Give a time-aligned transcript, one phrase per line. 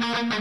[0.00, 0.38] 就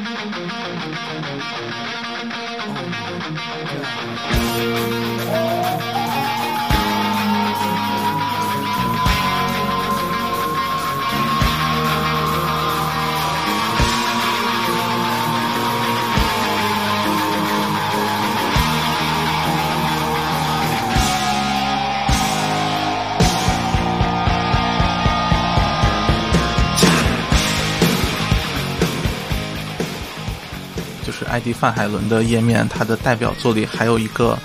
[31.39, 34.37] 是 ID 范海伦的页面，他的代表作里还有一个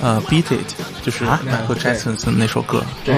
[0.00, 2.84] 呃 Beat It，就是啊？Michael Jackson 那首歌。
[3.04, 3.14] 对。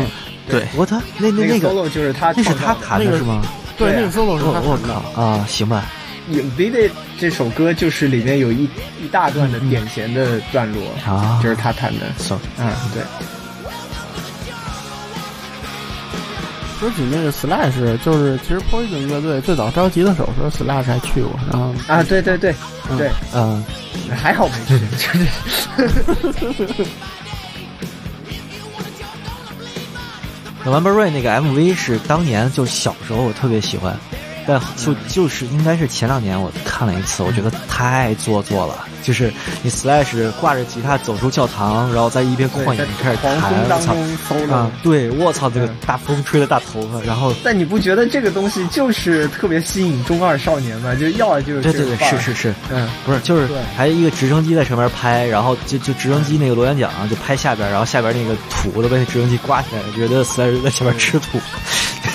[0.51, 3.42] 对，我他那那那个 solo 就是他那是他弹的是吗？
[3.77, 3.95] 对啊。
[3.96, 5.02] 那个 solo 是他我我弹的。
[5.14, 5.84] 靠啊，行吧
[6.30, 8.64] ，Invaded 这首歌就是里面有一
[8.98, 11.38] 一大段的点弦的段落，啊。
[11.42, 12.06] 就是他弹的。
[12.16, 13.02] so 嗯，对，
[16.78, 22.54] 说起那个 Slash，就是其实 Poison 乐队最早召集的时候，说 Slash 还去过，然后啊，对对对
[22.96, 23.65] 对，嗯，
[24.16, 25.09] 还好没去，就
[26.84, 26.87] 是
[30.65, 33.96] 那 Number Rain 那个 MV 是当年就小时候我特别喜欢，
[34.49, 38.87] 但就就是应该是前两年我看了一次，我觉得太做作了。
[39.02, 39.32] 就是
[39.63, 43.79] 你 Slash 挂着吉他走出教堂，然后在一边旷野开始弹，我
[44.49, 44.71] 操啊！
[44.82, 50.95] 对，我操，这个嗯大风吹的大头发，然后但你不觉得这个东西就是特别吸引中二少年吗？
[50.95, 61.38] 就要就是对对对，这个是是是，嗯，不是，就是对还一个直升机在上面拍，然后就就直升机那个螺旋桨就拍下边，然后下边那个土都被那直升机刮起来了，觉得 Slash 在下边吃土。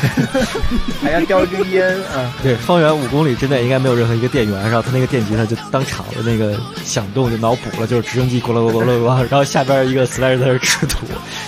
[1.02, 11.06] 还要叼一根烟啊，对，方圆五公里之内应该没有任何一个电源，然后他那个电吉他就当场的那个响动就脑补了，就是直升机咕噜咕噜咕噜， 然后下边一个 slash 在那吃土，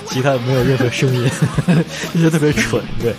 [0.09, 1.29] 吉他没有任何声音，
[2.13, 3.13] 就觉得特别蠢，对。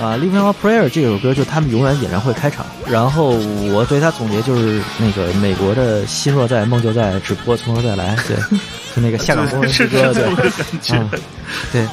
[0.00, 3.30] 啊，《Living on Prayer》这首歌就他们永远演唱会开场，然后
[3.72, 8.36] 我对他总结就是那个美国的心若在梦就在，只不过从头再来，对，
[8.96, 10.24] 就那个 下岗工人之是歌，对。
[10.92, 11.10] 嗯，
[11.70, 11.86] 对，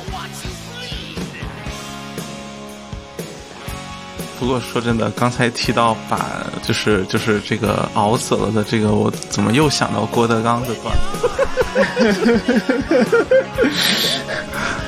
[4.48, 11.30] 不过说真的，刚才提到把就是就是这个熬死了的这个，我怎么又想到郭德纲的段子？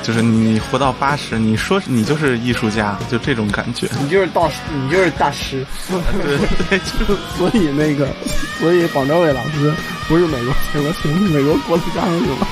[0.02, 3.86] 就是你活到八十，你说你就是艺术家，就这种感觉。
[4.00, 5.66] 你就是大师，你就是大师。
[5.90, 6.38] 对
[6.70, 8.08] 对，就 是所以那个，
[8.58, 9.70] 所以广州伟老师
[10.08, 10.90] 不是美国美国
[11.28, 12.48] 美国郭德纲是吗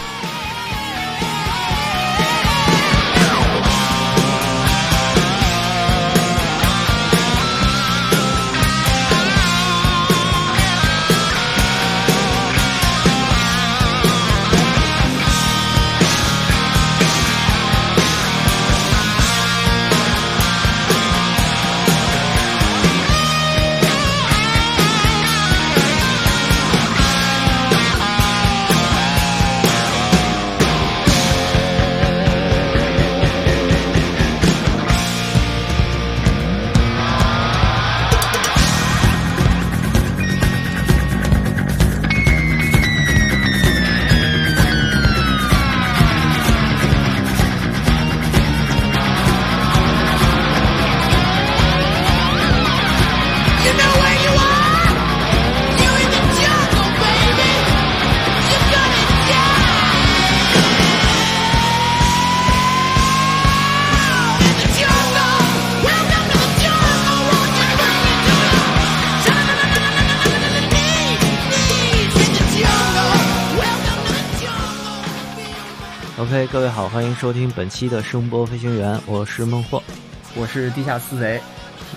[76.78, 79.82] 好，欢迎收听本期的声波飞行员，我是孟获。
[80.36, 81.40] 我是地下私贼，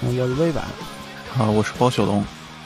[0.02, 0.64] 嗯我是微版，
[1.38, 2.26] 啊，我是包小龙。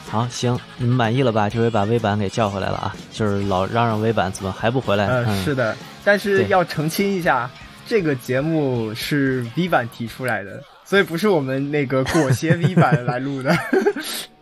[0.09, 1.49] 好，行，你们满意了吧？
[1.49, 5.07] 这回把微版给叫回来了啊，就是老嚷嚷微版怎么还不回来？
[5.07, 5.75] 呃，嗯，是的，
[6.05, 7.51] 但是要澄清一下，
[7.85, 13.53] 这个节目是 V 版提出来的，所以不是我们那个裹挟 V 版来录的。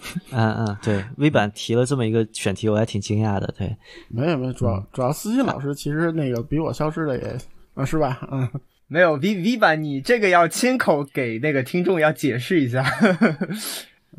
[0.30, 3.52] 嗯嗯，对，微版提了这么一个选题，我还挺惊讶的。
[3.58, 3.76] 对，
[4.08, 7.36] 没有没有，主要主要司机老师其实那个比我消失的也
[7.74, 8.20] 啊是吧？
[8.30, 8.48] 嗯，
[8.86, 12.84] 没有 V V 版，你这个要亲口给那个听众要解释一下。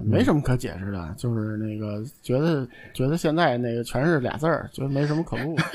[0.01, 5.63] 没什么可解释的，就是那个觉得觉得现在那个全是俩字儿，觉得没什么可录的。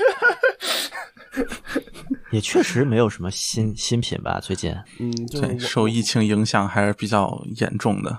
[2.31, 4.73] 也确实没有什么新新品吧，最近。
[4.99, 8.17] 嗯，对，受疫情影响还是比较严重的。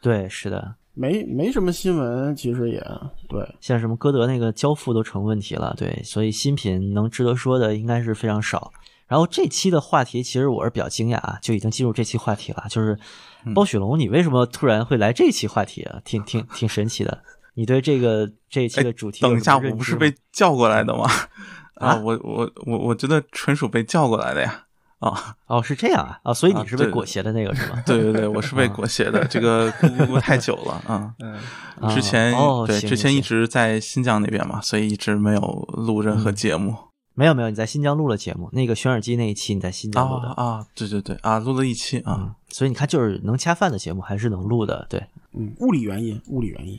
[0.00, 2.80] 对，是的，没没什么新闻，其实也
[3.28, 3.46] 对。
[3.60, 8.72] 像什么歌德那个交付都成问题了，对，所以新品能值得说的应该是非常少。
[9.06, 12.98] 然后这期的话题其实我是比较惊讶啊，就已经进入这期话题了，就是
[13.54, 16.00] 包雪龙，你为什么突然会来这期话题啊？
[16.04, 17.22] 挺挺挺神奇的。
[17.54, 21.04] 你对这个这一期的主题有等一下，我不是被叫过来的吗？
[21.74, 24.64] 啊 啊，我我我我觉得纯属被叫过来的呀。
[25.00, 27.82] 啊，哦是这样啊啊，所以你是被裹挟的那个是吗？
[27.86, 31.14] 对对对，我是被裹挟的，这个咕咕咕太久了啊。
[31.94, 35.40] 之前哦对之前一直在新疆那边嘛，所以一直没有
[35.72, 36.74] 录任何节目。
[37.16, 42.16] 没有没有，你在新疆录了节目，那个选耳机那一期你在新疆录的啊啊，对对对啊，录了一期啊。
[42.18, 45.06] 嗯，所以你看，就是能恰饭的节目还是能录的，对。
[45.32, 46.76] 嗯，物理原因，物理原因。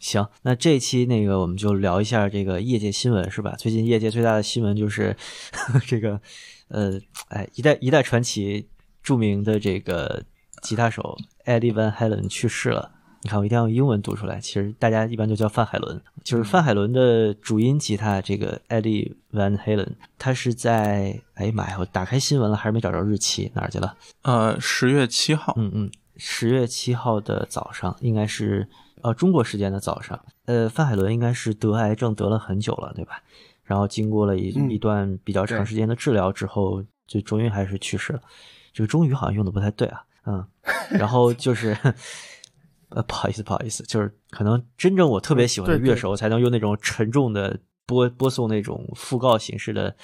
[0.00, 3.54] 行，那这一期那个我们就聊一下这个业界新闻是吧？
[3.56, 5.14] 最近业界最大的新闻就是
[5.86, 6.20] 这个，
[6.68, 6.98] 呃，
[7.28, 8.66] 哎，一代一代传奇
[9.02, 10.24] 著名的这个
[10.62, 12.92] 吉他手 Eddie Van Halen 去世了。
[13.22, 14.40] 你看，我一定要用英文读出来。
[14.40, 23.94] 其实大家一般就叫范海伦，就是范海伦的主音吉他这个 Eddie Van Halen，他是在哎呀妈呀，我打开新闻了，还是没找着日期，哪儿去了？
[24.22, 28.66] 呃，十月七号，嗯嗯，十月七号的早上，应该是
[29.02, 30.18] 呃中国时间的早上。
[30.46, 33.22] 呃，范海伦应该是得癌症得了很久了，对吧？
[33.62, 38.20] 然后经过了一、嗯一段比较长时间的治疗之后，就终于还是去世了。
[38.72, 40.44] 这个“终于”好像用的不太对啊，嗯。
[40.90, 41.76] 然后就是，
[42.88, 49.94] 呃，不好意思，不好意思，就是可能真正我特别喜欢的乐手才能用那种沉重的播播送那种讣告形式的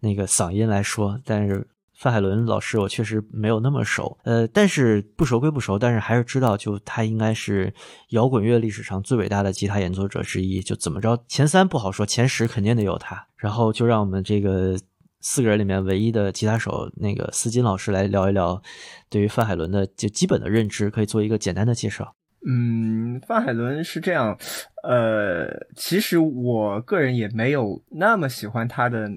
[0.00, 1.66] 那个嗓音来说，但是
[2.02, 7.72] 范海伦老师我确实没有那么熟，呃，但是不熟归不熟，但是还是知道，就他应该是
[8.08, 13.24] 摇滚乐历史上最伟大的吉他演奏者之一，就怎么着前三不好说，前十肯定得有他。
[13.36, 14.76] 然后就让我们这个
[15.20, 18.60] 四个人里面唯一的吉他手那个斯金老师来聊一聊
[19.08, 22.16] 对于范海伦的就基本的认知，可以做一个简单的介绍。
[22.44, 24.36] 嗯，范海伦是这样，
[24.82, 25.46] 呃，
[25.76, 29.08] 其实我个人也没有那么喜欢他的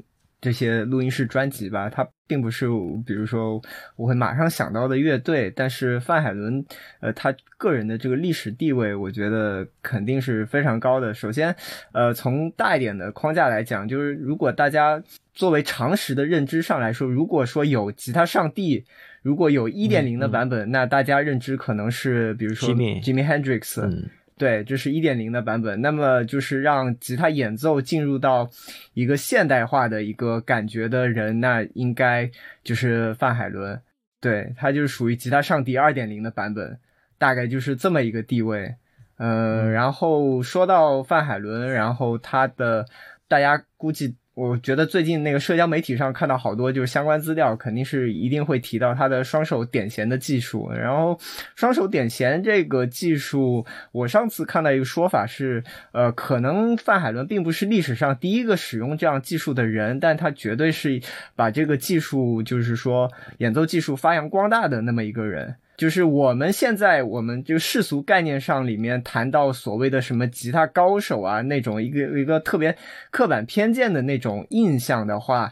[0.45, 2.67] 这些录音室专辑吧，它并不是
[3.03, 3.59] 比如说
[3.95, 6.63] 我会马上想到的乐队，但是范海伦，
[6.99, 11.11] 呃，他个人的这个历史地位，我觉得肯定是非常高的。
[11.11, 11.55] 首先，
[11.93, 15.01] 呃，从大一点的框架来讲，就是如果大家
[15.33, 18.85] 作为常识的认知上来说，如果说有吉他上帝。
[19.25, 25.81] 如果有一点零的版本，那大家认知可能是，比如说 Jimmy Jimi Hendrix，、嗯对，这是一点零的版本。
[25.81, 28.49] 那么就是让吉他演奏进入到
[28.93, 32.29] 一个现代化的一个感觉的人，那应该
[32.63, 33.79] 就是范海伦。
[34.19, 36.79] 对他就是属于吉他上帝二点零的版本，
[37.17, 38.75] 大概就是这么一个地位。
[39.17, 42.85] 呃，然后说到范海伦，然后他的
[43.27, 44.15] 大家估计。
[44.35, 50.69] 我觉得最近那个社交媒体上看到好多就是相关资料，肯定是一定会提到他的双手点弦的技术。
[50.73, 51.17] 然后
[51.55, 61.01] 双手点弦这个技术，我上次看到一个说法是，呃，可能范海伦并不是历史上第一个使用这样技术的人，但他绝对是
[61.37, 65.55] 把这个技术，就是说演奏技术发扬光大的那么一个人。
[65.77, 72.77] 就是我们现在我们就世俗概念上里面谈到所谓的什么吉他高手啊那种一个一个特别
[73.11, 75.51] 刻板偏见的那种印象的话，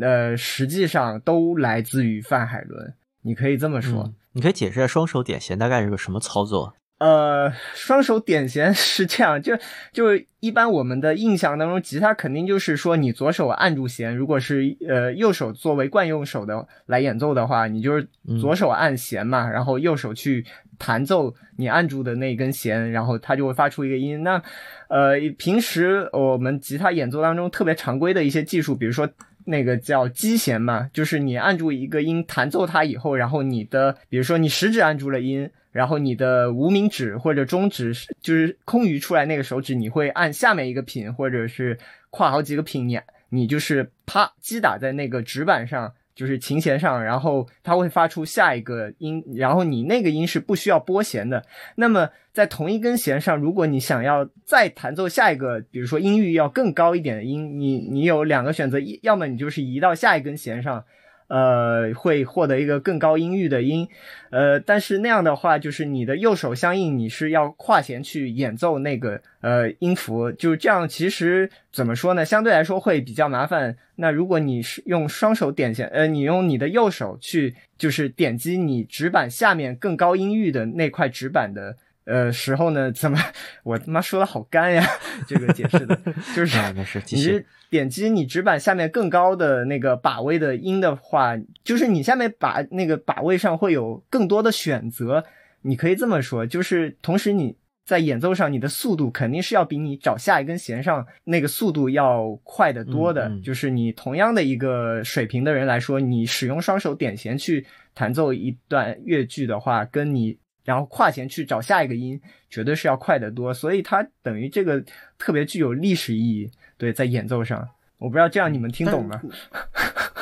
[0.00, 4.12] 呃，实际上都来自于范海伦，你可以这么说。
[4.32, 6.74] 你可以解释一下双手点弦大概是个什么操作？
[7.02, 9.52] 呃，双手点弦 是这样，就
[9.92, 10.04] 就
[10.38, 18.06] 一般我们的印象当中，吉他肯定就是说你左手按住弦，如果是呃右手作为惯用手的来演奏的话，你就是
[18.40, 20.46] 左手按弦嘛，然后右手去
[20.78, 24.22] 弹奏你按住的那根弦，然后它就会发出一个音。
[24.22, 24.40] 那
[24.86, 29.08] 呃，平时我们吉他演奏当中特别常规的一些技术，比如说。
[29.44, 41.78] 那个叫击弦嘛，就是你按住一个音弹奏它以后，然后你的比如说你食指按住了音，然后你的无名指或者中指就是空余出来那个手指，你会按下面一个品，或者是
[42.10, 51.44] 跨好几个品，你你就是啪击打在那个纸板上，就是琴弦上，然后它会发出下一个音，然后你那个音是不需要拨弦的。
[51.76, 60.84] 那么在同一根弦上，如果你想要再弹奏下一个，比如说音域要更高一点的音，你你有两个选择，要么你就是移到下一根弦上。
[61.32, 63.88] 呃，会获得一个更高音域的音，
[64.28, 70.86] 呃，但是那样的话，就是你的右手相应你是要跨弦去演奏那个呃音符，就是这样。
[70.86, 73.74] 其实怎么说呢，相对来说会比较麻烦。
[73.96, 81.76] 那如果你是用双手点弦，呃，你用你的右手去就是点击你指板下面更高音域的那块指板的。
[82.04, 82.90] 呃，时候呢？
[82.90, 83.18] 怎么
[83.62, 84.84] 我他妈说的好干呀？
[85.28, 85.98] 这个解释的，
[86.34, 95.24] 就是啊、没事，继你点击你指板下面更高的那个把位的音的话，就是你下面把那个把位上会有更多的选择。
[95.62, 103.28] 你可以这么说，就是同时你在演奏上，你的速度肯定是要比你找下一根弦上那个速度要快得多的。
[103.28, 113.52] 嗯嗯就是你同样的一个水平的人来说，你使用双手点弦去弹奏一段乐句的话，跟你然后跨弦去找下一个音，绝对是要快得多。
[113.52, 114.82] 所以它等于这个
[115.18, 116.50] 特别具有历史意义。
[116.78, 119.22] 对，在演奏上，我不知道这样你们听懂吗？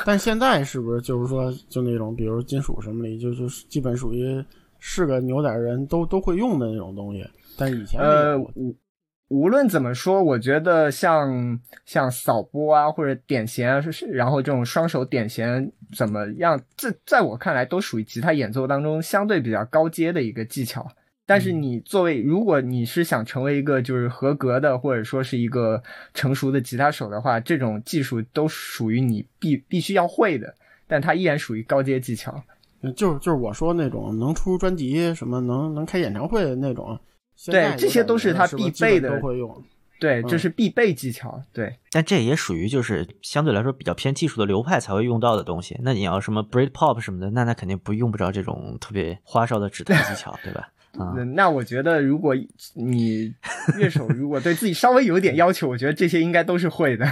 [0.05, 4.43] 但现在是不是就是说，就那种比如金属什么的，就就是基本属于
[4.79, 7.27] 是个牛仔人都都会用的那种东西。
[7.57, 8.75] 但是以前呃，无
[9.31, 20.85] 无论怎么说，我觉得像像扫拨啊，或者点弦然后这种双手点弦怎么样，这在我看来都属于吉他演奏当中相对比较高阶的一个技巧。
[21.25, 25.81] 但是你作为，如果你是想成为一个就是合格的，或者说是一个
[26.13, 30.53] 成熟的吉他手的话，这种技术都属于你必必须要会的，
[30.87, 32.43] 但它依然属于高阶技巧。
[32.97, 36.99] 就是就是我说那种能出专辑什么能能开演唱会的那种，
[37.47, 39.63] 对这些都是他必备的都会用。
[39.99, 41.39] 对，这嗯是必备技巧。
[41.53, 45.79] 对，但这也属于就是相对来说比较偏技术的流派才会用到的东西。
[45.83, 50.69] 那你要什么 Britpop 什么的，那那肯定不用不着这种特别花哨的指弹技巧，对吧？
[50.99, 52.35] 嗯、那那我觉得，如果
[52.73, 53.33] 你
[53.77, 57.05] 乐手如果对自己稍微有一点要求，我觉得这些应该都是会的。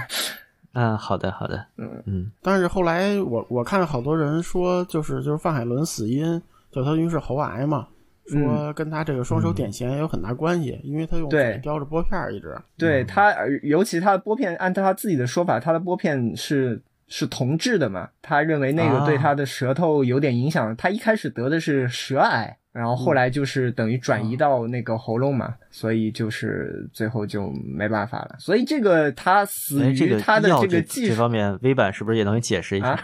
[0.74, 7.88] 嗯，好的，好的，嗯嗯但是后来我我看好多人说，就是就是范海伦死因，就他因为是喉癌嘛，
[8.30, 12.56] 说跟他这个双手点弦有很大关系，因为他用对嘴叼着拨片儿一直。
[12.78, 20.76] 对他，呃尤其他的拨片，按照他自己的说法，他的拨片是是铜制的嘛，他认为那个对他的舌头有点影响。
[20.76, 28.36] 他一开始得的是舌癌，然后后来就是等于转移到那个喉咙嘛，所以就是最后就没办法了。
[28.38, 32.90] 所以这个他死哎，这个于他的这这个技术这方面，微版是不是也能解释一下？
[32.90, 33.02] 啊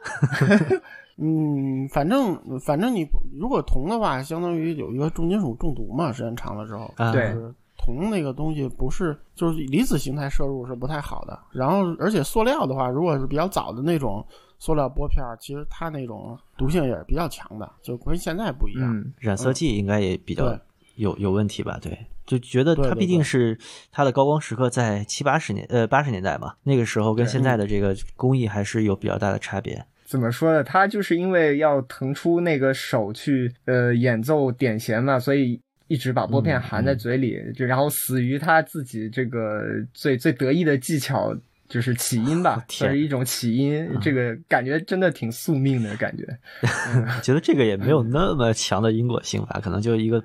[1.22, 3.06] 嗯，反正反正你
[3.38, 11.38] 如果铜的话，相当于有一个重金属中毒嘛，时间长了之后，啊对就是铜那个东西不是就是离子形态摄入是不太好的。
[11.52, 14.26] 然后而且塑料的话，如果是比较早的那种
[14.58, 18.90] 塑料玻片儿，其实它那种毒性也是比较强的，就跟现在不一样。
[18.90, 20.58] 嗯，染色剂应该也比较对
[20.96, 21.78] 有有问题吧？
[21.82, 23.58] 对，就觉得它毕竟是
[23.92, 29.84] 它的高光时刻在七八十年呃八十年代嘛，那个时候跟现在的这个工艺还是有比较大的差别。
[30.10, 30.64] 怎么说呢？
[30.64, 39.62] 他就是因为要腾出那个手去呃演奏点弦嘛，所以一直把拨片含在嘴里，就然后死于他自己这个
[39.94, 41.32] 最最得意的技巧。
[41.70, 46.26] 就是起音吧，是一种起音，这个感觉真的挺宿命的感觉。
[46.66, 50.20] 我觉得这个也没有那么强的因果性吧，可能就一个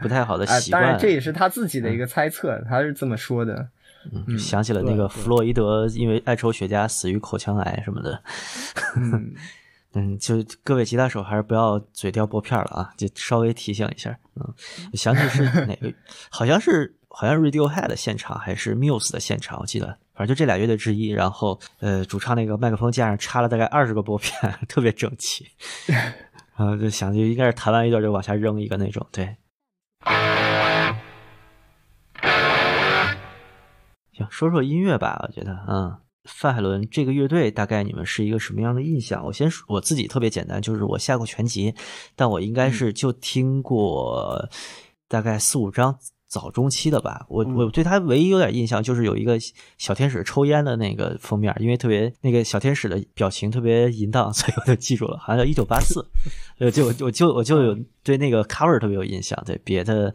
[0.00, 0.82] 不太好的啊， 习惯。
[0.82, 3.68] 当然这也是他自己的一个猜测，他是这么说的。
[4.12, 8.22] 嗯，想起了那个弗洛伊德因为爱抽雪茄死于口腔癌什么的。
[8.96, 9.34] 嗯，
[9.94, 14.16] 嗯，就各位吉他手还是不要嘴叼拨片了啊，就稍微提醒一下。
[14.36, 14.54] 嗯，
[14.94, 15.92] 想起是哪个，
[16.30, 21.08] 好像是好像 Radiohead 的现场还是 Muse 的现场，我记得，反正就这俩乐队之一。
[21.08, 24.32] 然后呃，主唱那个麦克风架上插了大概二十个拨片，
[24.68, 25.46] 特别整齐。
[26.56, 29.36] 然后就想就应该是弹完一段就往下扔一个那种，对。
[34.18, 39.24] 行，说说音乐吧，我觉得，嗯，范海伦这个乐队大概你们是一个什么样的印象？
[39.24, 41.72] 我先说我自己特别简单，就是我下过全集，
[42.16, 44.48] 但我应该是就听过
[45.08, 45.96] 大概四五张
[46.26, 47.24] 早中期的吧。
[47.28, 49.38] 我我对他唯一有点印象就是有一个
[49.78, 56.04] 小天使抽烟的那个封面，因为特别那个小天使的表情特别淫荡， 所以我就记住了，好像叫一九八四。
[56.58, 60.12] 呃，就我我就我就有对那个 cover 特别有印象，对别的。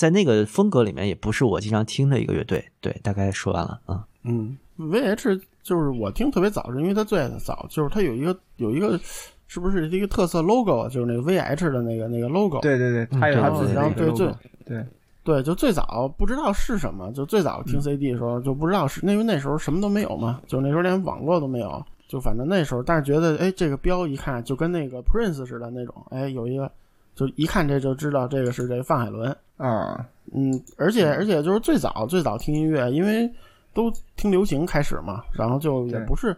[0.00, 2.64] 在那个风格里面，也不是我经常听的一个乐队。
[2.80, 4.02] 对，大概说完了啊。
[4.24, 8.98] 嗯，VH 就是我听特别早，是因为它最早就是它有一个有一个，
[9.46, 10.88] 是不是一个特色 logo 啊？
[10.88, 12.58] 就是那个 VH 的那个那个 logo。
[12.62, 14.26] 对对对，他有他自己的 logo 最
[14.64, 14.86] 对
[15.22, 26.72] 对，就最早不知道是什么，就最早听 CD 的时候就不知道是，因为那时候什么都没有嘛，就那时候连网络都没有，就反正那时候，但是觉得哎，这个标一看就跟那个 Prince 似的那种，哎，有一个
[27.14, 29.36] 就一看这就知道这个是这范海伦。
[29.60, 33.30] 啊，嗯，而且而且就是最早最早听音乐，因为
[33.74, 36.34] 都听流行开始嘛，然后就也不是，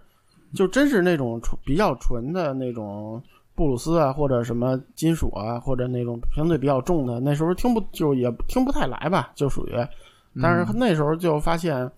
[0.54, 3.22] 就真是那种纯比较纯的那种
[3.54, 9.72] 布鲁斯啊，或者什么金属啊，或者那种相对比较重的，那时候听不就也听不太来吧，就属于，
[10.42, 11.90] 但是那时候就发现，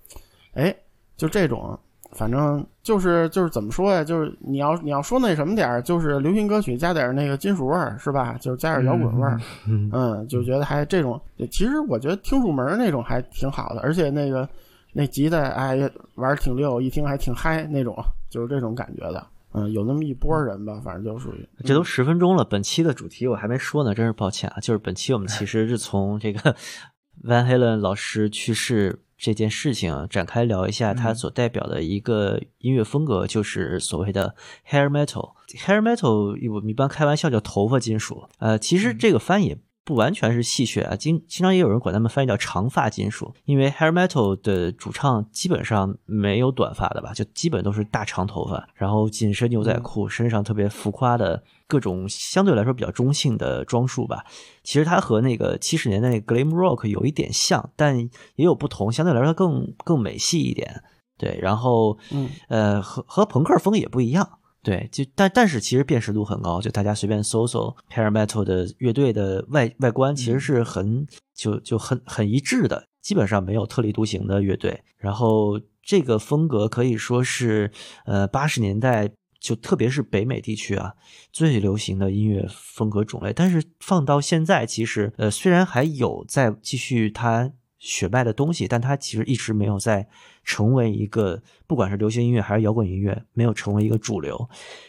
[0.52, 0.76] 哎，
[1.16, 1.78] 就这种。
[2.14, 4.02] 反正就是就是怎么说呀？
[4.04, 8.37] 就是你要你要说那什么点儿，就是流行歌曲加点儿那个金属味儿，是吧？
[8.40, 14.49] 就是加点儿摇滚味儿，嗯嗯，就觉得还这种，其实我觉得听入门那种还挺好的，而且那个
[14.92, 15.76] 那吉他哎
[16.14, 17.94] 玩儿挺溜，一听还挺嗨那种，
[18.30, 19.26] 就是这种感觉的。
[19.56, 24.59] 嗯，有那么一波人吧，反正就属于这都十分钟了，本期的主题我还没说呢，真是抱歉啊。
[24.61, 26.56] 就是本期我们其实是从这个
[27.23, 34.35] Van Halen 老师去世这件事情展开聊一下它所代表的一个音乐风格，就是所谓的
[34.68, 35.33] Hair Metal。
[35.49, 39.59] Hair Metal 我们一般开玩笑叫头发金属，呃，其实这个翻译。
[39.84, 54.24] 不完全是戏谑啊，经经常也有人管他们翻译叫长发金属，因为 hair metal 的主唱基本上没有短发的吧，就基本都是大长头发，然后紧身牛仔裤，身上特别浮夸的各种相对来说比较中性的装束吧。
[54.62, 57.98] 其实它和那个七十年代 glam rock 有一点像，但
[58.36, 60.82] 也有不同，相对来说更更美系一点。
[61.18, 64.38] 对，然后嗯呃和和朋克风也不一样。
[64.64, 74.83] 对，就但但是其实辨识度很高，就大家随便搜搜 Hair Metal 的乐队的外外观，其实是很就就很很一致的，基本上没有特立独行的乐队。
[74.97, 77.71] 然后这个风格可以说是
[78.06, 80.94] 呃八十年代就特别是北美地区啊
[81.30, 83.35] 最流行的音乐风格种类。
[83.35, 87.52] 但是放到现在，其实呃虽然还有在继续它
[87.84, 90.08] 血脉的东西，但它其实一直没有在。
[90.46, 94.46] 成为一个，不管是流行音乐还是摇滚音乐，没有成为一个主流，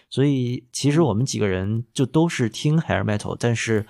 [0.09, 3.85] 所以其实我们几个人就都是听 hair metal，但是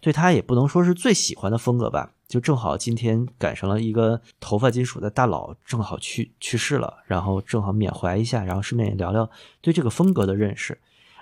[0.00, 2.14] 对他也不能说是最喜欢的风格吧。
[2.26, 10.78] 就正好今天赶上了一个头发金属的大佬，正好去去世了，然后正好缅怀一下，然后顺便也聊聊对这个风格的认识。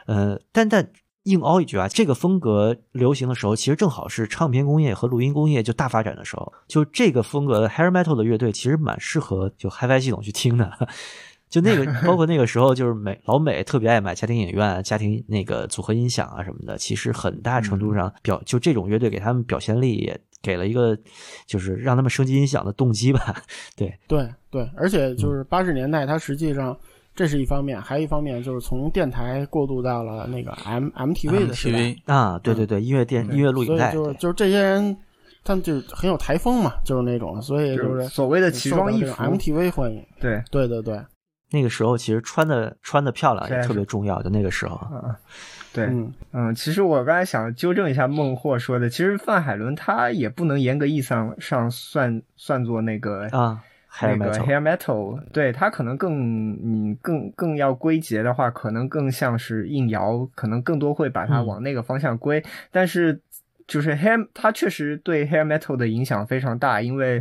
[0.06, 0.92] 呃，但但。
[1.28, 6.52] 硬凹一句啊，这个风格流行的时候，其实正好是唱片工业和录音工业就大发展的时候。
[6.66, 10.88] 就这个风格的 hair metal 的乐队，其实蛮适合就 HiFi 系统去听的。
[11.50, 16.78] 就那个，包括那个时候，就是美老美特别爱买家庭影院、家庭那个组合音响啊什么的。
[16.78, 20.98] 其实很大程度上表就这种乐队给他们表现力也给了一个，
[21.46, 23.42] 就是让他们升级音响的动机吧。
[23.76, 26.74] 对对对，而且就是八十年代，它实际上。
[27.18, 32.14] 这是一方面，还有一方面就是从电台过渡到了那个 M M T V 的时代。
[32.14, 34.96] 啊，对对对，音乐电音乐录影带，就是就是这些人，
[35.42, 40.40] 他们就是很有台风嘛，就是那种，所以就是所谓的奇装异服，M T V 欢迎，对。
[40.52, 41.04] 对对对，
[41.50, 45.12] 那个时候其实穿的穿的漂亮也特别重要，就那个时候，嗯，
[45.72, 45.86] 对，
[46.32, 53.60] 嗯，其实我刚才想纠正一下孟获说的，其实范海伦他也不能严格意义上上算算作那个啊。
[54.02, 62.42] 那个 hair metal，对它可能更嗯更更要归结的话，可能更像是硬摇，可能更多会把它往那个方向归。
[62.70, 63.20] 但是
[63.66, 67.20] 就是 hair，它确实对 hair metal 的影响非常大，因为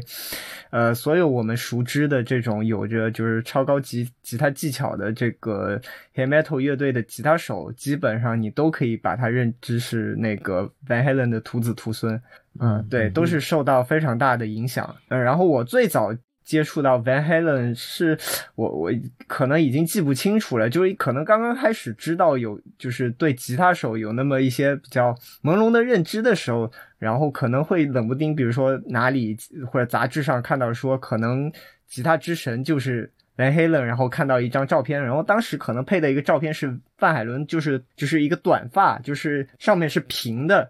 [0.70, 5.80] 呃，所有我们熟知的这种有着就是超高级吉他技巧的这个
[6.14, 12.22] hair metal 乐队的吉他手，基本上你都可以把它认知是那个 Van Halen 的徒子徒孙。
[12.60, 14.96] 嗯，对，都是受到非常大的影响。
[15.10, 16.14] 嗯，然后我最早。
[16.48, 18.18] 接触到 Van Halen 是
[18.56, 18.90] 我我
[19.28, 29.36] 可能已经记不清楚了，就是可能刚刚开始知道有就是对吉他手有那么一些比较朦胧的认知的时候，然后可能会冷不丁，比如说哪里
[29.70, 31.52] 或者杂志上看到说可能
[31.86, 40.70] 吉他之神就是 Van Halen，然后看到一张照片，然后当时可能配的一个照片是范海伦，就是就是一个短发，就是上面是平的，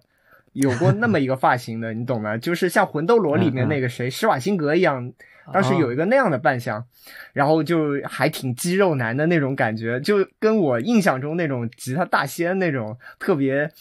[0.62, 2.38] 有过那么一个 发型的，你懂吗？
[2.38, 5.14] 就是像魂斗罗里面那个谁施瓦辛格一样。
[5.54, 6.84] 当时有一个那样的扮相，
[7.32, 13.72] 然后就还挺肌肉男的那种感觉，就跟我印象中那种吉他大仙那种特别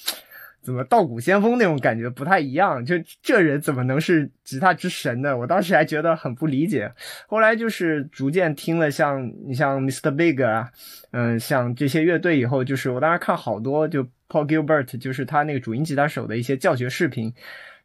[0.62, 2.85] 怎么道骨先锋那种感觉不太一样。
[2.85, 5.37] 就这人怎么能是吉他之神呢？
[5.37, 6.93] 我当时还觉得很不理解。
[7.27, 10.12] 后来就是逐渐听了像你像 Mr.
[10.12, 10.71] Big 啊，
[11.11, 17.35] 嗯，像这些乐队以后，就是我当时看好多就 Paul Gilbert，就是他那个主音吉他手的一些教学视频。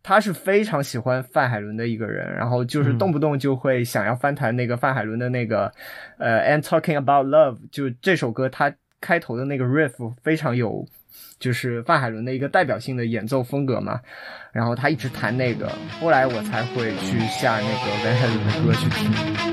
[0.03, 5.71] 他是非常喜欢范海伦的一个人，然后就是动不动就会想要翻弹那个范海伦的那个，
[6.17, 10.87] 呃，And Talking About Love，就这首歌，他开头的那个 riff 非常有，
[11.37, 14.01] 就是范海伦的一个代表性的演奏风格嘛，
[14.51, 19.50] 然后他一直弹那个，后来我才会去下那个范海伦的歌去听。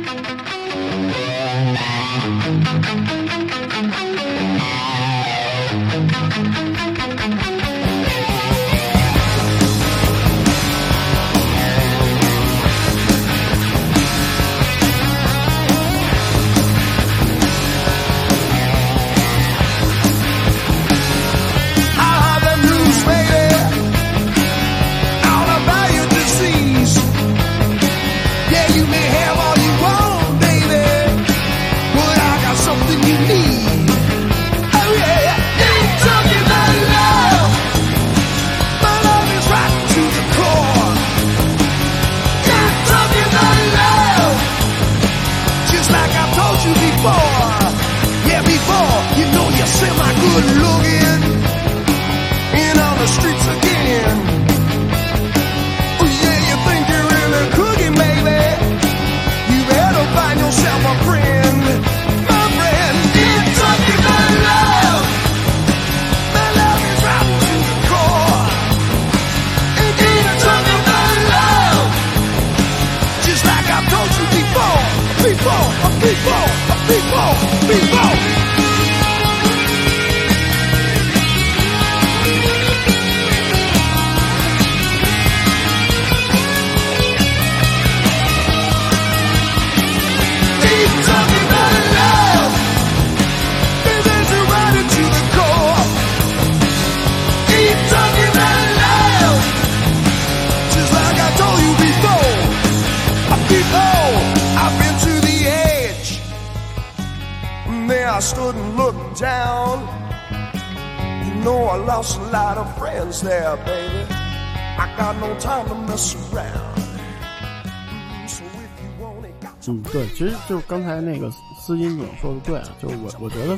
[120.99, 123.57] 才那个司金总说的对啊，就是我我觉得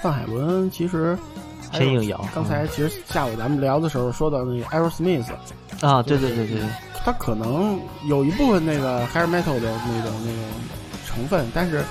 [0.00, 1.16] 范海伦其实
[1.70, 5.26] 还有偏硬摇刚才其实下午咱们聊的时候说到那个 Aerosmith，
[5.80, 6.68] 啊，对对对对对，
[7.04, 10.44] 他可能有一部分那个 hair metal 的那种那种
[11.06, 11.84] 成分，但是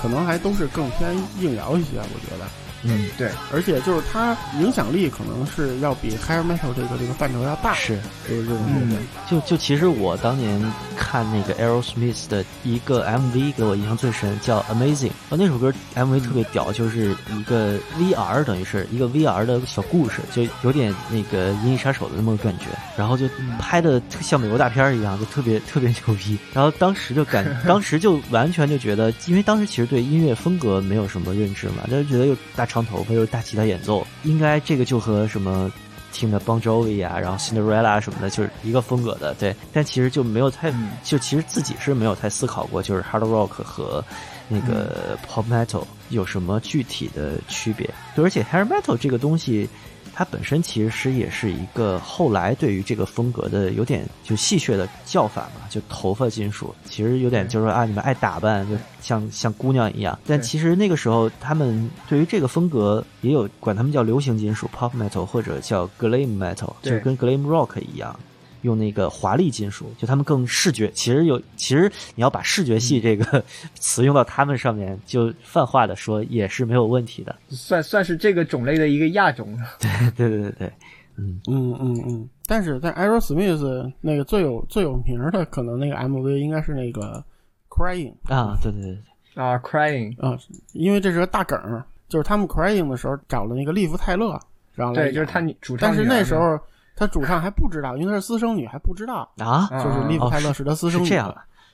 [0.00, 2.46] 可能还都是更偏硬摇一些，我觉得。
[2.84, 7.98] 嗯，对，而且就是它影响力可能是要比 hair metal 这个这个范畴要大，是。
[8.28, 8.98] 就是这种乐队。
[9.28, 10.60] 就就其实我当年
[10.96, 15.10] 看那个 Aerosmith 的一个 MV 给我印象最深，叫 Amazing。
[15.30, 22.66] 啊，那首歌 MV 特别屌，就是一个 VR，等于是一个 VR 的小故事，就有点那个《银翼杀手》的那么个感觉。
[22.96, 23.26] 然后就
[23.58, 26.38] 拍的特像美国大片儿一样，就特别特别牛逼。
[26.52, 35.70] 然后当时就感， 当时就完全就觉得，因为当时其实对音乐风格没有什么认知嘛，就觉得又大长头发又大吉他演奏，应该这个就和什么。
[36.16, 39.52] 听的 Bon Jovi 啊，然后 Cinderella 什么的，就是一个风格的，对。
[39.72, 44.04] 但其实就没有太，就其实自己是没有太思考过，就是 Hard Rock 和
[44.48, 47.92] 那个 Pop Metal 有什么具体的区别。
[48.14, 49.68] 对，而且 Hair Metal 这个东西，
[50.14, 60.16] 它本身其实也是一个后来对于这个风格的有点就戏谑的叫法嘛，就头发金属，其实有点就是说啊，你们爱打扮，就像像姑娘一样。
[60.26, 68.18] 但其实那个时候，他们对于这个风格也有管他们叫流行金属 （pop metal） 或者叫 glam metal，就是跟 glam rock 一样。
[68.64, 70.90] 用那个华丽金属，就他们更视觉。
[70.90, 73.44] 其实有，其实你要把视觉系这个
[73.76, 77.36] 词用到他们上面，就泛化的说也是没有问题的。
[77.50, 79.56] 算算是这个种类的一个亚种。
[79.78, 80.72] 对对对对对，
[81.16, 82.28] 嗯嗯嗯嗯。
[82.46, 87.24] 但是在 Aerosmith 那个最有最有名的，可能那个 MV 应该是那个
[87.68, 88.98] Crying 啊，对对对
[89.34, 90.38] 对啊，Crying 啊，
[90.72, 94.38] 因为这是个大梗儿，就是他们 Crying 的时候找了那个利弗泰勒，
[94.74, 96.58] 然后对，就是他女主唱但是那时候
[96.96, 101.10] 他主唱还不知道，因为他是私生女还不知道，啊，就是利弗泰勒是他私生女。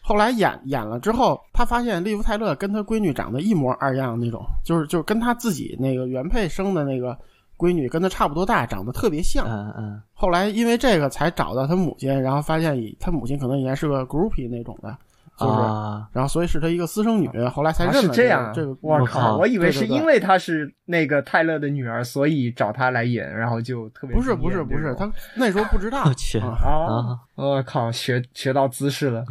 [0.02, 7.16] 后来演演了之后，他发现利弗泰勒跟他闺女长得一模二样那种，就是就是跟他自己那个原配生的那个
[7.58, 9.46] 闺女跟他差不多大，长得特别像。
[9.46, 14.96] 嗯嗯后来因为这个才找到他母亲，然后发现以他母亲可能以前是个 groupie 那种的，
[15.40, 18.76] 就是，啊，然后所以是她一个私生女，后来才啊认了是这样，这个。
[18.82, 19.36] 我我靠靠！
[19.38, 26.68] 我以为是因为她是那个泰勒的女儿，所以找她来演，然后就特别不是不是不是，惊艳这种他那时候不知道我 去啊啊！
[26.68, 29.24] 啊，我靠，学学到姿势了。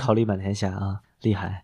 [0.00, 1.62] 桃李满天下啊，厉害。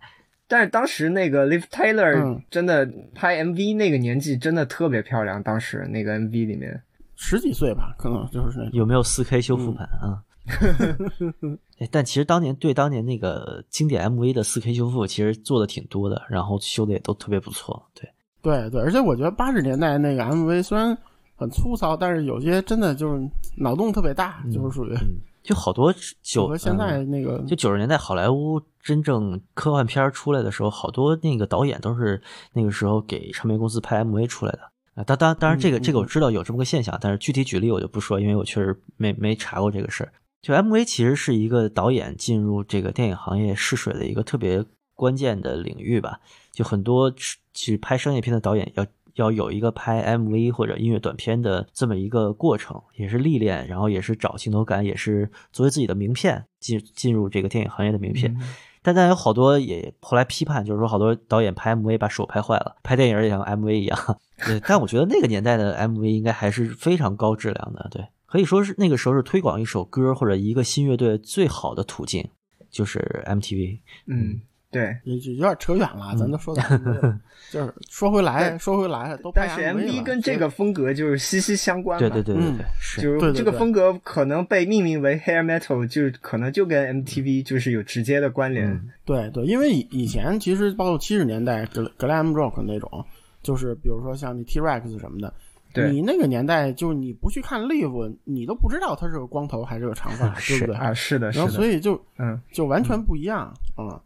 [0.49, 6.83] 但是当时那个 Liv Tyler 嗯真的拍 MV 那个年纪真的特别漂亮，当时那个 MV 里面，
[7.15, 8.69] 十几岁吧，可能就是。
[8.73, 10.19] 有没有4 K 修复版啊？
[11.79, 17.83] 哎但其实当年对当年那个经典 MV 的4 K 修复，其实做的挺多的，然后修的也都特别不错。
[17.95, 18.09] 对，
[18.43, 20.97] 对对，而且我觉得八十年代那个 MV 虽然
[21.37, 23.21] 很粗糙，但是有些真的就是
[23.57, 32.21] 脑洞特别大，就是属于嗯，就好多就九和现在嗯那个就九十年代好莱坞真正科幻片儿出来的时候，好多那个导演都是
[32.53, 34.61] 那个时候给唱片公司拍 MV 出来的
[34.95, 35.05] 啊。
[35.05, 40.13] 当当当然，这个嗯这个我知道有这么个现象，但是具体举例我就不说，因为我确实没没查过这个事儿。
[40.43, 46.21] 就 MV 其实是一个导演进入这个电影行业试水的一个特别关键的领域吧。
[46.53, 58.37] 就很多去去拍商业片的导演要要有一个拍 MV 或者音乐短片的这么一个过程，也是历练，然后也是找镜头感，也是作为自己的名片进进入这个电影行业的名片。
[58.83, 63.99] 但但有好多也后来批判，就是说好多导演拍 MV 把手拍坏了，拍电影也像 MV 一样。
[64.47, 72.25] 对，但我觉得那个年代的 MV 应该还是非常高质量的，对，可以说是那个时候是推广一首歌或者一个新乐队最好的途径，
[72.71, 73.79] 就是 MTV。
[74.07, 74.41] 嗯，
[74.71, 76.63] 对，也就有点扯远了，咱都说到
[77.51, 82.09] 就是说回来，说回来，都但是 MV 跟这个风格就是息息相关嘛。
[82.09, 88.71] 对对对对嗯对，是就对对对这个风格可能被命名为 hair metal，就是可能就跟 MTV 就是有直接的关联。
[88.71, 93.05] 嗯对对，因为以以前其实包括七十年代格 glam rock 那种，
[93.43, 95.35] 就是比如说像那 T Rex 什么的，
[95.73, 100.77] 对你那个年代就是你不去看 Live，你都不知道他是个光头还是个长发， 对是不对？
[100.77, 104.01] 啊，是的，是然后所，以就嗯，就完全不一样嗯。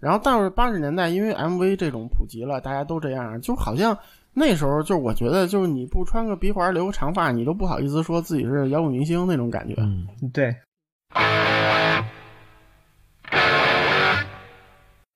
[0.00, 3.96] 然后到了八十年代，因为 MV 这种普及了，大家都这样，就好像
[4.34, 9.74] 那时候就我觉得就是你不穿个鼻环留个长发，你都不好意思说自己是摇滚明星那种感觉。
[9.78, 10.52] 嗯，对。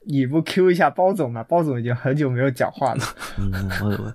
[0.08, 1.42] 你不 Q 一下包总吗？
[1.44, 3.04] 包总已经很久没有讲话了。
[3.38, 4.14] 嗯，我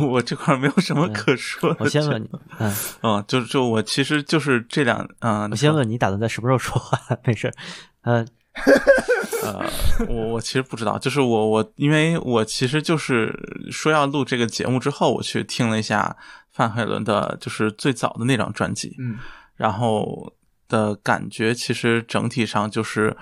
[0.00, 1.76] 我 我这块没有什么可说的。
[1.80, 2.28] 我先问你，
[2.58, 6.98] 嗯，嗯，就就我其实就是这两，嗯，我先问你打算在什么时候说话？
[7.24, 7.54] 没事儿，
[8.02, 8.26] 呃，
[9.44, 9.64] 呃，
[10.08, 13.32] 我我其实不知道，就是我我因为我其实就是
[13.70, 16.16] 说要录这个节目之后，我去听了一下
[16.50, 19.18] 范海伦的，就是最早的那张专辑，嗯
[19.56, 20.32] 然后
[20.68, 23.14] 的感觉其实整体上就是，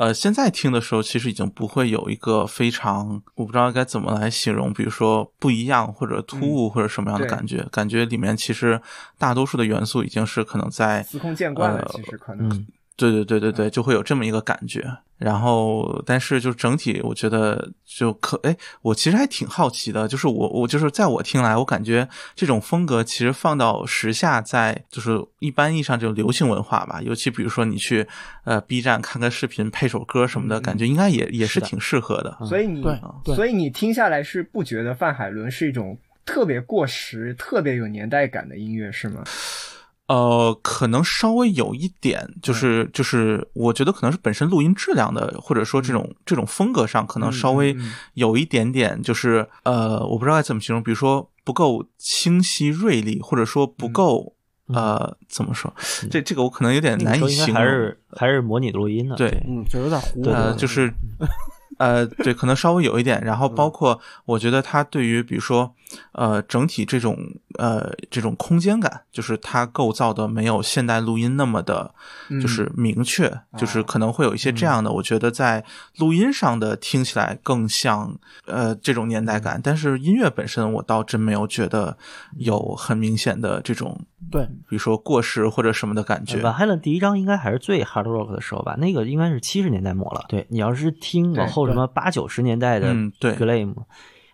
[0.00, 8.80] 呃，现在听的时候其实已经不会有一个非常我不知道该怎么来形容，比如说不一样或者突兀或者什么样的感觉，感觉里面其实
[9.18, 12.48] 大多数的元素已经是可能在司空见惯了，呃其实可能。
[12.48, 12.66] 嗯，
[13.00, 14.84] 对对对对对，就会有这么一个感觉。
[15.16, 28.06] 然后，但是就整体，我觉得就可哎，我其实还挺好奇的，就是我我就是在我听来，我感觉这种风格其实放到时下，在就是一般意义上这种流行文化吧，尤其比如说你去
[28.44, 32.38] 呃 B 站看个视频配首歌什么的，感觉应该也也是挺适合的。
[32.46, 32.82] 所以你
[33.26, 39.22] 所以你听下来是不觉得范海伦是一种特别过时、特别有年代感的音乐是吗？
[40.10, 47.76] 呃，可能稍微有一点，就是嗯就是，我觉得可能是本身录音质量的，或者说这种这种风格上，可能稍微
[48.14, 54.34] 有一点点，就是呃，我不知道该怎么形容，比如说不够清晰锐利，或者说不够
[54.66, 55.72] 呃，怎么说？
[56.10, 57.54] 这这个我可能有点难以形容。
[57.54, 60.24] 还是还是模拟录音呢，对，嗯，就有点糊。
[60.24, 60.92] 呃，就是，
[61.78, 63.20] 呃，对，可能稍微有一点。
[63.24, 65.74] 然后包括，我觉得它对于比如说，
[66.12, 67.16] 呃，整体这种
[67.58, 71.94] 呃这种空间感，就是它构造的没有现代录音那么的，
[72.40, 74.92] 就是明确，就是可能会有一些这样的。
[74.92, 75.64] 我觉得在
[75.98, 78.14] 录音上的听起来更像
[78.46, 81.96] 呃这种年代感，但是音乐本身我倒真没有觉得
[82.36, 86.40] 有很明显的这种，对，比如说过时或者什么的感觉。
[86.40, 90.26] van Halen 第一张应该还是最 hard rock 的时候吧，那个应该是七十年代末了。
[90.28, 93.34] 对你要是听往后什么八九十年代的嗯对。
[93.34, 93.74] Glam，、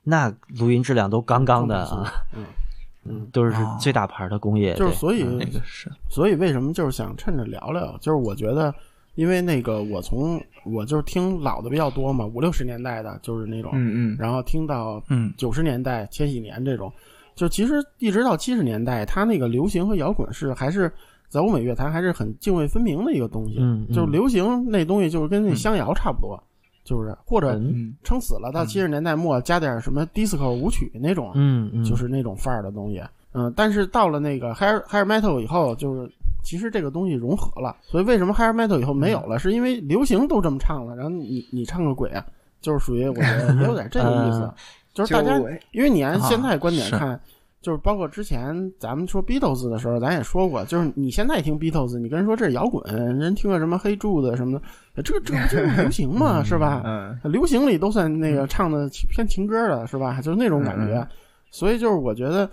[0.02, 2.44] 那录音质量都杠杠的啊，嗯，
[3.04, 4.74] 嗯，都是最大牌的工业。
[4.74, 8.74] 对就是所以那个是，所以为什么就是想趁着聊聊，就是我觉得，
[9.14, 14.16] 因为那个我从我就是听老的比较多嘛，五六十年代的，就是那种，嗯嗯。
[14.18, 15.32] 然后听到嗯。
[15.36, 16.92] 九十年代、千禧年这种，
[17.34, 20.92] 就其实一直到七十年代，它那个流行和摇滚是还是
[21.28, 23.56] 在欧美乐坛还是很泾渭分明的一个东西。
[23.60, 26.42] 嗯嗯就是流行那东西就是跟那乡谣差不多，
[26.86, 33.02] 就是或者嗯撑死了到七十年代末加点什么 disco 舞曲那种，嗯嗯，就是那种范儿的东西。
[33.32, 36.08] 嗯，但是到了那个 hair hair metal 以后，就是
[36.44, 37.76] 其实这个东西融合了。
[37.82, 39.38] 所以为什么 hair metal 以后没有了？
[39.38, 42.24] 是因为流行都这么唱了，然后你你唱个鬼啊，
[42.62, 44.54] 就是属于我觉得也有点这个意思嗯，
[44.94, 45.36] 就是大家
[45.72, 47.20] 因为你按啊现在观点是看。
[47.66, 52.80] 就是包括之前咱们说 Beatles 的时候，咱也说过，就是你现在听 Beatles，你跟人说这是摇滚，
[53.18, 54.56] 人听个什么黑柱子什么
[54.94, 56.80] 的，这这不就是 流行嘛，是吧？
[56.84, 60.20] 嗯流行里都算那个唱的偏情歌的，是吧？
[60.20, 61.00] 就是那种感觉。
[61.00, 61.08] 嗯
[61.50, 62.48] 所以就是我觉得，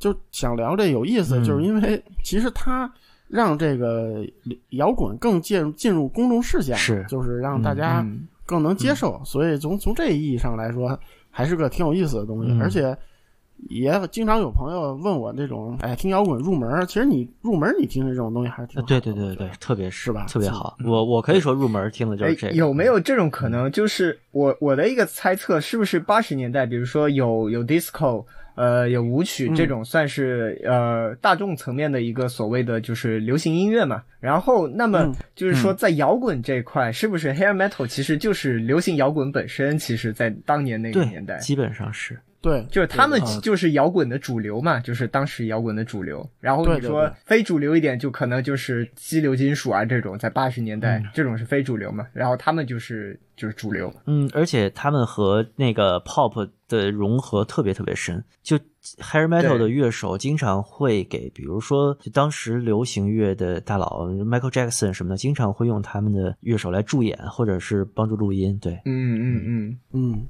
[0.00, 2.90] 就想聊这有意思，嗯就是因为其实它
[3.28, 4.26] 让这个
[4.70, 9.20] 摇滚更进进入公众视线，是就是让大家嗯更能接受。
[9.24, 10.98] 所以从从这意义上来说，
[11.30, 12.96] 还是个挺有意思的东西，嗯而且。
[13.68, 20.76] 也经常有朋友问我这种，哎，听摇滚入门，其实你入门你听的这种东西还是挺呃好的对对对对，特别是吧特别好。
[20.84, 22.56] 我我可以说入门听的就是这哎，个。
[22.56, 23.70] 有没有这种可能？
[23.70, 34.02] 就是我我的一个猜测，是不是八十年代，比如说有有 disco，呃，有舞曲嗯这种，算是、呃大众层面的一个所谓的就是流行音乐嘛？
[34.20, 39.78] 然后，那么嗯就是说，在摇滚这一块，是不是 hair metal 其实就是流行摇滚本身？
[39.78, 46.28] 其实，在当年那个年代，基本上是对，就是他们就是摇滚的主流嘛，就是当时摇滚的主流。
[46.40, 52.06] 然后你说非主流一点，就可能就是激流金属啊这种，在八十年代、这种是非主流嘛。
[52.12, 53.92] 然后他们就是就是主流。
[54.06, 58.56] 嗯，而且他们和那个 pop 的融合特别特别深，就
[58.98, 68.56] hair metal 的乐手经常会给，比如说就当时流行乐的大佬 Michael Jackson 什么的，经常会用他们的乐手来助演或者是帮助录音。
[68.60, 70.26] 对，嗯嗯嗯，嗯，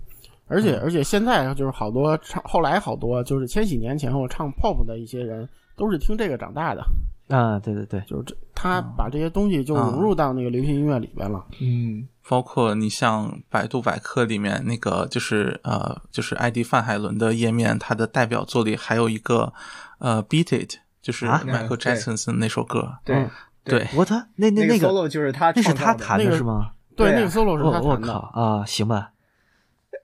[0.48, 6.84] 而且而且现在就是好多唱，后来好多就是千禧年前后唱 pop 的一些人，都是听这个长大的，
[7.28, 11.44] 啊，对对对，就是这他把这些东西就融入到那个流行音乐里边了。
[11.60, 19.52] 嗯，包括你像百度百科里面那个，就是呃，就是艾迪范海伦的页面，他的代表作里还有一个
[19.98, 22.98] 呃，Beat It，就是啊？Michael Jackson 那首歌。
[23.04, 23.28] 对，
[23.64, 26.36] 对，What 那那那个 solo 就是他那是他弹的。
[26.36, 26.70] 是吗？
[26.96, 28.06] 对，那个 solo 是我我他弹的。
[28.06, 29.10] 靠啊，行吧，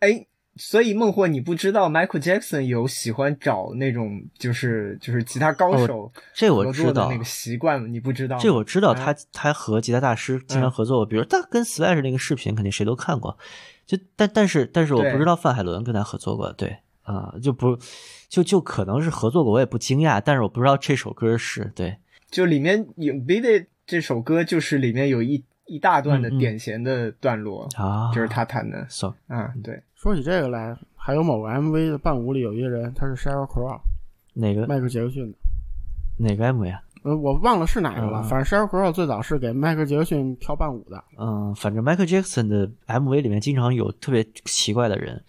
[0.01, 7.91] 哎，所以孟获，你不知道 Michael Jackson 有喜欢找那种就是就是吉他高手哦这我合知道那个习惯？
[7.93, 8.37] 你不知道？
[8.39, 13.39] 这我知道，啊他他和吉他大师经常合作过，比如他跟 Slash 那个视频，肯定谁都看过。
[13.87, 17.77] 就但但是但是我不知道范海伦跟他合作过，对啊、就不
[18.29, 21.97] 就就可能是合作过，我也不惊讶，但是我不知道这首歌是对
[22.31, 29.51] 就里面有《Beat It》这首歌，就是里面有一一大段的嗯嗯点弦的段落，啊，就是他弹的 so 啊。
[29.65, 33.81] 对，说起这个来，还有某个 MV 的伴舞里有一个人，他是 Sheryl Crow，
[34.35, 35.39] 哪个迈克尔杰克逊的。
[36.19, 36.83] 哪个 MV 啊？
[37.05, 41.03] 呃，我忘了是哪个了，嗯反正 Sheryl Crow 最早是给迈克尔杰克逊跳伴舞的。
[41.19, 45.25] 嗯，反正 Michael Jackson 的 MV 里面经常有特别奇怪的人，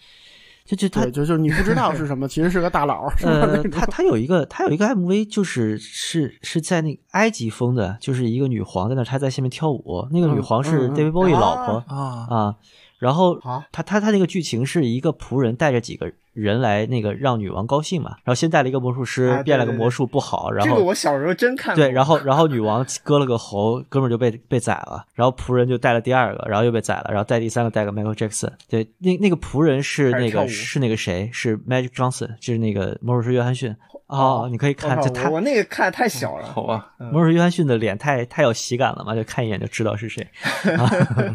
[0.76, 3.32] 就就他对，就就你不知道是什么， 其实是个大佬，是吧？
[3.32, 12.56] 呃，他他有一个他有一个 MV，就是是是在那个埃及风的，就是一个女皇在那，她在下面跳舞，那个女嗯皇是 David Bowie 老婆、啊，啊。
[13.04, 19.44] 然后好他他他那个剧情是一个仆人带着几个人来那个让女王高兴嘛，然后先带了一个魔术师，啊对对对。
[19.44, 21.84] 变了个魔术不好，然后这后个我小时候真看过。
[21.84, 31.30] 对，然后然后女王割了个喉，哥们儿就被被宰了，然后仆人就带了第二个，然后又被宰了，然后带第三个带个 Michael Jackson，对，那那个仆人是那个是那个谁？
[31.34, 33.76] 是 Magic Johnson，就是那个魔术师约翰逊。
[34.08, 36.46] 哦，你可以看就他我我那个看得太小了。
[36.46, 37.12] 好啊，嗯。
[37.12, 40.28] 魔术师约翰逊的脸太太有喜感了嘛，就看一眼就知道是谁。
[40.78, 40.90] 啊，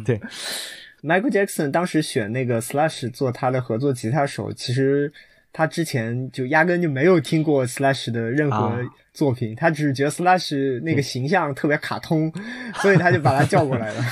[0.05, 0.21] 对，
[1.03, 5.13] Michael Jackson 当时选那个 Slash 做他的合作吉他手，其实
[5.53, 8.79] 他之前就压根就没有听过 Slash 的任何啊。
[9.13, 12.33] 作品，他只是觉得 Slash 那个形象特别卡通，
[12.83, 14.05] 所以他就把他叫过来了。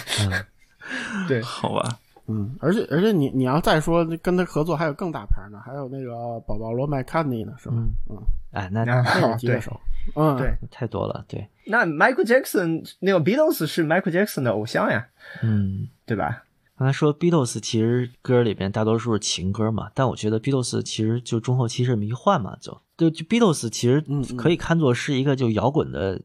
[1.28, 7.74] 对，好吧，嗯，而且而且你你要再说跟他合作还有更大牌呢，还有那个保保罗麦卡尼呢，是吧？
[7.76, 7.90] 嗯。
[8.10, 8.16] 嗯，
[8.52, 9.80] 哎，那然那后 对个吉他手，
[10.16, 15.06] 嗯，对，太多了，对，那 Michael Jackson 那个 Beatles 是 Michael Jackson 的偶像呀，
[15.42, 15.88] 嗯。
[16.04, 16.44] 对吧？
[16.78, 24.04] 刚才说 Beatles 其实歌里边大多数是情歌嘛，但我觉得 Beatles 其实就中后期是迷幻嘛，就就就 Beatles 其实
[24.36, 26.20] 可以看作是一个就摇滚的，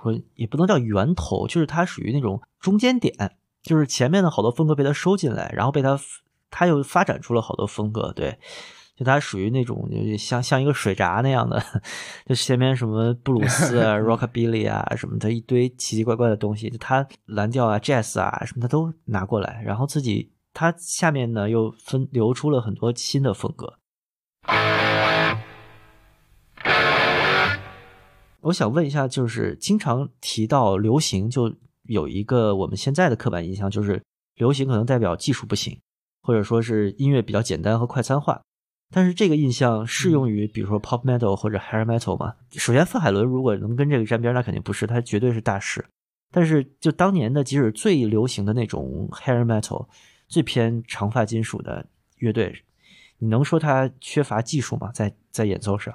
[0.00, 5.98] 或也不能叫源头，就是它属于那种中间点，就是前面的好多风格被它收进来，然后被它
[6.50, 8.38] 它又发展出了好多风格，对。
[8.96, 11.62] 就它属于那种就像像一个水闸那样的，
[12.24, 23.74] 就前面什么布鲁斯啊、 rockabilly 啊什么的一堆奇奇怪怪的东西，就它蓝调啊、jazz 啊什么的都拿过来，然后自己它下面呢又分流出了很多新的风格。
[28.40, 34.00] 我想问一下，就是经常提到流行，就有一个我们现在的刻板印象，就是
[34.36, 35.80] 流行可能代表技术不行，
[36.22, 38.40] 或者说是音乐比较简单和快餐化。
[38.92, 42.34] 但是这个印象适用于比如说 pop metal 或者 hair metal 吗？
[42.52, 45.84] 首先，范海伦如果能跟这个沾边，那肯定不是，他绝对是大师。
[46.30, 49.86] 但是就当年的，即使最流行的那种 hair metal，
[50.28, 51.86] 最偏长发金属的
[52.18, 52.62] 乐队，
[53.18, 54.90] 你能说他缺乏技术吗？
[54.92, 55.94] 在在演奏上？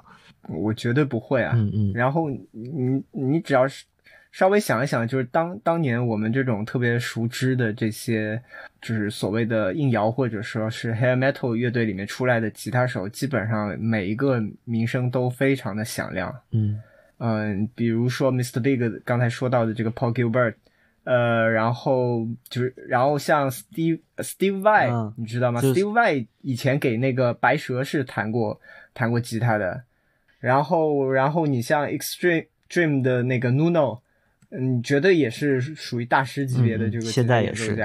[0.49, 1.54] 我绝对不会啊。
[1.56, 3.86] 嗯嗯然后你你只要是
[4.32, 8.41] 稍微想一想，就是当当年我们这种特别熟知的这些，
[8.82, 16.34] 就是所谓的硬摇或者说是 hair metal 乐队里面出来的吉他手，基本上每一个名声都非常的响亮。
[16.52, 16.82] 嗯
[17.17, 18.60] 嗯，比如说 Mr.
[18.60, 20.56] Big 刚才说到的这个 Paul Gilbert，
[21.04, 28.60] 呃，然后就是，然后像 Steve Steve Vai，、嗯你知道吗就是？Steve Vai 以前给那个白蛇是弹过
[28.94, 29.84] 弹过吉他的，
[30.39, 34.00] 然后然后你像 Extreme Dream 的那个 Nuno，
[34.52, 37.84] 嗯，绝对也是属于大师级别的这个吉他嗯现在也是对，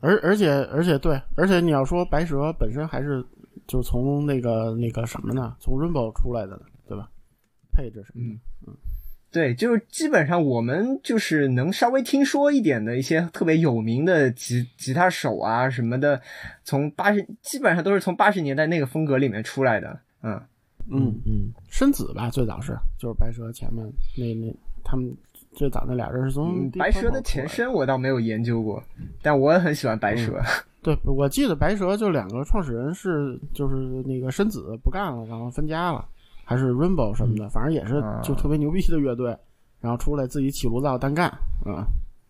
[0.00, 3.24] 而而且而且对，而且你要说白蛇本身还是
[3.66, 5.56] 就从那个那个什么呢？
[5.58, 7.08] 从 Rainbow 出来的，对吧？
[7.72, 8.40] 配置什么的？
[8.66, 8.76] 嗯，
[9.30, 16.20] 对，就是基本上我们就是能稍微听说一点的一些特别有名的吉吉他手啊什么的，
[16.62, 19.98] 从八十基本上都是从八十年代那个风格里面出来的。
[20.22, 20.38] 嗯，
[20.90, 24.54] 嗯，嗯，深紫吧，最早是就是白蛇前面那那
[24.84, 25.16] 他们
[25.54, 27.48] 最早那俩人是从嗯白蛇的前。
[27.48, 28.82] 身我倒没有研究过，
[29.20, 30.40] 但我也很喜欢白蛇。
[30.82, 36.04] 对，我记得白蛇就两个创始人是就是那个深子不干了，然后分家了，
[36.44, 39.36] 还是 Rainbow 什么的，反正也是啊就特别牛逼的乐队，
[39.80, 41.28] 然后出来自己起炉灶单干
[41.64, 41.86] 啊。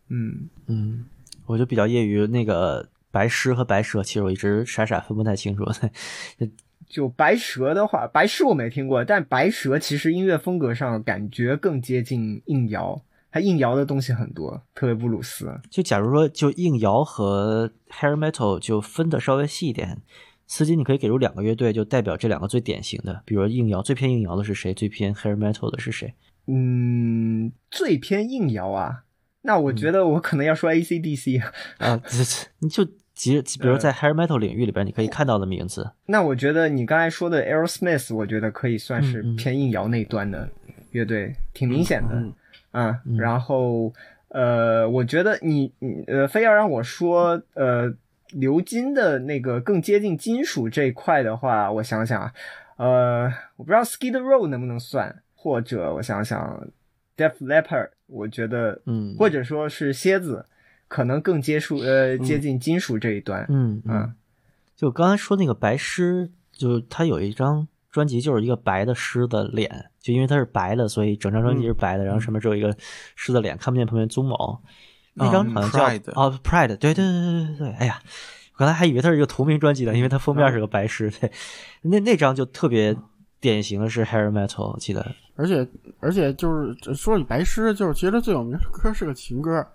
[0.09, 1.07] 嗯，嗯，
[1.47, 5.65] 我就比较业余，那个白狮和白蛇，其实我一直傻傻分不太清楚。
[6.87, 13.01] 就白蛇的话，白狮我没听过，但白蛇其实音乐风格上感觉更接近硬摇，
[13.33, 15.51] 它硬摇的东西很多，特别布鲁斯。
[15.71, 20.03] 就假如说，就硬摇和 hair metal 就分的稍微细一点，
[20.47, 26.13] 司机你可以给出两个乐队，就代表这两个最典型的，比如说硬摇最偏硬摇的是谁，最偏 hair metal 的是谁？
[26.47, 29.05] 嗯，最偏硬摇啊，
[29.41, 31.43] 那我觉得我可能要说 AC/DC。
[31.79, 40.51] 啊，这这你就即比如在 hair metal 领域里边，你可以看到的名字，那我觉得你刚才说的 Aerosmith，我觉得可以算是偏硬摇那一端的
[40.91, 42.23] 乐队，挺明显的。
[42.73, 43.17] 嗯啊，嗯。
[43.17, 43.93] 然后
[44.29, 47.95] 呃，我觉得你你呃，非要让我说呃，
[48.33, 52.33] 鎏金的那个更接近金属这一块的话，我想想啊，
[52.77, 56.67] 呃，我不知道 Skid Row 能不能算，或者我想想
[57.17, 60.47] Deaf Leppard，我觉得，嗯或者说是蝎子，
[60.89, 64.15] 可能更接触呃接近金属这一端，嗯嗯，
[64.75, 69.71] 就刚才说那个白狮，就它有一张专辑，就是一个白的狮的脸，
[70.01, 72.75] 就因为它是白的，所以整张专辑是白的，然后上面只有一个
[73.15, 74.61] 狮的脸，看不见旁边鬃毛。
[75.15, 75.71] 那张好像
[76.01, 78.01] 叫、哦 Pride，对对对对对对，哎呀，
[78.55, 81.11] 我刚才还以为它是一个同名专辑呢，因为它封面是个白狮。
[81.11, 81.31] 对，
[81.83, 82.97] 那那张就特别
[83.39, 85.15] 典型的是 hair metal，我记得。
[85.37, 85.69] 而且
[86.01, 89.67] 而且就是说起白狮，就是其实最有名的歌是个情歌，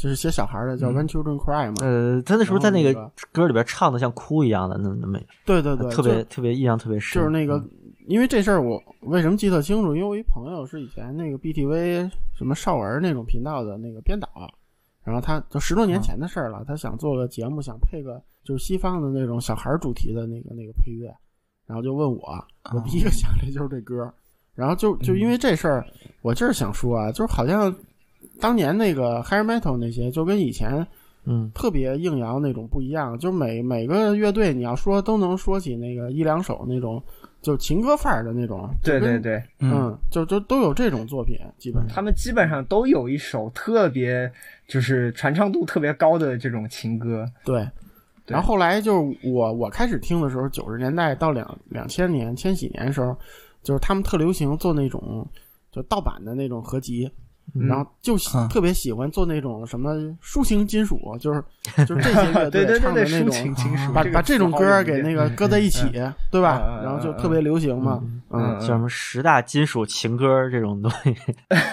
[0.00, 1.74] 就是写小孩的，叫《When Children Cry》嘛。
[1.82, 4.78] 呃，他那时候在那个歌里边唱的像哭一样的？
[4.78, 7.20] 那那没对对对，特别特别印象特别深。
[7.20, 7.70] 就是那个嗯，
[8.06, 9.94] 因为这事儿我为什么记得清楚？
[9.94, 14.26] 因为我一朋友是以前那个 BTV 什么少儿那种频道的那个编导，
[15.04, 21.14] 然后他就十多年前的事儿了，他想做个节目，想配个就是西方的那种小孩儿主题的那个那个配乐，
[21.66, 22.20] 然后就问我，
[22.72, 24.10] 我第一个想的就是这歌，
[24.54, 25.86] 然后就就因为这事儿，
[26.22, 27.70] 我就是想说啊，就是好像
[28.40, 30.86] 当年那个 hair metal 那些，就跟以前
[31.24, 31.50] 嗯。
[31.54, 37.02] 特别硬摇那种不一样，就每每个乐队你要说都能说起那个一两首那种
[37.42, 41.94] 就情歌范儿的那种，对对对，嗯，就就都有这种作品，基本上。
[41.94, 44.30] 他们基本上都有一首特别
[44.66, 47.62] 就是传唱度特别高的这种情歌，对，
[48.24, 48.32] 对。
[48.34, 53.14] 然后后来就是我我开始听的时候，九十年代到两两千年、千禧年的时候，
[53.62, 55.26] 就是他们特流行做那种
[55.70, 57.10] 就盗版的那种合集，
[57.54, 58.16] 嗯然后就
[58.48, 61.42] 特别喜欢做那种什么抒情金属，就是
[61.86, 63.30] 就是这些乐对对对对，队唱的那种。
[63.54, 65.84] 金属，把把这种歌给那个搁在一起，
[66.30, 71.16] 对吧然后就特别流行嘛，嗯嗯，叫什么十大金属情歌这种东西。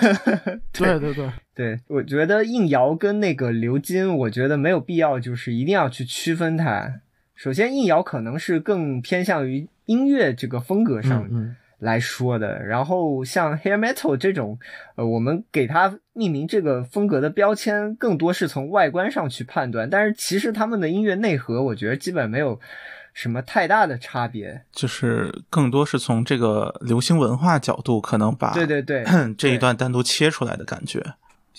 [0.74, 7.02] 对对对，对，我觉得硬摇跟那个鎏金，我觉得没有必要，就是一定要去区分它。
[7.36, 14.58] 首先，硬摇可能是更偏向于音乐这个风格上嗯来说的，然后像 hair metal 这种，
[14.96, 22.60] 呃，我们给它命名这个风格的标签，更多是从外观上去判断，但是其实他们的音乐内核，我觉得基本没有
[23.14, 24.64] 什么太大的差别。
[24.72, 29.06] 就是更多是从这个流行文化角度，可能把对对对，
[29.38, 31.04] 这一段单独切出来的感觉。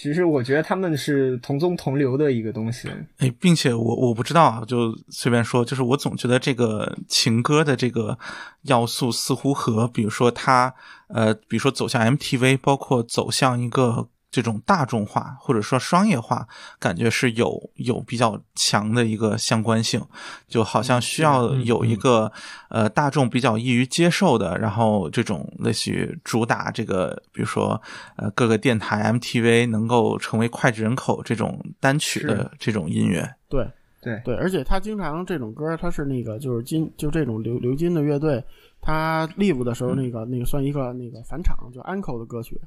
[0.01, 2.89] 其实我觉得他们是同宗同流的一个东西。
[3.17, 8.17] 哎，并且我我不知道啊，就随便说，就是我总觉得这个情歌的这个
[8.63, 10.73] 要素似乎和比如说他
[11.09, 16.47] 呃，比如说走向 MTV，包括走向一个这种大众化或者说商业化，
[16.79, 20.05] 感觉是有有比较强的一个相关性，
[20.47, 22.31] 就好像需要有一个
[22.69, 27.81] 呃大众比较易于接受的，然后这种类似于主打这个，比如说
[28.17, 33.35] 呃各个电台 MTV 能够成为脍炙人口这种单曲的这种音乐。
[33.49, 33.67] 对
[34.01, 34.21] 对。
[34.25, 38.43] 对，而且他经常这种歌，他是那个就是金就这种流流金的乐队，
[38.81, 42.61] 他 live 的时候那个那个算一个那个返场，就 uncle 的歌曲。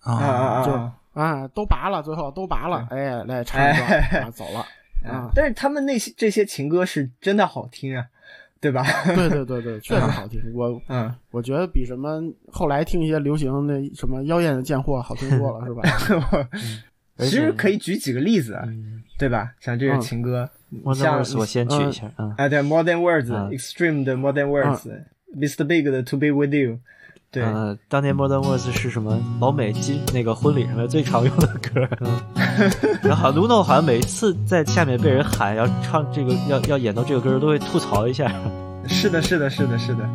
[0.00, 0.64] 啊啊。
[0.64, 0.72] 就
[1.18, 1.24] 啊！
[1.42, 4.64] 啊，都拔了，最后都拔了，哎，来唱一哎啊，走了
[5.10, 8.04] 啊，但是他们那些这些情歌是真的好听啊，
[8.60, 8.84] 对吧？
[9.14, 12.20] 对对对对，确实好听，我嗯，我觉得比什么
[12.52, 16.48] 后来听一些流行的什么妖艳的贱货好听多了，是吧？
[17.18, 18.56] 其实可以举几个例子
[19.18, 19.52] 对吧？
[19.58, 20.48] 像这些情歌
[20.94, 22.32] 像我先举一下啊。
[22.38, 25.64] 啊，对，Modern Words、嗯 Extreme 的 Modern Words，Mr.
[25.64, 26.78] Big 的 To Be With You，
[27.30, 32.18] 对，呃，当年 Modern Words 是什么老美金那个婚礼上面最常用的歌，嗯
[33.04, 38.32] 然后 Luno 好像每次在下面被人喊要唱这个要要演到这个歌，都会吐槽一下。
[38.86, 40.08] 是的，是的，是的，是的。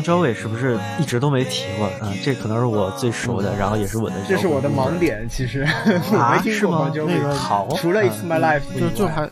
[0.00, 1.86] 邦周伟是不是一直都没提过？
[2.00, 2.10] 啊？
[2.24, 5.66] 这可能是我最熟的，然后也是我的，这是我的盲点，其实
[6.10, 9.28] 我啊没听过邦交那个好除了 It's My Life 就就还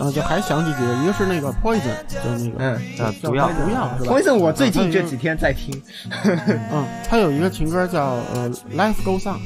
[0.00, 0.12] 嗯。
[0.12, 2.74] 就还想起几个，一个是那个 Poison，就是那个嗯。
[3.04, 3.48] 啊叫毒药。
[3.48, 5.82] 毒药是吧？Poison 我最近这嗯几天在听。
[6.70, 9.38] 嗯，他有一个情歌叫呃 Life Goes On，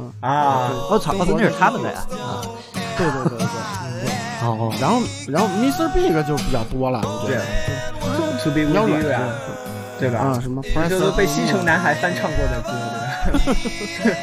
[0.00, 1.98] 嗯，啊，我操，哦，那是他们的呀。
[2.18, 2.42] 啊！
[2.98, 3.46] 对对对对对。
[4.42, 4.56] 哦。
[4.58, 5.88] 哦，然后然后 Mr.
[5.92, 7.36] Big 就比较多了，我觉对。
[7.36, 7.42] 得
[8.42, 9.20] ，To Be With 软 You 呀，
[9.98, 10.18] 对吧？
[10.18, 12.72] 啊，什么这都被西城男孩翻唱过的歌，
[14.04, 14.18] 对吧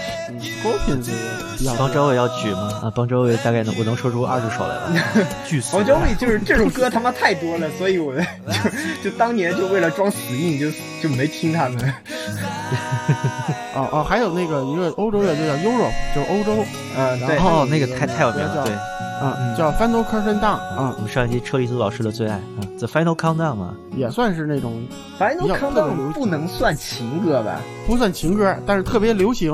[1.57, 2.81] 比较多邦周伟要举吗？
[2.83, 4.91] 啊，邦周伟大概能我能说出二十首来吧，
[5.47, 5.85] 巨死王。
[5.85, 8.13] 周伟就是这首歌他妈太多了，所以我
[9.03, 10.69] 就就当年就为了装死硬就
[11.01, 11.93] 就没听他们。
[13.75, 16.63] 哦哦，还有那个一个欧洲乐队叫 Europe，就是欧洲
[16.97, 24.85] 嗯，然后，那个太太有名了，叫对，啊，叫 Final Curtain Down 啊我，们上一期车厘子老师的最爱啊，The Final Countdown 嘛，也算是那种
[25.19, 27.59] Final Countdown 不能算情歌吧？
[27.87, 29.51] 不算情歌，但是特别流行。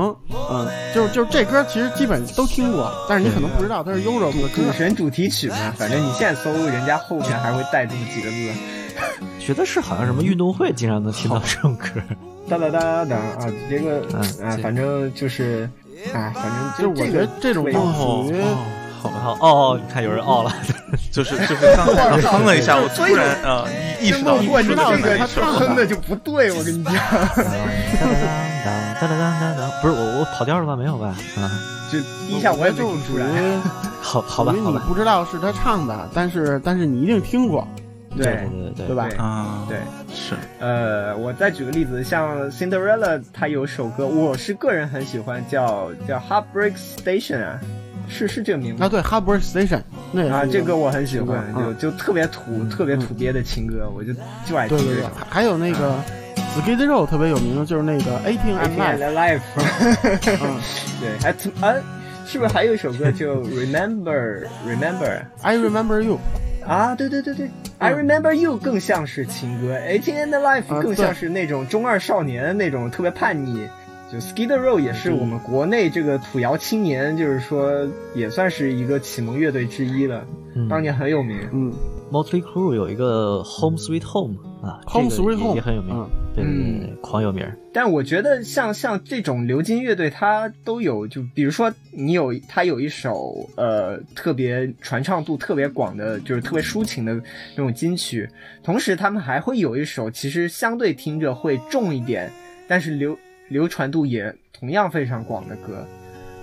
[0.51, 4.71] 嗯，就是就是这歌其实基本都听过，但是你可能不知道它是 Europe 的歌主。
[4.73, 8.51] 神主题曲嘛，反正你现在搜，人家后面还会带这么几个字，
[9.49, 11.87] 觉得是好像什么运动会经常能听到这种歌。
[12.47, 15.67] 哒哒哒哒啊，这个嗯啊，这反正就是
[16.13, 18.57] 啊，反正就是我觉得这种对就哦属于哦，
[19.01, 20.53] 好，哦哦，你看有人哦了，
[21.11, 23.65] 就是 就是刚才哼了一下，我突然啊
[23.99, 26.93] 意意识到说的这个是哪一首哼的就不对，我跟你讲，
[29.01, 30.75] 当当当当当，不是我我跑调了吧？
[30.77, 31.07] 没有吧？
[31.41, 31.49] 啊，
[31.91, 31.97] 就
[32.27, 33.25] 第一下我也没就属于听出来。
[33.99, 37.67] 好好吧好吧你好吧，不知道是他唱的，但是但是你一定听过，
[38.15, 39.09] 对对对对对吧？
[39.17, 39.77] 啊，对，
[40.13, 40.35] 是。
[40.59, 47.59] 呃，我再举个例子，像 Cinderella，它有首歌，我是个人很喜欢，叫叫 Heartbreak Station 啊，
[48.09, 49.81] 是是这个名字啊，对，Heartbreak Station
[50.11, 54.11] 那啊，这歌我很喜欢，嗯就就特别土、特别土鳖的情歌，我就
[54.45, 55.95] 就爱听对对对这种。，还还有那个
[56.55, 59.39] Skid Row 特别有名的，就是那个 Eighteen Live，Alive，
[60.41, 60.59] 嗯。
[60.99, 61.75] 对，还特啊，
[62.25, 66.19] 是不是还有一首歌叫 Remember Remember，I Remember You，
[66.69, 66.95] 啊？
[66.95, 67.49] 对对对对
[67.79, 73.67] ，I Remember You 更像是情歌，Eighteen and Alive 啊更像是那种中二少年那种特别叛逆。
[74.11, 81.37] 就 Skid Row 也是我们国内这个土窑青年，就是说也算是一个启蒙乐队之一了，嗯当年很有名。
[81.51, 81.71] 嗯
[82.11, 87.45] Motley Crue 有一个 Home Sweet Home 啊，Home Sweet Home 也很有名嗯，对对对对，狂有名。
[87.71, 97.13] 但我觉得像像这种流金乐队，它都有，就比如说你有它有一首呃特别传唱度特别广的，就是特别抒情的
[97.55, 98.27] 那种金曲，
[98.63, 102.31] 同时他们还会有一首其实相对听着会重一点，
[102.67, 103.17] 但是流
[103.49, 105.85] 流传度也同样非常广的歌。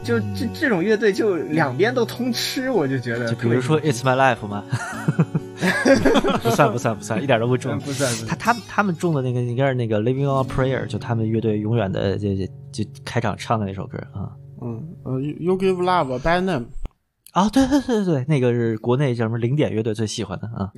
[0.05, 4.65] 就这这种乐队就两边都通吃，我就觉得就比如说 It's My Life 嘛，
[6.43, 7.79] 不算不算不算，一点都不重 嗯。
[7.81, 14.31] 不算不算他他们他们中的那个应该是那个 Living on Prayer，就他们乐队永远的就就就开场唱的那首歌啊。
[14.63, 16.67] 嗯呃，You Give Love a Bad Name，
[17.33, 20.71] 啊，对对对对对，那个是国内叫什么零点乐队最喜欢的啊。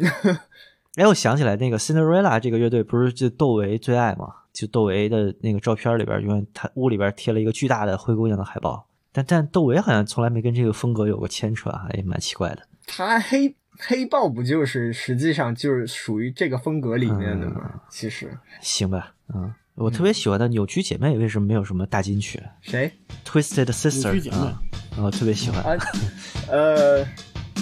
[0.96, 4.26] 哎，我想起来，那个 Cinderella 这个乐队不是就窦唯最爱吗？
[4.52, 8.84] 就窦唯的那个照片里边，永远他屋里边贴了一个巨大的灰姑娘的海报，
[9.24, 12.58] 但但窦唯好像从来没跟这个风格有过牵扯啊，也蛮奇怪的。
[12.86, 17.60] 他黑黑豹不就是实际上就是属于这个风格里面的吗？
[17.74, 22.92] 嗯其实行吧，嗯，我特别喜欢的扭曲姐妹为什么没有什么大金曲谁
[23.24, 24.60] ？Twisted Sister 扭曲姐妹啊，
[24.98, 25.84] 我特别喜欢，啊？
[26.50, 27.06] 呃。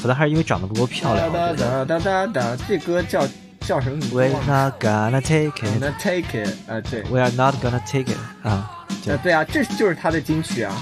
[0.02, 1.32] 可能还是因为长得不够漂亮。
[1.32, 3.26] 哒哒哒哒哒，这歌叫
[3.60, 8.86] 叫什么名字？We're not gonna take it, 那 Take It 啊，对，we are not gonna take it 啊，
[9.22, 10.76] 对啊，这就是他的金曲啊，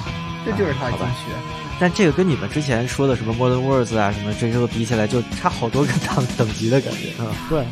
[0.44, 1.38] 这就是他的金曲啊。
[1.80, 7.26] 但这个跟你们之前说的什么 Modern Words 啊，什么这些个比起来，就差好多个档等级的感觉啊。
[7.48, 7.64] 对，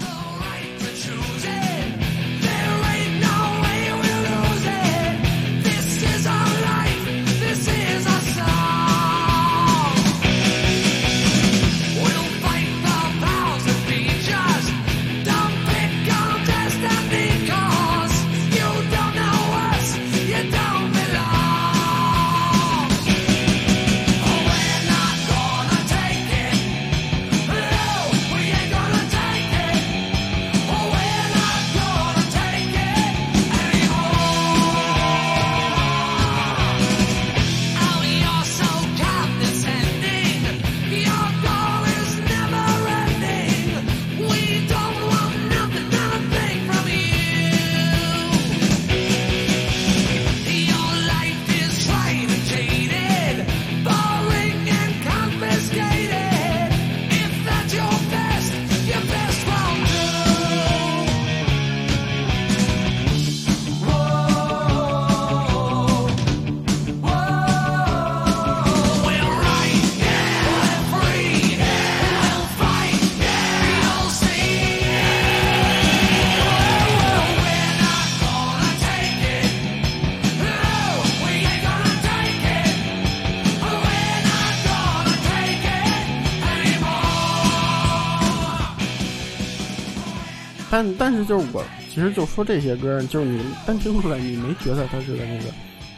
[90.83, 95.45] 但但是就是我其实就说这些歌，就是你单听出来，你没觉得它是个那个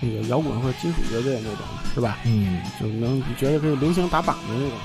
[0.00, 2.18] 那个摇滚或者金属乐队那种，是吧？
[2.26, 4.78] 嗯就能觉得可以流行打榜的那种。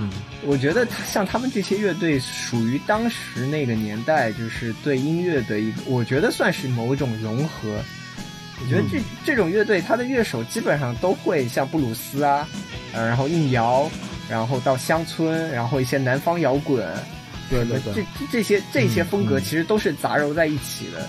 [0.00, 0.10] 嗯，
[0.46, 7.82] 我觉得像他们这些乐队，属于当时那个年代，就是对音乐的一个，我觉得算是某种融合。
[8.62, 12.46] 我觉得这、这种乐队，他的乐手基本上都会像布鲁斯啊，
[12.92, 13.90] 呃，然后硬摇，
[14.28, 16.86] 然后到乡村，然后一些南方摇滚，
[17.50, 21.06] 对对对这这这些这些风格嗯其实都是杂糅在一起的。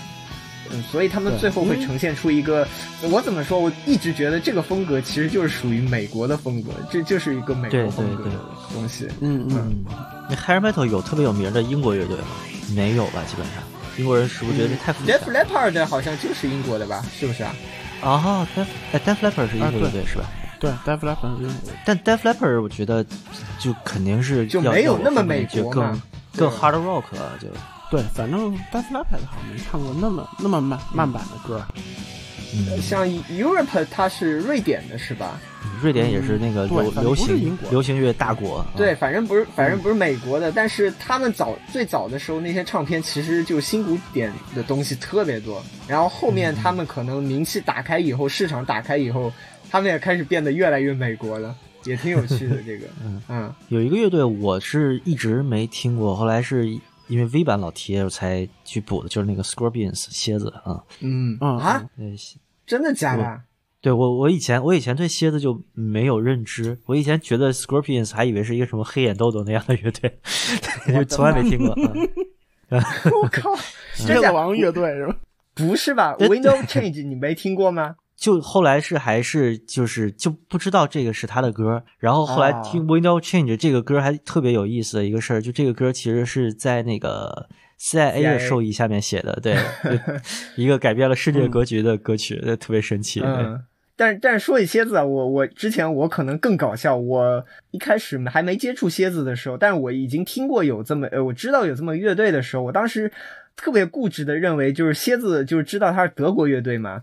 [0.74, 2.66] 嗯，所以他们最后会呈现出一个，
[3.10, 3.60] 我怎么说？
[3.60, 8.30] 我一直觉得这个风格其实就是属于美国的风格，这就是一个美对对对国风格的
[8.72, 9.06] 东西。
[9.20, 9.84] 嗯嗯，嗯，
[10.30, 12.26] 那 hair metal 有特别有名的英国乐队吗？
[12.74, 13.62] 没有吧，基本上
[13.98, 17.04] 英国人是不是觉得这太复杂 Def Leppard 好像就是英国的吧？
[17.18, 17.54] 是不是啊？
[18.00, 20.24] 啊，Def 哎 Def Leppard 是英国乐啊队是吧？
[20.58, 23.04] 对 d e f l e p p a r 是但 Def Leppard 我觉得
[23.58, 26.00] 就肯定是就没有那么美国嘛
[26.36, 27.48] 更 hard rock 了，就。
[27.90, 31.62] 对，反正 e e p p a r 好像没唱过那么那么慢慢版的歌。
[32.54, 35.38] 嗯，像 Europe 它是瑞典的是吧？
[35.82, 36.66] 瑞典也是那个
[37.00, 38.66] 流行流行乐大国，啊。
[38.76, 49.32] 对，反正不是，反正不是美国的，但是他们早最早的时候那些唱片其实就新古典的东西特别多，然后后面他们可能名气打开以后，市场打开以后，
[49.70, 51.54] 他们也开始变得越来越美国了，
[51.84, 56.68] 也挺有趣的这个， 嗯嗯有一个乐队我是一直没听过，后来是
[57.08, 62.14] 因为 V 版老贴我才去补的，就是那个 Scorpions 蝎子啊，嗯嗯啊，对
[62.66, 63.40] 真的假的？
[63.80, 70.18] 对我我以前我以前对蝎子就没有认知，我以前觉得 Scorpions 还以为是一个什么黑眼豆豆那样的乐队，
[70.86, 71.74] 就从来没听过。
[71.76, 72.08] 嗯
[73.22, 73.50] 我靠，
[73.92, 74.28] 蝎真假？
[74.28, 75.16] 子王乐队是吧？
[75.54, 77.96] 不是吧？Window Change 你没听过吗？
[78.22, 87.48] 就后来是还是就是就不知道这个是他的歌，然后后来哦听 Window Change 这个歌还特别有意思的一个事儿，就这个歌其实是在那个
[87.80, 89.56] CIA 的授意下面写的，对，
[90.54, 93.20] 一个改变了世界格局的歌曲，那特别神奇。
[93.24, 93.60] 嗯，
[93.96, 103.10] 但但是说起蝎子啊，我我之前我可能更搞笑，我一开始还没接触蝎子的时候，但是我已经听过有这么呃，我知道有这么乐队的时候，我当时
[103.56, 107.02] 特别固执的认为就是蝎子就是知道它是德国乐队嘛，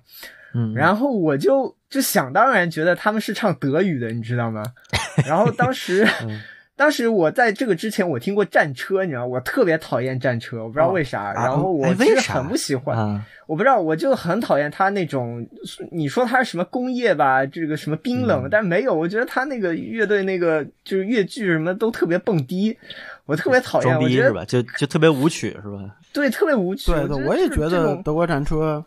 [0.54, 4.64] 嗯，然后我就就想当然觉得他们是唱德语的，你知道吗？
[5.28, 6.08] 然后当时。
[6.24, 6.40] 嗯
[6.80, 11.24] 当时我在这个之前，我听过战车，你知道，我特别讨厌战车，我不知道为啥。
[11.24, 15.46] 啊然后我哎其实很不喜欢，啊，我不知道，我就很讨厌他那种，
[15.92, 22.78] 你说他是什么工业吧，这个什么冰冷，嗯但没有，我觉得他那个乐队那个就是乐剧什么都特别蹦迪，
[23.26, 24.46] 我特别讨厌，我是吧？
[24.46, 25.80] 就就特别舞曲是吧？
[26.14, 26.94] 对，特别舞曲。
[26.94, 28.82] 对对，我也觉得德国战车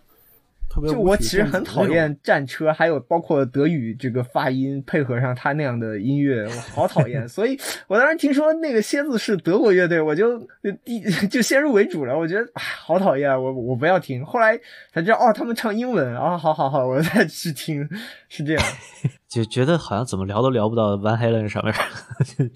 [0.73, 7.29] 特别就我其实很讨厌战车，还有包括德语这个发音配合上他那样的音乐，我好讨厌。
[7.29, 12.17] 所以我当时听说那个蝎子是德国乐队，我就就第就先入为主了。
[12.17, 14.25] 我觉得好讨厌，我我不要听。
[14.25, 14.59] 后来
[14.95, 17.87] 才知道哦，他们唱英文啊，好好好，我再去听，
[18.31, 18.65] 是这样。
[19.29, 21.75] 就觉得好像怎么聊都聊不到 Van Halen 上面，
[22.25, 22.47] 就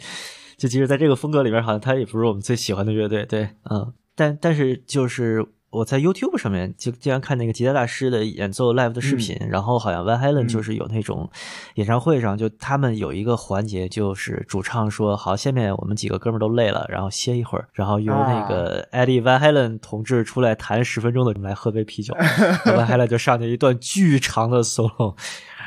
[0.57, 5.47] 就即使在这个风格里边，好像他也不是我们最喜欢的乐队，对，嗯，但但是就是
[5.77, 11.29] 我在 YouTube 上面就经常看那个吉他大师的演奏 live 的视频，然后好像 Van Halen 就是有那种
[11.74, 25.14] 演唱会上，就他们有一个环节，就是主唱说好，下面我们几个哥们儿都累了，然后歇一会儿，然后由那个 Eddie Van Halen 同志出来弹十分钟的，来喝杯啤酒，Van Halen 就上去一段巨长的 solo。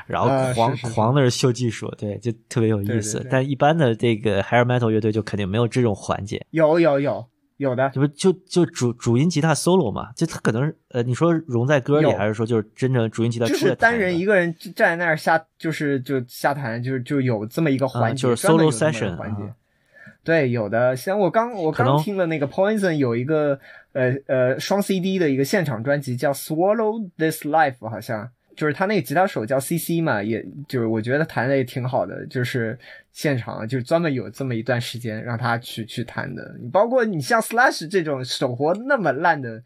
[0.08, 3.18] 然后啊狂、狂那儿秀技术，对，就特别有意思。
[3.18, 3.30] 对对对。
[3.30, 7.24] 但一般的这个 hair metal 乐队就肯定没有这种环节，有有有
[7.60, 10.12] 有的，就不就就主主音吉他 solo 嘛？
[10.16, 19.44] 就他可能是呃，你说融在歌里，还是说就是真正主音吉他就是单人一个人站在那儿瞎，就是就瞎弹，就是就有这么一个环节，啊就是 solo session，环节。
[19.44, 19.50] 啊
[20.22, 23.58] 对，有的，像我刚我刚听了那个 Poison 有一个
[23.94, 28.30] 呃呃双 CD 的一个现场专辑叫 Swallow This Life，好像
[28.60, 32.78] 就是他那个吉他手叫 CC 嘛，也就是我觉得弹的也挺好的，就是
[33.14, 36.58] 现场就是专门有这么一段时间让他去去弹的。
[36.60, 39.64] 你包括你像 Slash 这种手活那么烂的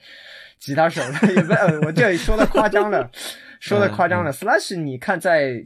[0.60, 1.02] 吉他手，
[1.36, 3.10] 也不呃我这里说的夸张了，
[3.60, 4.32] 说的夸张了。
[4.32, 5.66] Slash 你看在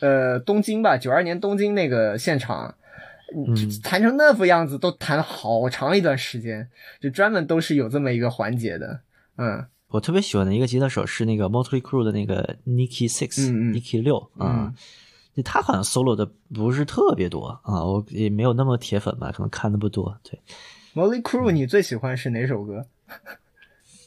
[0.00, 2.74] 呃东京吧，九二年东京那个现场。
[3.32, 3.54] 嗯
[3.84, 9.02] 弹成那副样子，都弹了好长一段时间，就专门都是有这么一个环节的，
[9.38, 13.74] 嗯我特别喜欢的一个吉他手是那个 Motley Crue 的那个 Nicky Six、嗯嗯。
[13.74, 14.72] Nicky 六啊
[15.44, 20.14] 他好像 solo 的不是特别多啊，我也没有那么铁粉吧，可能看的不多。
[20.22, 20.38] 对
[20.94, 22.84] ，，Motley Crew，你最喜欢是哪首歌？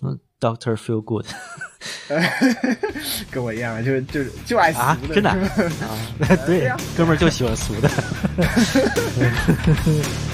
[0.03, 1.25] 嗯，Doctor Feel Good
[3.31, 5.39] 跟我一样，就就就爱啊俗，的，真的啊
[6.45, 7.87] 对呀，哥们儿就喜欢俗的。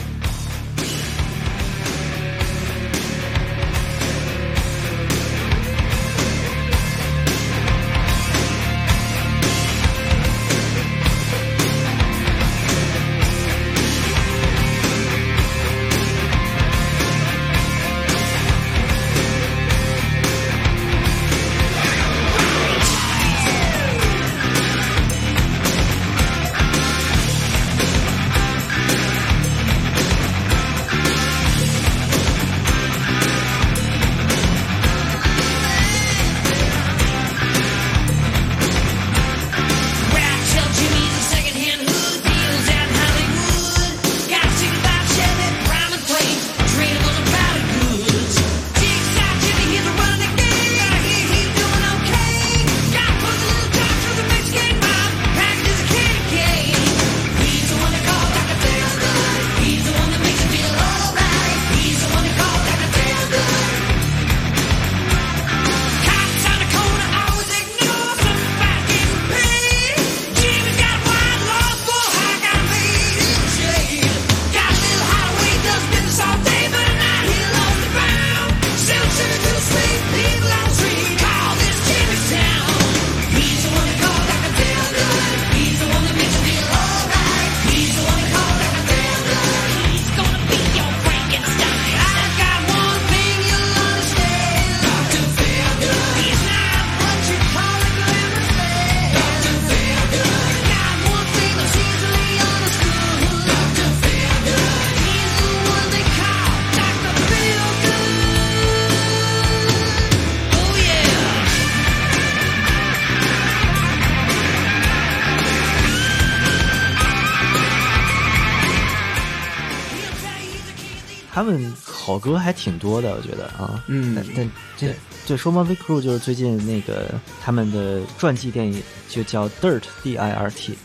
[122.20, 123.84] 好歌还挺多的，我觉得啊。
[123.88, 124.14] 嗯。
[124.16, 124.88] 但但这
[125.26, 125.38] 对。
[125.38, 130.78] 说 Motley Crue 就是最近那个他们的传记电影就叫 Dirt D I R T，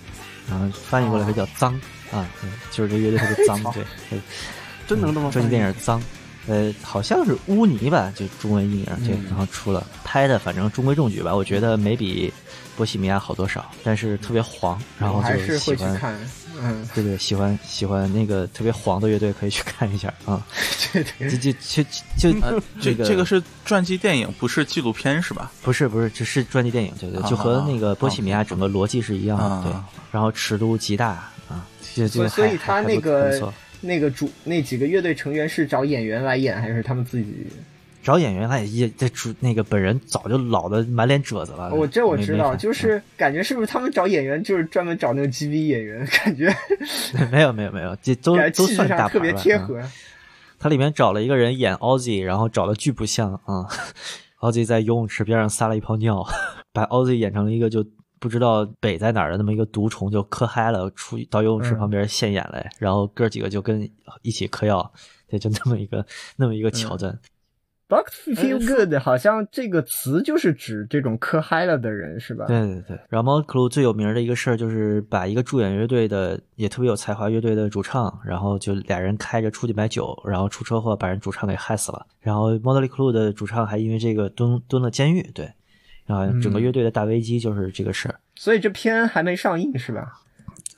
[0.49, 1.73] 然后翻译过来就叫脏
[2.13, 4.21] 啊，对，就是这乐队特别脏， 对，对
[4.87, 6.03] 真能这么传记电影脏。
[6.47, 12.31] 呃，好像是污泥吧，就中文译名，对，然后出了拍的，反正中规中矩吧，我觉得没比
[12.77, 16.19] 波西米亚好多少，但是特别黄，然后还就是喜欢，会去看，
[16.65, 20.43] 嗯，对对，喜欢喜欢那个特别黄的乐队可以去看一下啊，
[20.93, 25.53] 对对，就就就就呃，这这个这个是传记电影，不是纪录片是吧？
[25.63, 29.73] 不是不是，这是传记电影，对对，啊就和那个波西米亚整个逻辑是一样的，啊对，
[30.11, 33.53] 然后尺度极大啊，就就所以他那个
[33.83, 37.47] 那个主那几个乐队成员是找演员来演，还是他们自己？
[38.05, 46.55] 找演员他也这主那个本人早就老的满脸褶子了，我这我知道，就是感觉是不是他们找演员就是专门找那个 GB 演员，感觉
[47.15, 49.57] 嗯 没有没有没有，这都都算大贴。
[49.57, 49.83] 嗯合。
[50.59, 53.67] 他里面找了一个人演 Ozzy，然后找的巨不像啊。
[54.41, 56.25] Ozzy 在游泳池边上撒了一泡尿，
[56.73, 57.85] 把 Ozzy 演成了一个就
[58.19, 63.87] 不知道北在哪儿的那么一个毒虫，就磕嗨了，出到游泳池嗯旁边现眼来，然后哥几个就跟
[64.23, 64.91] 一起嗑药，
[65.29, 66.05] 对，就那么一个
[66.37, 67.19] 那么一个桥段。
[67.87, 72.47] Buck feel good 好像这个词就是指这种磕嗨了的人，是吧？
[72.47, 82.07] 对对对，然后 m o c l u 最有名的一个事儿就是把一个驻演乐队的也特别有才华乐队的主唱，然后就俩人开着出去买酒，然后出车祸把人主唱给害死了。
[82.21, 85.53] 然后 Motley Crue 的主唱还因为这个蹲蹲了监狱，对，
[86.07, 88.19] 然后整个乐队的大危机就是这个事儿。
[88.35, 90.21] 所以这片还没上映是吧？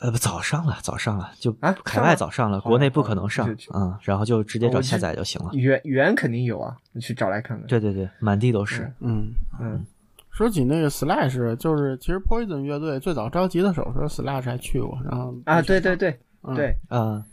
[0.00, 5.50] 呃，不早上了，早上了，就啊海外早上了，好国内不可能上嗯，然后就直接找下载就行了。
[5.54, 7.66] 原原肯定有啊，你去找来看看。
[7.66, 8.92] 对对对，满地都是。
[9.00, 9.28] 嗯，
[9.60, 9.84] 嗯，
[10.30, 17.24] 说起那个 Slash，就是其实 Poison 乐队最早召集的时候，说 Slash 还去过，然后啊，对对对嗯对，嗯、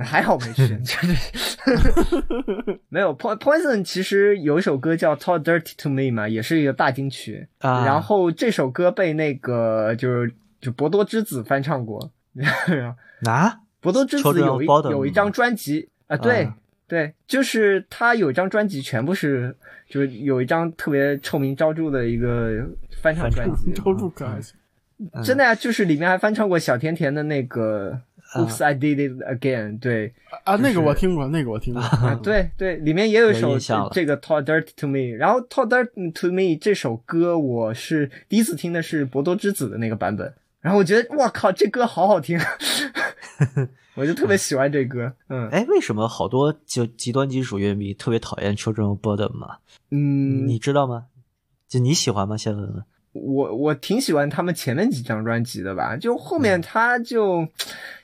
[0.00, 1.32] 还好没去， 就是
[2.88, 7.48] 没有 Po- Poison 其实有一首歌叫《Talk Dirty to Me》嘛，也是一个大金曲。
[7.58, 10.32] 啊然后这首歌被那个就是
[10.64, 12.10] 就博多之子翻唱过。
[13.28, 16.56] 啊，博多之子有一有一张专辑啊，对、啊
[16.88, 19.54] 对，就是他有一张专辑，全部是
[19.88, 22.66] 就是有一张特别臭名昭著的一个
[23.02, 24.56] 翻唱专辑，周助可还行。
[25.22, 27.90] 真的呀，就是里面还翻唱过小甜甜的那个
[28.32, 30.12] 啊《Oops I Did It Again》，对。
[30.44, 31.82] 啊，那个我听过，那个我听过。
[31.82, 33.58] 啊，对对，里面也有一首
[33.92, 40.32] 这个《Talk Dirty to Me》，然后《Talk Dirty to Me》这首歌我是第一次听的是博多之子的那个版本，
[40.64, 42.40] 然后我觉得哇靠，这歌好好听，
[43.94, 49.58] 我就特别喜欢这歌，嗯哎，为什么好多就极端金属乐迷特别讨厌 Children of Bodom 嘛？
[49.90, 51.08] 嗯，你知道吗？
[51.68, 52.34] 就你喜欢吗？
[52.38, 52.82] 先问问。
[53.12, 57.46] 我我挺喜欢他们前面几张专辑的吧，就后嗯面他就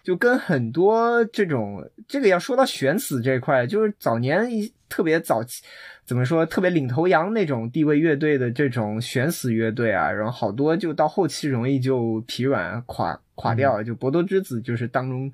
[0.04, 5.64] 就跟很多这种这个要说到选死这一块，就是早年一特别早期
[6.10, 15.30] 怎么说特别领头羊那种地位乐队的这种悬死乐队啊，然后好多就到后期容易就疲软垮垮掉，就博多之子就是当中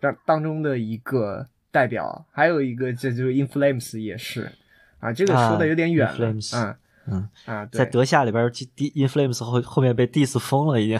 [0.00, 4.50] 当当中的一个代表，还有一个这就是 In Flames 也是
[4.98, 10.98] 啊，这个说的有点远了，啊嗯嗯，啊，对在德夏里边 In Flames 后后面被 diss 疯了，已经。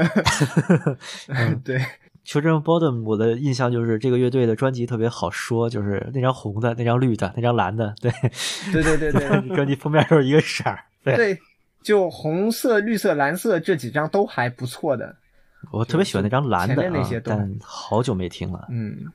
[1.64, 1.80] 对。
[2.26, 8.12] Children of Bodom，我的印象就是这个乐队的专辑特别好说，就是那张红的、那张绿的、那张蓝的，对，
[8.72, 10.84] 对对对对专辑封面都是一个色儿。
[11.02, 11.38] 对，对，
[11.82, 15.16] 就红色、绿色、蓝色这几张都还不错的。
[15.72, 18.66] 我特别喜欢那张蓝的啊那些，都但好久没听了。
[18.70, 19.12] 嗯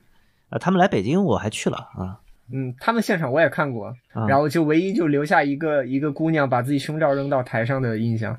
[0.50, 2.20] 啊，他们来北京我还去了啊，
[2.52, 8.32] 嗯，他们现场我也看过，啊然后就唯一就留下一个一个姑娘把自己胸罩扔到台上的印象。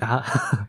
[0.00, 0.22] 啊，呃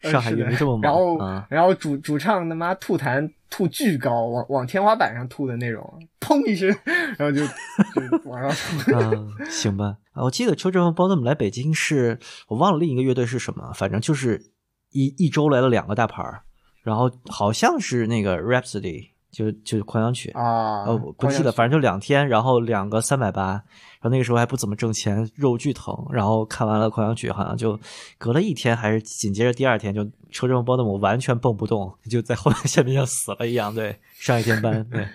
[0.00, 1.18] 上海是的乐迷这么然后！
[1.48, 6.68] 然后主主唱他妈吐痰吐巨高，往往天花板上吐的那种，砰一声，
[7.16, 8.94] 然后就就往上吐。
[8.94, 9.96] 啊，行吧。
[10.12, 12.18] 啊，我记得 Children of Bodom 来北京是
[12.48, 14.52] 我忘了另一个乐队是什么，反正就是
[14.90, 16.42] 一一周来了两个大牌儿，
[16.82, 20.30] 然后好像是那个 Rhapsody，就就狂想曲。
[20.30, 23.62] 啊，呃，我不记得，反正就两天，然后两个三百八，然
[24.02, 25.94] 后那个时候还不怎么挣钱，肉巨疼。
[26.10, 27.78] 然后看完了《狂想曲》，好像就
[28.16, 33.74] 隔了一天，还是紧接着第二天，就车震波的我完全蹦不动，就在后面下面像死了一样。
[33.74, 35.06] 对，上一天班，对，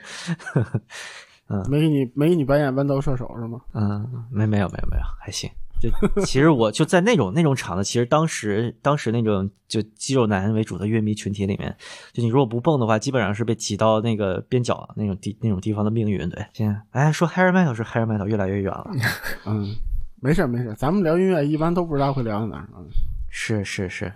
[1.49, 3.59] 嗯没给你没给你扮演豌豆射手是吗？
[3.73, 5.49] 嗯，没没有没有没有，还行。
[5.83, 5.89] 就
[6.23, 11.75] 其实我就在那种那种场子，其实当时当时那种就肌肉男为主的乐迷群体里面，
[12.13, 16.29] 就你如果不蹦的话，基本上是被挤到那个边角那种地那种地方的命运。
[16.29, 18.89] 对，现在哎说 hair metal 是 hair metal 越来越远了，
[19.45, 19.75] 嗯，
[20.21, 22.69] 没事没事，咱们聊音乐一般都不知道会聊到哪儿。
[22.77, 22.87] 嗯
[23.35, 24.13] 是是是，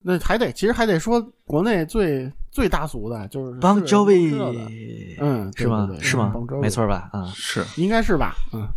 [0.00, 4.34] 那还得其实还得说国内最最大俗的就是邦是 Jovi，
[5.20, 7.08] 嗯是吗是吗没错吧？
[7.12, 8.34] 啊，是应该是吧？
[8.52, 8.68] 嗯，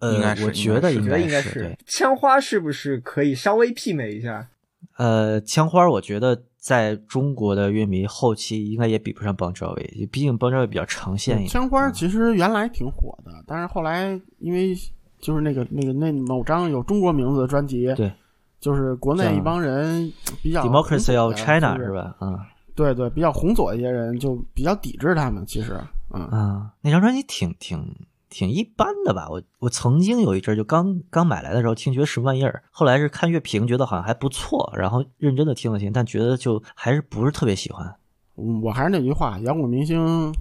[0.00, 1.76] 呃，应该是我觉得应我觉得应该是。
[1.86, 4.48] 枪花是不是可以稍微媲美一下？
[4.96, 11.48] 呃，枪花，我觉得在中国的乐迷后期应该也比不上邦乔维，毕竟邦乔维比较长线一点。
[11.48, 14.74] 枪花其实原来挺火的，但是后来因为
[15.18, 18.12] 就是那个那个那某张有中国名字的专辑，对，
[18.60, 20.12] 就是国内一帮人
[20.42, 22.14] 比较 Democracy of China 是吧？
[22.18, 25.80] 啊对对，比较红左一些人就比较抵制他们，其实，
[26.14, 27.94] 嗯，啊，那张专辑挺挺
[28.28, 29.28] 挺一般的吧？
[29.30, 37.94] 我我曾经有一阵儿就刚刚买来的时候听觉得什么玩意儿，后来是看乐评觉得好像还不错，然后认真的听了听，但觉得就还是不是特别喜欢。
[38.36, 40.32] 嗯我还是那句话，摇滚明星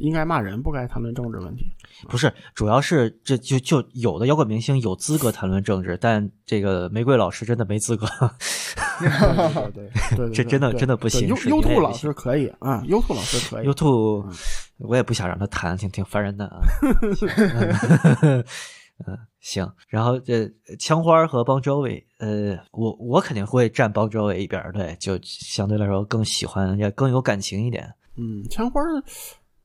[0.00, 1.70] 应该骂人，不该谈论政治问题。
[2.08, 8.06] 不是，主要是这就就有的摇滚明星有资格谈论政治，但这个玫瑰老师真的没资格。
[8.98, 13.66] 对对对 对，这真的真的不行对优是优兔老师可以啊，优兔老师可以。
[13.66, 14.24] YouTube，
[14.78, 16.60] 我也不想让他谈，挺挺烦人的啊。
[18.22, 18.44] 嗯，
[19.06, 19.70] 嗯行。
[19.88, 27.92] 然后这枪花和邦 Jovi，呃，我我肯定会站邦 Jovi 一边儿，对，就相对来说更喜欢，也更有感情一点。
[28.16, 29.02] 嗯，枪花儿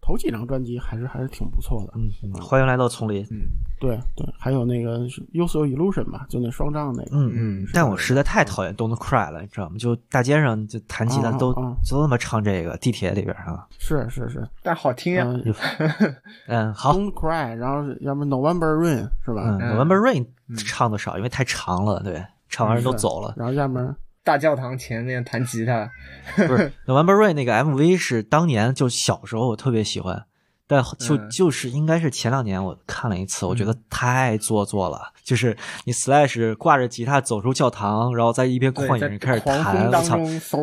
[0.01, 1.93] 头几张专辑还是还是挺不错的。
[1.95, 3.23] 嗯，嗯欢迎来到丛林。
[3.31, 3.37] 嗯
[3.79, 4.99] 对对，还有那个
[5.33, 7.09] 《Use Your Illusion》吧，就那双张那个。
[7.17, 9.75] 嗯嗯但我实在太讨厌 Don't Cry 了，你知道吗？
[9.79, 13.65] 就大街上就弹吉他都啊啊啊就那么唱这个，地铁里边啊。
[13.79, 15.23] 是是是，但好听呀。
[15.25, 15.55] 嗯
[16.47, 23.33] 嗯，好，，Don't Cry，然后要么 November Rain 是吧？，November Rain 唱的少，因为太长了，对，唱完人都走了。
[23.35, 25.89] 然后要么大教堂前面弹吉他，
[26.47, 30.25] 不是 November Rain 那个 MV 是当年就小时候我特别喜欢，
[30.67, 31.29] 但就嗯。
[31.29, 35.11] 就是应该是前两年我看了一次，我觉得太做作了。
[35.23, 35.55] 就是
[35.85, 40.19] 你 Slash 挂着吉他走出教堂，然后在一边旷野里开始弹，我操。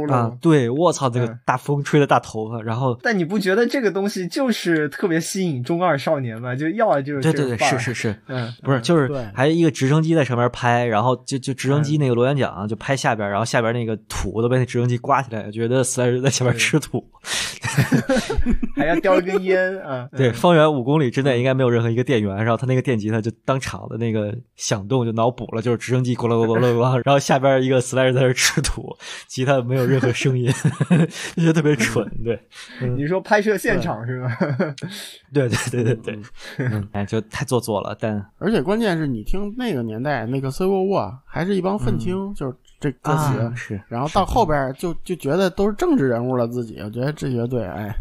[0.08, 0.32] 啊！
[0.40, 6.54] 对，我操，这个嗯大风吹的大头发，然后但你不觉得这个东西就是特别吸引中二少年吗？
[6.54, 17.04] 就要的就是对对对，是是是，嗯，不是，就是还有一个直升机在上面拍，然后就就直升机嗯那个螺旋桨就拍下边，然后下边那个土都被那直升机刮起来，觉得 Slash 在下边吃土。
[18.76, 20.08] 还要叼一根烟啊。
[20.16, 28.94] 对，方圆五公里之内应该没有任何一个电源，然后他那个电吉他就当场的那个响动就脑补了，就是直升机咕噜咕噜咕噜咕噜， 然后下边一个 Slash 在那吃土，
[29.26, 30.52] 吉他没有任何声音，
[31.36, 32.06] 就觉得特别蠢。
[32.22, 32.38] 对，
[32.96, 34.36] 你说拍摄现场是吧？
[35.32, 36.18] 对对对对对，
[36.58, 37.96] 嗯，哎，就太做作了。
[37.98, 47.94] 但而且关键是你听那个年代那个 Civil War 还是一帮愤青，就是这歌词，啊是，然后到后边就就觉得都是政治人物了自己，我觉得这绝对哎，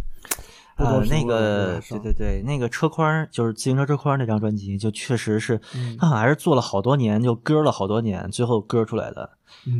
[0.77, 9.29] 呃，那个对对对，那个车筐就是自行车车筐那张专辑，就确实是，嗯他好像还是做了好多年，就割了好多年，最后割出来的。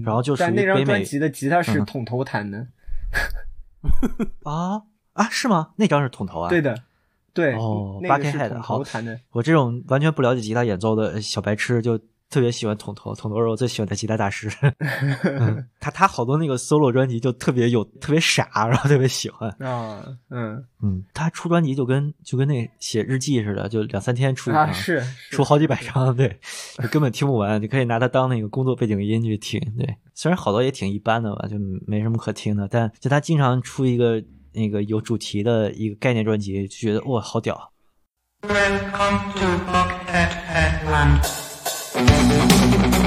[0.04, 2.68] 然后就属但那张专辑的吉他是嗯捅头弹的，
[4.44, 4.82] 啊
[5.14, 5.70] 啊，是吗？
[5.76, 6.50] 那张是桶头啊？
[6.50, 6.76] 对的，
[7.34, 9.20] 对，哦那个是 Buckethead，好弹的。
[9.32, 12.00] 我这种完全不了解吉他演奏的小白痴，就
[12.30, 13.16] 特别喜欢桶头。
[13.16, 14.50] 桶头是我最喜欢的吉他大师。
[15.24, 19.50] 嗯他他好多那个 solo 专辑就特别有特别傻，然后特别喜欢。
[19.60, 26.38] 啊，嗯嗯，他出专辑就跟就跟那写日记似的，就两三天出一张，啊是是出好几百张，对，
[26.82, 27.62] 就根本听不完。
[27.62, 29.60] 你可以拿它当那个工作背景音去听。
[29.78, 31.56] 对，虽然好多也挺一般的吧，就
[31.86, 34.22] 没什么可听的，但就他经常出一个
[34.54, 37.72] 那个有主题的一个概念专辑，就觉得哇好屌。
[38.42, 39.46] Welcome to
[40.12, 41.47] Headland.
[41.98, 43.07] Thank you.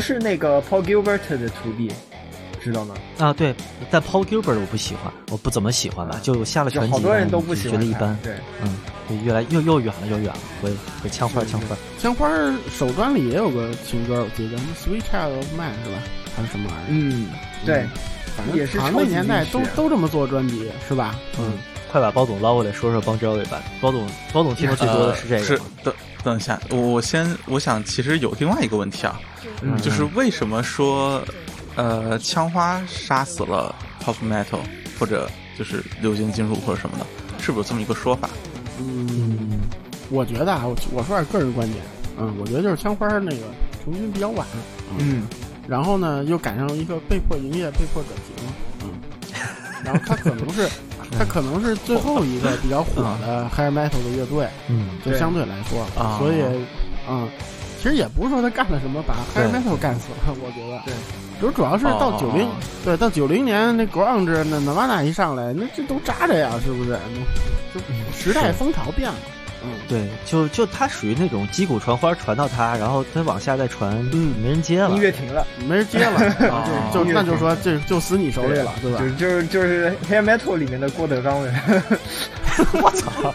[0.00, 1.92] 头是那个 Paul Gilbert 的徒弟，
[2.62, 2.94] 知道吗？
[3.18, 3.54] 啊，对，
[3.90, 8.32] 但 Paul Gilbert 我不喜欢，我不怎么喜欢吧，就下了就全集，好多人都不喜欢觉得一般，对，
[8.62, 8.78] 嗯，
[9.08, 10.70] 就越来又又远了又远了，回
[11.02, 16.02] 回枪花枪花，枪花儿首专里也有个情歌，我记得什么 Sweet Child of Mine 是吧？
[16.34, 16.86] 还是什么玩意儿？
[16.88, 17.26] 嗯，
[17.66, 17.84] 对，
[18.36, 21.14] 反正也是那年代都都这么做专辑是吧？
[21.38, 21.58] 嗯，
[21.92, 25.64] 快把包总捞过来说说帮 Joey 吧，包总包总听的最多的是这个呃是吗，
[26.22, 29.20] 等等一下，我我先我想其实有另外一个问题啊，
[29.62, 31.22] 嗯就是为什么说
[31.76, 34.60] 呃枪花杀死了 pop metal
[34.98, 37.06] 或者就是流行金属或者什么的，
[37.38, 38.28] 是不是有这么一个说法？
[38.78, 39.60] 嗯，
[40.10, 41.82] 我觉得啊，我我说点个人观点，
[42.18, 43.42] 嗯，我觉得就是枪花那个
[43.84, 44.46] 成军比较晚，
[44.98, 45.26] 嗯，
[45.68, 48.46] 然后呢又赶上一个被迫营业、被迫转型，
[48.82, 48.90] 嗯，
[49.84, 50.68] 然后他可能是
[51.18, 56.42] 他可能是最后一个比较火的 hair metal 的乐队，嗯就相对来说，啊所以，
[57.08, 57.28] 嗯，
[57.82, 60.94] 其实也不是说他干了什么把 hair metal 干死了，我觉得，对，
[61.40, 62.48] 主主要是到哦九零、
[62.84, 66.98] 对，到九零年那 grunge 那 Nirvana 一上来，那这都扎着呀，是不是？
[67.74, 67.80] 就
[68.16, 69.16] 时代风潮变了，
[69.62, 78.98] 嗯，对，就就他属于那种击鼓传花传到他，然后他往下再传，嗯没人接了音，乐停了，没人接了， 然后就就那就说这就死你手里了，对吧？
[79.00, 81.82] 就就是就是黑 metal 里面的郭德纲呗，
[82.82, 83.34] 我操，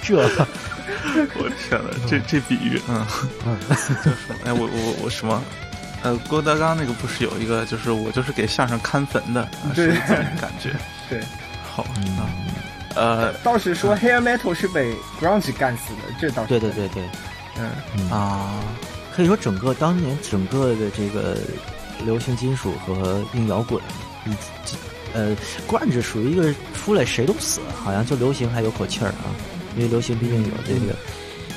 [0.02, 3.06] 这我天呐，这这比喻，嗯，
[3.68, 5.42] 就是哎，我我我什么？
[6.02, 10.70] 呃，郭德纲那个不是有一个，就是我就是给相声看坟的，是这种感觉。
[11.10, 11.20] 对，
[11.68, 11.82] 好，
[12.16, 12.22] 啊，
[12.98, 16.48] 呃倒是说 hair metal 是被 grunge 干死的，这倒是。
[16.48, 17.02] 对对对对，
[17.58, 18.10] 嗯，嗯。
[18.10, 18.60] 啊，
[19.14, 21.36] 可以说整个当年整个的这个
[22.04, 23.80] 流行金属和硬摇滚，
[24.26, 24.30] 以
[24.64, 24.76] 及
[25.14, 25.36] 呃
[25.68, 29.30] ，grunge 属于一个出来谁都死，好像就流行还有口气儿啊，
[29.76, 30.94] 因为流行毕竟有这个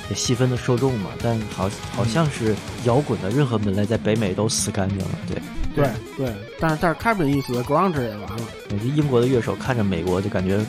[0.09, 5.41] 也细分的受众嘛，但好好像是摇滚的任何门类在北美都死干净了，对。
[5.73, 5.89] 对。
[6.17, 10.59] 对，但是但是 Carbon 一死，grunge 也完了，我觉得英国的乐手看着美国就感觉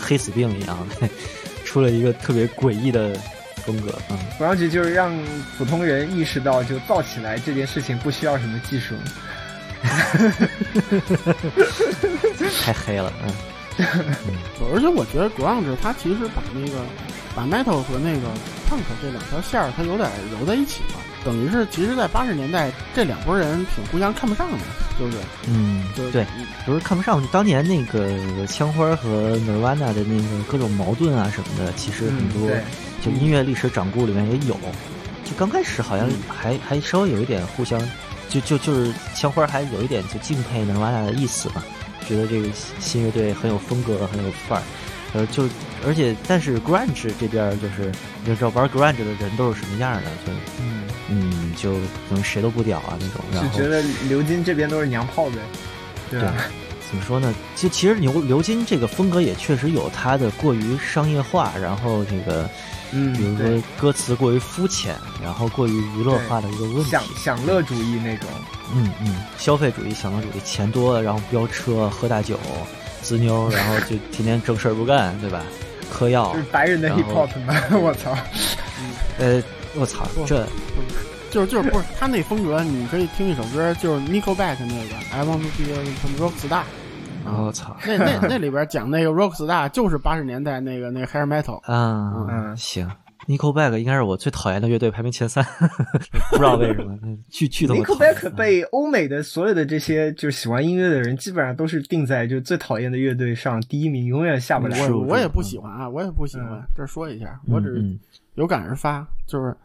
[0.00, 0.86] 黑死病一样，
[1.64, 3.14] 出了一个特别诡异的
[3.64, 5.12] 风格，嗯，grunge 就是让
[5.58, 8.94] 普通人意识到，就造起来这件事情不需要什么技术，
[12.62, 13.34] 太黑了，嗯，
[14.72, 16.78] 而且我觉得 grunge 它其实把那个
[17.34, 18.28] 把 metal 和那个
[18.68, 21.00] punk 这两条线儿，它有点揉在一起了。
[21.26, 24.58] 等于是，其实，在八十年代，这两拨人挺互相看不上的，
[24.96, 25.16] 就是，
[25.48, 26.12] 嗯，就是。
[26.12, 26.24] 对，
[26.64, 32.62] 不是看不上，就当年那个枪花和 Nirvana 的那个各种矛盾啊什么的，其实很多、嗯
[33.04, 34.56] 就音乐历史掌故里面也有。
[35.24, 37.80] 就刚开始好像还还稍微有一点互相，
[38.28, 41.62] 就就就是枪花还有一点就敬佩 Nirvana 的意思嘛，
[42.08, 42.48] 觉得这个
[42.78, 44.62] 新乐队很有风格，很有范儿。
[45.16, 45.48] 呃，就
[45.86, 47.90] 而且但是 grunge 这边就是
[48.24, 51.72] 你知道玩 grunge 的人都是什么样的，就嗯，嗯，就
[52.08, 53.20] 可能谁都不屌啊那种。
[53.32, 55.36] 然后就觉得刘金这边都是娘炮呗，
[56.10, 56.34] 对吧？
[56.88, 57.34] 怎么说呢？
[57.56, 62.48] 就其实刘刘金这个风格也确实有他的过于商业化，然后这个，
[62.92, 67.02] 嗯比如说歌词过于肤浅，然后过于娱乐化的一个问题享。
[67.16, 68.28] 享乐主义那种，
[68.72, 72.38] 嗯嗯，消费主义、享乐主义，钱多了，然后飙车、喝大酒、
[73.06, 75.42] 滋妞，然后就天天正事儿不干，对吧？
[75.92, 78.12] 嗑药就是，白人的 hip hop 吗， 我操，
[79.18, 79.40] 呃，
[79.76, 80.44] 我操，这
[81.30, 85.84] 就是就是不是他那风格，你可以听一首歌，就是 Nickelback 那个 I Want to Be a
[86.18, 86.62] Rock Star，
[87.24, 92.90] 我操那那那里边讲那个 Rock Star 就是八十年代那个那个 hair metal，啊，嗯行。
[93.26, 95.44] Nickelback 应该是我最讨厌的乐队，排名前三，
[96.30, 96.96] 不知道为什么，
[97.30, 104.88] 去去都讨厌 Nickelback 被欧美的所有的这些就是喜欢音乐的人，基本上都是定在就最讨厌的乐队上第一名，永远下不来。
[104.90, 106.62] 我我也不喜欢啊，我也不喜欢嗯。
[106.76, 107.98] 这说一下，我只是嗯
[108.34, 109.56] 有感而发，就是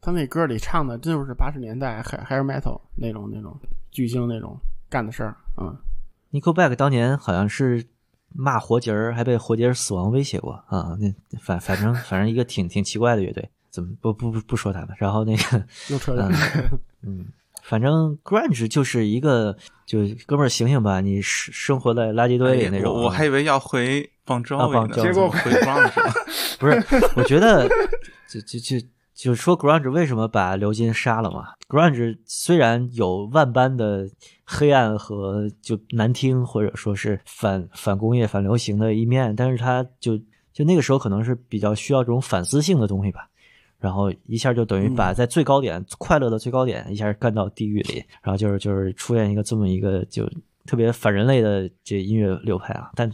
[0.00, 3.58] 他那歌里唱的，真就是八十年代 hair hair metal 那种那种
[3.90, 4.56] 巨星那种
[4.88, 5.76] 干的事儿，嗯
[6.32, 7.84] ，Nickelback 当年好像是
[8.34, 10.96] 骂活结儿，还被活结儿死亡威胁过啊。
[10.98, 14.90] 那反反正反正一个挺挺奇怪的乐队，怎么不不不不说他们？
[14.98, 16.38] 然后那个 又扯远了。
[17.02, 17.26] 嗯，
[17.62, 19.56] 反正 grunge 就是一个，
[19.86, 26.12] 就哥们儿醒醒吧，你生生活在垃圾堆里那种我我还以为要回邦周啊呢，Bon Jovi 结果回 grunge 了。
[26.60, 26.82] 不是，
[27.16, 27.68] 我觉得
[28.28, 34.08] 就就就就说 grunge 为什么把刘金杀了嘛？grunge 虽然有万般的
[34.52, 40.18] 黑暗和就难听，或者说是反反工业、反流行的一面，但是他就
[40.52, 43.28] 就那个时候可能是比较需要这种反思性的东西吧。
[43.78, 50.28] 然后一下就等于把在最高点、快乐的最高点一下干到地狱里，然后就是就是出现一个这么一个就
[50.66, 52.90] 特别反人类的这音乐流派啊。
[52.94, 53.10] 但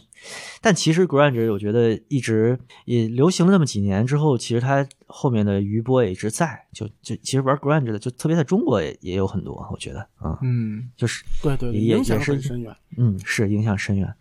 [0.61, 12.75] 但其实 grunge 我觉得一直也流行了那么几年之后，其实它后面的余波也一直在，就就其实玩 grunge 的，就特别在中国也也有很多，我觉得啊，嗯，就是对对对，也影响也是很深远。
[12.97, 14.13] 嗯是影响深远，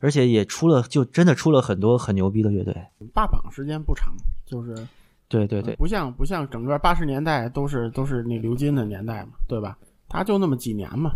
[0.00, 2.74] 而且也出了就真的出了很多很牛逼的乐队，
[3.14, 4.12] 霸榜时间不长，
[4.44, 4.74] 就是
[5.28, 9.78] 对对对，不像不像整个八十年代都是都是那刘金的年代嘛，对吧？
[10.08, 11.12] 他就那么几年嘛，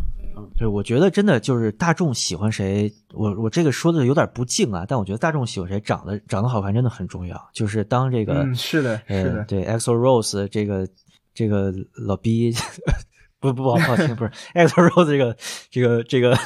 [0.57, 7.51] 对，我觉得真的就是大众喜欢谁，我我这个说的有点不敬啊，但我觉得大众喜欢谁长得长得好看真的很重要。
[7.53, 10.89] 就是当这个、嗯，是的，是的，呃对 EXO Rose 这个
[11.33, 12.53] 这个老逼，
[13.39, 15.37] 不不不好听，不是 EXO Rose 这个
[15.71, 16.37] 这个这个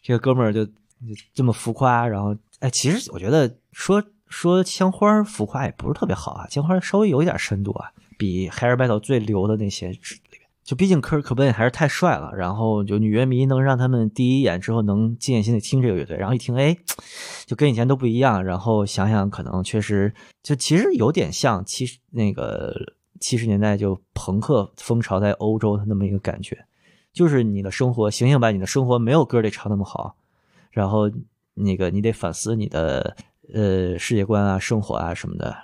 [0.00, 0.72] 这个哥们儿就就
[1.34, 9.92] 这么浮夸，然后哎，其实我觉得说说枪花浮夸也不是特别好啊，枪花稍微有一点深度啊，比 Hair Metal 最流的那些。
[10.62, 16.76] 就毕竟科尔科本还是太帅了，然后就女乐迷能让他们第一眼之后能静下心来听这个乐队，然后一听哎，
[17.46, 20.12] 就跟以前都不一样，然后想想可能确实
[20.42, 22.74] 就其实有点像七十那个
[23.18, 26.64] 七十年代就朋克风潮在欧洲的那么一个感觉，
[27.12, 30.14] 就是你的生活醒醒吧，你的生活没有歌里唱那么好，
[30.70, 31.10] 然后
[31.54, 33.16] 那个你得反思你的
[33.52, 35.56] 呃世界观啊、生活啊什么的，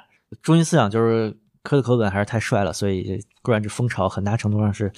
[0.42, 1.36] 中心思想就是
[1.66, 4.90] 科的口本还是太帅了，所以 grunge 风潮很大程度上是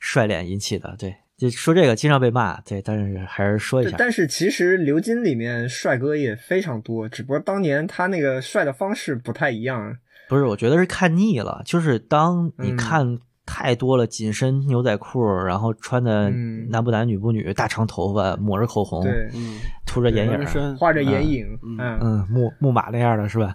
[0.00, 0.94] 帅脸引起的。
[0.98, 3.94] 对，就说这个经常被骂，对，但是还是说一下。
[3.96, 9.96] 但是其实刘金里面帅哥也非常多，只不过当年他那个帅的方式不太一样。
[10.28, 23.54] 不是，我觉得是看腻了，就是当你嗯看太多了紧身牛仔裤，然后穿的嗯男不男女不女，大长头发，抹着口红，对，嗯，涂着眼影画着眼影，嗯嗯，嗯，木木马那样的是吧？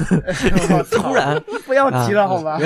[0.90, 2.58] 突然，不要提了，好吧？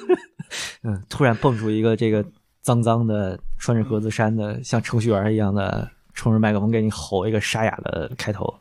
[0.82, 2.24] 嗯，突然蹦出一个这个
[2.62, 8.52] 脏脏的，穿着格子衫的，像程序员一样的，冲着麦克风给你吼一个沙哑的开头，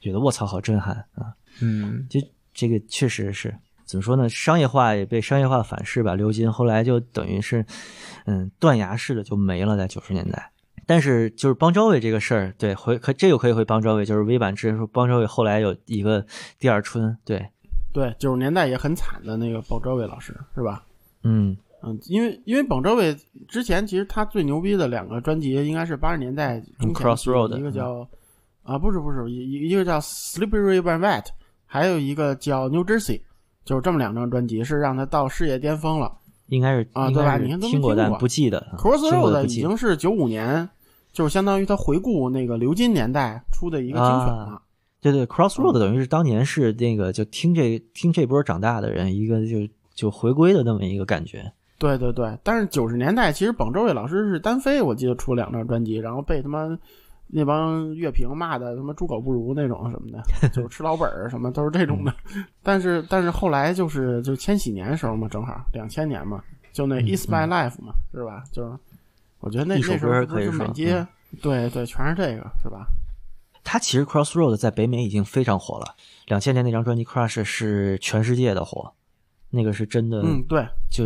[0.00, 1.32] 觉得我操，好震撼啊！
[1.60, 2.20] 嗯，就
[2.52, 3.54] 这个确实是
[3.86, 4.28] 怎么说呢？
[4.28, 6.14] 商业化也被商业化反噬吧。
[6.14, 7.64] 刘金后来就等于是，
[8.26, 10.50] 嗯，断崖式的就没了，在九十年代。
[10.86, 16.24] 但是就是邦昭伟这个事儿，对，回可这个可以回邦昭伟，就是微版之前说邦昭伟后来有一个
[16.58, 17.46] 第二春，对，
[17.92, 20.84] 对，九十年代也很惨的那个鲍昭伟老师是吧？
[21.22, 23.16] 嗯嗯，因为因为鲍昭伟
[23.46, 28.06] 之前其实他最牛逼的两个专辑应该是八十年代中 Crossroad，一个叫
[28.62, 31.26] 啊不是不是一一个叫 Slippery When Wet，
[31.66, 33.20] 还有一个叫 New Jersey，
[33.64, 36.12] 就是这么两张专辑是让他到事业巅峰了。
[36.48, 38.74] 应该是啊对吧你看都没听过，不记得。
[38.76, 40.68] Crossroad 已经是九五年，
[41.14, 44.44] 就是相当于他回顾那个流金年代出的一个精选了。
[44.44, 44.60] 啊
[45.00, 49.58] 对对，Crossroad 嗯等于是当年是那个就听这听这波长大的人一个就
[49.94, 51.52] 就回归的那么一个感觉。
[51.78, 56.66] 对对对，但是九十年代其实榜周伟老师是单飞，我记得出了两张专辑，然后被他妈
[57.26, 62.10] 那帮乐评骂的他妈猪狗不如那种什么的， 就是吃老本儿什么都是这种的。
[62.34, 66.42] 嗯 但是但是后来就是就千禧年时候嘛，正好两千年嘛，
[66.72, 68.42] 就那嗯 Is My Life 嘛，是吧？
[68.50, 68.70] 就是
[69.44, 70.66] 我觉得那一首歌可以说
[71.42, 72.86] 对对全是这个是吧？
[73.62, 75.94] 他其实 Crossroad 在北美已经非常火了，
[76.28, 78.92] 两千年那张专辑 Crush 是全世界的火，
[79.50, 80.66] 那个是真的，嗯，对。
[80.90, 81.04] 就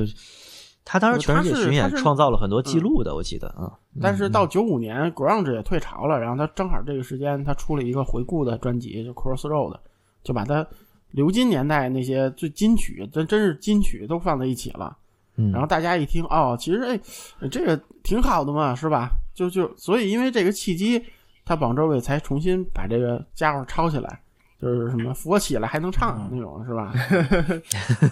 [0.85, 3.77] 他当时全世界巡演创造了很多记录的，我记得啊。
[4.01, 9.79] 但是到九五年，grunge 也退潮了，然后他正好这个时间，他出了一个回顾的专辑，就 Crossroad，
[10.23, 10.65] 就把他
[11.11, 14.97] 流金年代那些最金曲，真真是金曲都放在一起了。
[15.39, 17.01] 嗯，然后大家一听，哦，其实哎，
[17.49, 19.11] 这个挺好的嘛，是吧？
[19.35, 21.01] 就就所以因为这个契机，
[21.45, 24.21] 他榜周伟才重新把这个家伙抄起来，
[24.61, 26.93] 就是什么 扶我起来还能唱那种，是吧？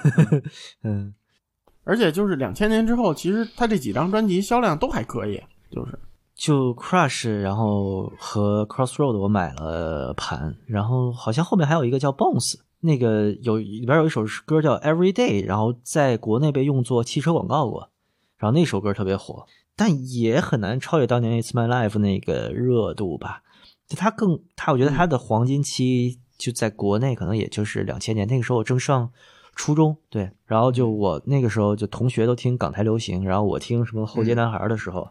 [0.84, 1.12] 嗯，
[1.82, 5.98] 而且就是两千年之后，其实他这几张专辑销量都还可以，就是
[6.36, 12.54] 就 Crush，然后和 Crossroad 我买了盘，然后好像后面还有一个叫 Bones，
[12.86, 17.90] 那个有里边有一首歌叫 Every Day，然后在国内被用作汽车广告过，
[18.38, 19.44] 然后那首歌特别火，
[19.74, 23.42] 但也很难超越当年 It's My Life 那个热度吧。
[23.86, 29.10] 就他更他，我觉得他的黄金期就在国内可能也就是两千年，那个时候我正上
[29.54, 35.10] 初中，对，然后就我那个时候就同学都听港台流行，然后我听什么后街男孩的时候。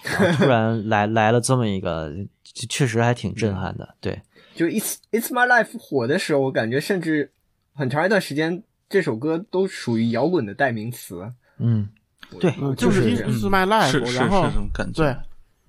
[0.00, 2.14] 然后突然来来了这么一个，
[2.44, 3.96] 就确实还挺震撼的。
[4.00, 4.22] 对，
[4.58, 7.30] 就 It's It's My Life 火的时候，我感觉甚至
[7.74, 8.60] 很长一段时间，
[8.90, 11.30] 这首歌都属于摇滚的代名词。
[11.58, 11.88] 嗯，
[12.40, 15.04] 对，嗯，就是是这样 Is My Life，然后是这种感觉。
[15.04, 15.16] 对，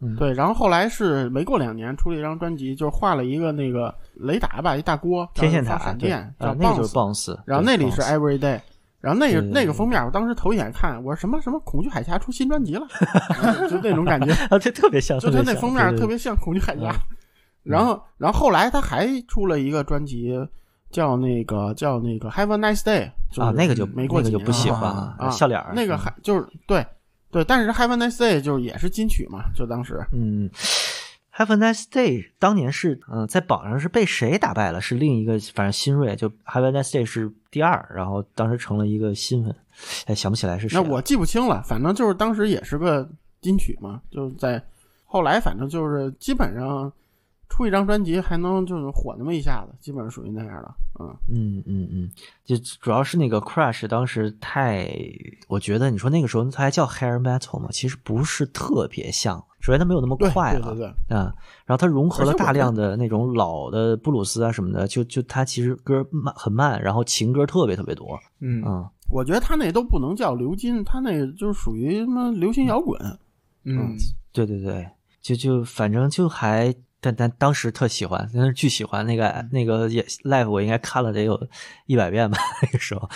[0.02, 8.60] 嗯对，然后后来是没过两年出了一张专辑，就是画了一个那个雷达吧，一大锅，天线塔，然后发闪电，叫啊，那就是 Bounce，Bounce，然后那里是 Bounce Every Day，
[9.02, 12.88] 然后那个那个封面，我当时头一眼看，我说什么什么恐惧海峡出新专辑了，
[13.70, 17.16] 就那种感觉，啊，这特别像，就它那封面特别像恐惧海峡嗯。
[17.64, 20.34] 然后，然后后来他还出了一个专辑，
[20.92, 26.86] 叫那个叫那个 Have a Nice Day 就是啊，那个就没过几那个就不喜了欢啊了，啊，笑脸儿那个还就是对
[27.32, 30.50] 对，但是 Have a Nice Day 就是也是金曲嘛，就当时嗯
[31.36, 34.82] ，Have a nice day，当年是嗯、在榜上是被谁打败了？
[34.82, 39.56] 是另一个，反正新锐就 Have a nice day 是第二，然后当时成了一个新闻，
[40.08, 40.82] 哎，想不起来是谁。
[40.82, 43.08] 那我记不清了，反正就是当时也是个
[43.42, 44.62] 金曲嘛，就是在
[45.06, 46.92] 后来反正就是基本上
[47.50, 51.18] 出一张专辑还能就是火那么一下子，基本上属于那样的，嗯。
[51.28, 52.10] 嗯嗯嗯，
[52.46, 54.90] 就主要是那个 Crush 当时太，
[55.48, 59.44] 我觉得你说那个时候它还叫 Hair Metal 嘛，其实不是特别像。
[59.60, 61.36] 首先它没有那么快了，对对对，啊，
[61.66, 72.98] 然后它融合了大量的那种老的布鲁斯啊什么的，就就它其实歌慢很慢，然后情歌特别特别多，嗯嗯我觉得他那都不能叫流金，他那个就是属于什么流行摇滚。
[73.66, 73.98] 嗯，
[74.32, 74.88] 对对对，
[75.20, 81.40] 就就反正就还，但但当时特喜欢，真是巨喜欢那个那个也 live，我应该看了得有
[81.86, 83.10] 一百遍吧，那个时候，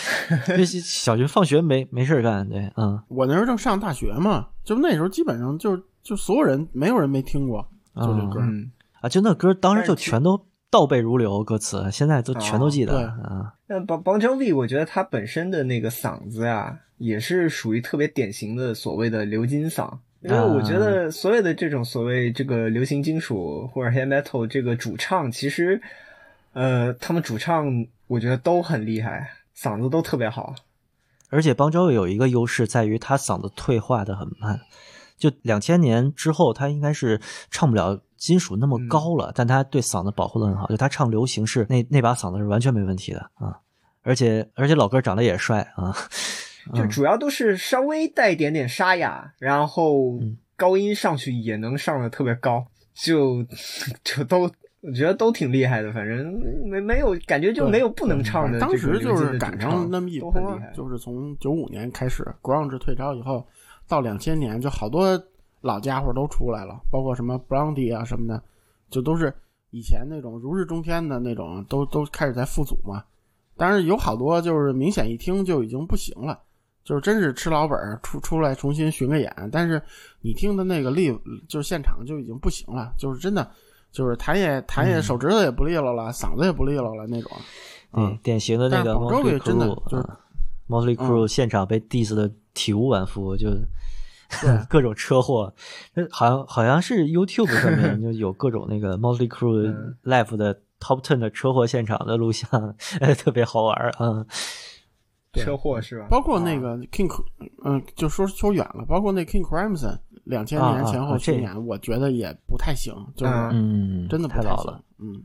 [0.48, 8.40] 就是 小学放学没没事儿干，对，嗯我那时候正上大学嘛，就那时候基本上就就所有人没有人没听过，就这歌。
[8.42, 19.98] 嗯，啊，就那歌当时就全都倒背如流，歌词现在都全都记得对啊，那邦邦 Jovi，我觉得他本身的那个嗓子呀，也是属于特别典型的所谓的流金嗓。
[20.24, 25.82] 因为我觉得所有的这种所谓这个流行金属或者 heavy metal 这个主唱，其实，
[26.54, 27.68] 呃，他们主唱
[28.08, 30.56] 我觉得都很厉害，嗓子都特别好。
[31.30, 34.62] 而且邦乔维有一个优势在于他嗓子退化的很慢，
[35.18, 37.20] 就两千年之后他应该是
[37.50, 43.60] 唱不了金属那么高了，但他对嗓子保护的很好，就他唱流行是那那把嗓子是完全没问题的啊，
[44.04, 45.94] 而且而且老哥长得也帅啊，
[46.74, 50.38] 就主要都是稍微带一点点沙哑，然后嗯。
[50.56, 52.64] 高音上去也能上的特别高，
[52.94, 53.44] 就
[54.04, 54.50] 就都
[54.82, 56.32] 我觉得都挺厉害的，反正
[56.64, 60.32] 没没有感觉就没有不能唱的当时就是赶上那么一波
[60.74, 63.46] 就是从九五年开始，grunge 退潮以后，
[63.88, 65.22] 到两千年，就好多
[65.62, 68.42] 老家伙都出来了，包括什么 Blondie 啊什么的，
[68.90, 69.34] 就都是
[69.72, 73.04] 以前那种如日中天的那种，都都开始在复组嘛。
[73.58, 76.40] 但是有好多就是明显一听就已经不行了，
[76.84, 79.82] 就是真是吃老本儿出出来重新巡个演，但是
[80.22, 83.50] 你听的那个 live 就是现场就已经不行了，就是真的
[83.92, 87.32] 就是弹也弹也手指头也不利落了，嗓子也不利落了那种。
[87.94, 88.20] 对，嗯。
[88.22, 90.20] 典型的那个但是 Motley Bon Jovi 真的 Crue，就是啊
[90.68, 93.50] Motley Crue 现场被 diss 的体无完肤，就
[94.42, 94.58] 对。
[94.68, 95.54] 各种车祸，
[95.94, 99.96] 那好像好像是 YouTube 上面就有各种那个 Motley Crue 嗯。
[100.04, 104.26] live 的 Top Ten 的车祸现场的录像，哎， 特别好玩儿啊。
[105.34, 106.08] 车祸是吧？
[106.10, 107.10] 包括那个 King，
[107.66, 114.84] 嗯、就说说远了，包括那 King Crimson，两千啊年前后啊这巡演，我觉得也不太行，就是嗯，真的不太老了。。
[115.00, 115.24] 嗯，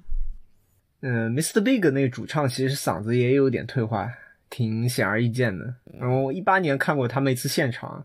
[1.02, 1.60] 嗯，Mr.
[1.62, 4.09] Big 那个主唱其实嗓子也有点退化，
[4.48, 5.74] 挺显而易见的。
[5.98, 8.02] 然后一八年看过他们一次现场，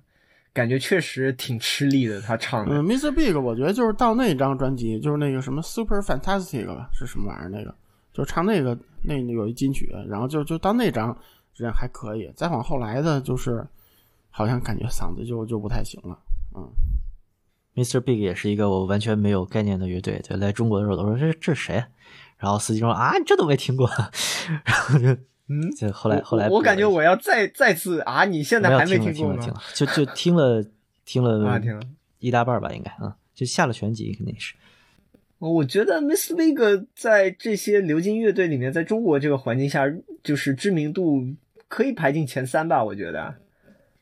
[0.53, 2.75] 感觉确实挺吃力的，他唱的。
[2.75, 3.11] 嗯，Mr.
[3.11, 7.49] Big，我觉得就是到那张专辑，就是那个什么 Super Fantastic 吧，是什么玩意儿？
[7.49, 7.73] 那个
[8.11, 11.17] 就唱那个那那有一金曲，然后就就到那张
[11.55, 13.65] 人还可以，再往后来的就是
[14.29, 16.19] 好像感觉嗓子就就不太行了。
[16.55, 16.69] 嗯
[17.75, 17.99] ，Mr.
[17.99, 21.83] Big 也是一个我完全没有概念的乐队，对来中国的时候，我说这这是谁？
[22.37, 23.89] 然后司机说啊，这都没听过，
[24.65, 25.07] 然后就
[25.47, 29.53] 嗯，就后来后来我我感觉我要再再次啊，你现在还没听过吗听了听？
[29.53, 30.65] 了，就就听了
[31.05, 31.81] 听了 啊，听了。
[32.19, 34.55] 一大半儿吧，应该啊，就下了全集肯定是。
[35.39, 36.55] 我觉得 Miss Big
[36.95, 39.83] 在这些流金乐队里面，在中国这个环境下，
[40.23, 41.21] 就是知名度
[41.73, 42.83] 可以排进前三吧。
[42.83, 43.33] 我觉得，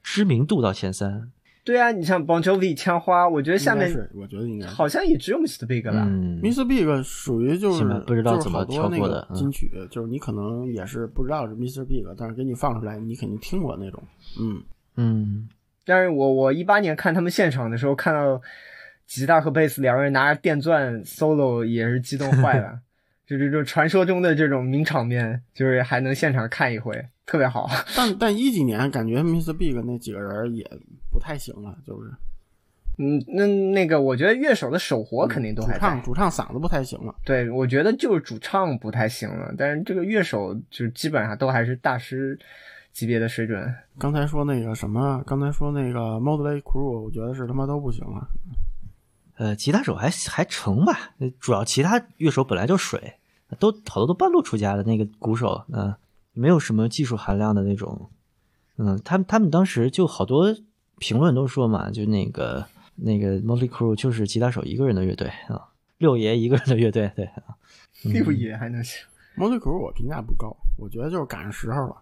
[0.03, 1.31] 知名度到前三，
[1.63, 5.65] 对啊，你像 Bon Jovi、枪花，我觉得下面是我觉得应该好像也只有 Mr.
[5.65, 6.03] Big 了。
[6.05, 6.67] 嗯，Mr.
[6.67, 11.85] Big 属于就是不知道怎么好多那挑过的金曲，就是你可能也是不知道是 Mr.
[11.85, 14.03] Big，但是给你放出来，你肯定听过那种。
[14.37, 14.61] 嗯，
[14.97, 15.47] 嗯，
[15.85, 18.41] 但是我我一八年看他们现场的时候，看到
[19.07, 22.79] 吉他和贝斯两个人拿着电钻 solo，也是激动坏了。
[23.27, 27.69] 就这种传说中的这种名场面，就是还能现场看一回，特别好。
[27.95, 29.53] 但但一几年感觉 Mr.
[29.53, 30.65] Big 那几个人也
[31.11, 32.11] 不太行了，就是
[32.97, 35.63] 嗯，那那个我觉得乐手的手活肯定都。
[35.63, 37.15] 主唱主唱嗓子不太行了。
[37.23, 42.37] 对，我觉得就是主唱不太行了，但是这个乐手就基本上都还是大师
[42.91, 43.73] 级别的水准。
[43.97, 48.27] 刚才说那个什么，刚才说那个 Motley Crew，我觉得是他妈都不行了。
[49.37, 53.13] 呃，吉他手还还成吧，呃主要其他乐手本来就水，
[53.57, 55.95] 都好多都半路出家的那个鼓手，嗯、
[56.33, 58.09] 没有什么技术含量的那种，
[58.77, 60.55] 嗯，他们他们当时就好多
[60.97, 67.55] 评论都说嘛，就那个那个 Motley Crue 就是吉他手一个人的乐队啊，六爷一个人的乐队，对啊，
[68.05, 69.03] 嗯六爷还能行
[69.37, 71.95] ，Motley Crue 我评价不高，我觉得就是赶上时候了，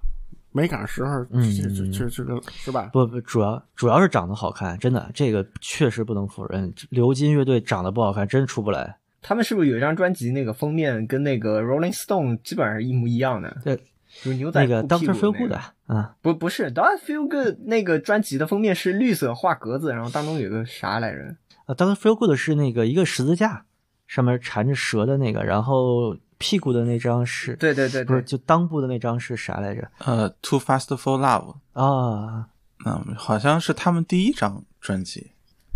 [0.52, 2.90] 没赶上时候，嗯这这这这个是吧？
[2.94, 6.74] 不不，主要主要是长得好看，真的，这个确实不能否认。
[6.90, 8.98] 流金乐队长得不好看，真出不来。
[9.22, 13.58] 他们是不是有一张专辑那个封面跟那个 Rolling Stone 基本上是一模一样的？
[13.66, 13.78] 对，
[14.24, 21.36] 就是牛仔那个裤屁 Doctor 股 Feel 那 Good 个啊，啊，不不是 Doctor Feel Good 那个专辑的封面是绿色画格子，然后当中有个啥来着？
[21.66, 23.66] 啊，Doctor Feel Good 是那个一个十字架，
[24.08, 29.90] 上面缠着蛇的那个，然后屁股的那张是，对对对对，不是就裆部的那张是啥来着？
[30.00, 32.48] 呃，Too Fast for Love，啊
[32.86, 35.32] 嗯，好像是他们第一张专辑。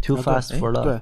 [0.06, 1.02] ，Too Fast for Love，，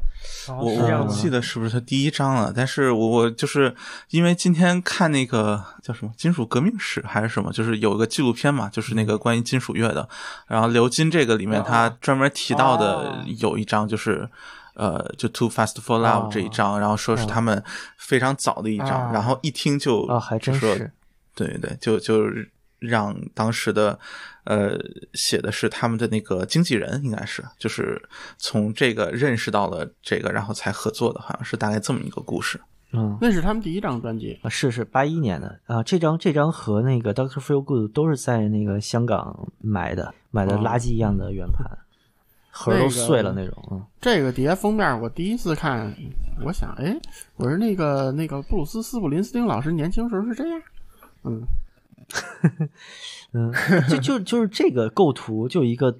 [0.56, 2.54] 我是这样吗我记得是不是他第一章了？
[2.56, 3.76] 但是我我就是
[4.12, 10.08] 因为今天看那个叫什么《金属革命史》还是什么，就是有一个纪录片嘛，就是那个关于金属乐的。
[10.48, 13.26] 然后刘金这个里面他专门提到的哦。
[13.40, 14.30] 有一章就是。
[14.74, 17.62] 呃，就 Too Fast for Love 哦这一章，然后说是他们
[17.98, 19.12] 非常早的一章，啊。
[19.12, 20.90] 然后一听就啊，还真是，
[21.36, 22.24] 对对对，就就
[22.82, 23.98] 让当时的
[24.44, 24.78] 呃
[25.14, 28.02] 写的是他们的那个经纪人，应该是就是
[28.38, 32.60] 从这个认识到了这个，然后才合作的，好像是大概这么一个故事。
[32.92, 33.16] 嗯。
[33.22, 34.38] 那是他们第一张专辑。
[34.42, 41.66] 啊，是是八一年的啊，这张这张和那个 Doctor Feel Good 都是在那个香港买的，买的哦垃圾一样的圆盘，
[42.50, 43.64] 盒都碎了那种。
[43.72, 45.96] 嗯，这个碟封面我第一次看，
[46.44, 47.00] 我想，哎，
[47.38, 50.62] 我说那个那个布鲁斯斯普林斯汀老师年轻时候是这样，
[51.24, 51.44] 嗯，
[53.34, 53.52] 嗯，
[53.90, 55.96] 就就就是这个构图，就一个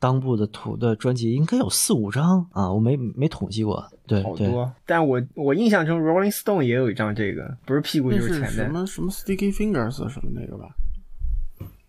[0.00, 3.84] 裆部的图的专辑，应该有四五张啊，我没没统计过。
[4.06, 4.72] 对对，好多。
[4.84, 10.68] 但我我印象中 Rolling Stone 也有一张这个，不是屁股就是前什面，么什么 Sticky Fingers 什么那个吧？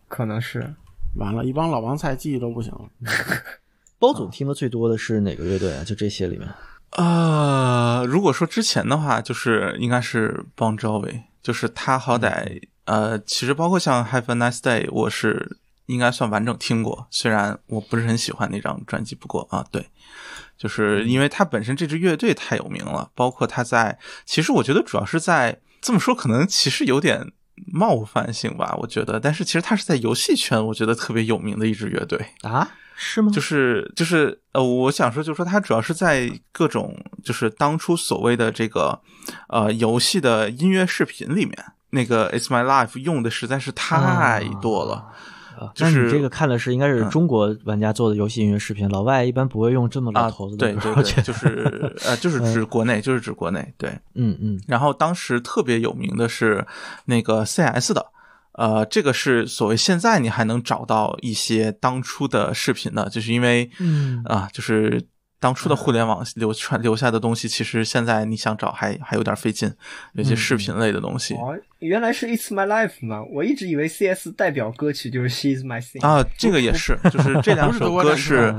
[0.08, 0.74] 可能是。
[1.16, 2.90] 完了，一帮老王菜记忆都不行了。
[3.98, 5.84] 包总听的最多的是哪个乐队啊？
[5.84, 6.48] 就这些里面。
[6.92, 19.86] 呃，如果说之前的话，就是应该是 Bon Jovi，就是他好歹、呃，其实包括像 Have a Nice Day，我是应该算完整听过，虽然我不是很喜欢那张专辑，不过啊，对，
[20.58, 27.32] 就是因为他本身这支乐队太有名了，包括他在，其实我觉得主要是在这么说，可能其实有点
[27.72, 32.18] 冒犯性吧，我觉得，但是其实他是在游戏圈，我觉得特别有名的一支乐队。
[32.42, 32.70] 啊？
[33.00, 33.32] 是吗？
[33.32, 39.00] 就是就是呃，我想说，就是说他主要是在各种就是当初所谓的这个
[39.50, 41.54] 呃游戏的音乐视频里面，
[41.98, 45.04] 那个 It's My Life 用的实在是太多了。
[45.60, 47.10] 啊，就是你这个看的是应该是嗯。
[47.10, 53.90] 中国玩家做的游戏音乐视频，老外一般不会用这么老啊头子，的对对对，就是呃，就是指国内，就是指国内，对。
[54.14, 54.62] 嗯嗯。
[54.68, 56.64] 然后当时特别有名的是
[57.06, 58.06] 那个 CS 的，
[58.52, 64.22] 呃，这个是所谓现在你还能找到一些当初的视频的，就是因为嗯。
[64.26, 65.02] 啊，就是
[65.40, 69.72] 当初的互联网流传留下的东西，其实现在你想找还还有点费劲，
[70.14, 71.36] 有些视频类的东西。
[71.36, 76.06] 哦，原来是 It's My Life 嘛，我一直以为 CS 代表歌曲就是 She's My Thing。
[76.06, 78.56] 啊，这个也是，就是这两首歌是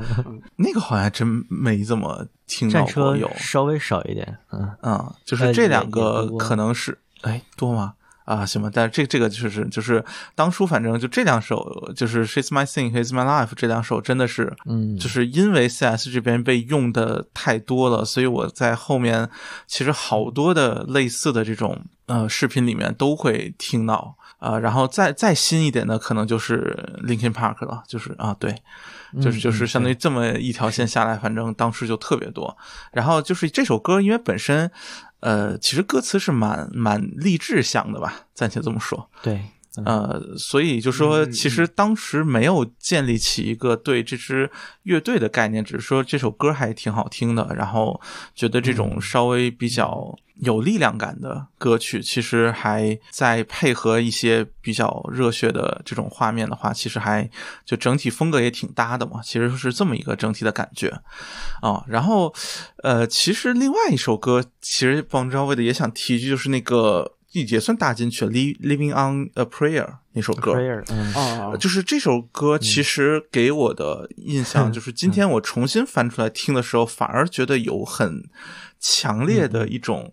[0.55, 7.93] 那个好像还真没怎么听到战车过有，稍微少一点，嗯嗯，就是这两个可能是哎多吗？
[8.29, 19.27] 啊，行吧，但是这这个就是就是当初反正就这两首，就是 She's My Thing 和 It's My Life 这两首真的是，嗯，就是因为 CS 这边被用的太多了，所以我在后面
[19.65, 28.55] 其实好多的类似的这种呃视频里面都会听到啊、呃然后再再新一点的可能就是 Linkin Park 了，就是啊对，
[29.19, 32.55] 就是嗯就是相当于这么一条线下来，反正当时就特别多。
[32.91, 34.69] 然后就是这首歌，因为本身
[35.19, 39.09] 呃其实歌词是蛮蛮励志向的吧，暂且这么说。
[39.21, 39.41] 对，
[39.85, 44.49] 呃，所以就说，其实当时没有建立起一个对这支
[44.83, 48.01] 乐队的概念，只是说这首歌还挺好听的，然后
[48.33, 57.29] 觉得这种稍微比较有力量感的歌曲，其实还在配合一些比较热血的这种画面的话，其实还
[57.63, 60.89] 就整体风格也挺搭的嘛，其实是这么一个整体的感觉
[61.61, 61.83] 啊。
[61.87, 62.33] 然后，
[62.81, 67.13] 呃，其实另外一首歌，其实邦昭为的也想提一句，就是那个。
[67.31, 78.23] 也算大金曲了，《Liv- Living on a Prayer》那首歌，prayer，嗯啊，就是这首歌其实给我的印象，就是今天我重新翻出来听的时候，反而觉得有很
[78.79, 80.11] 强烈的一种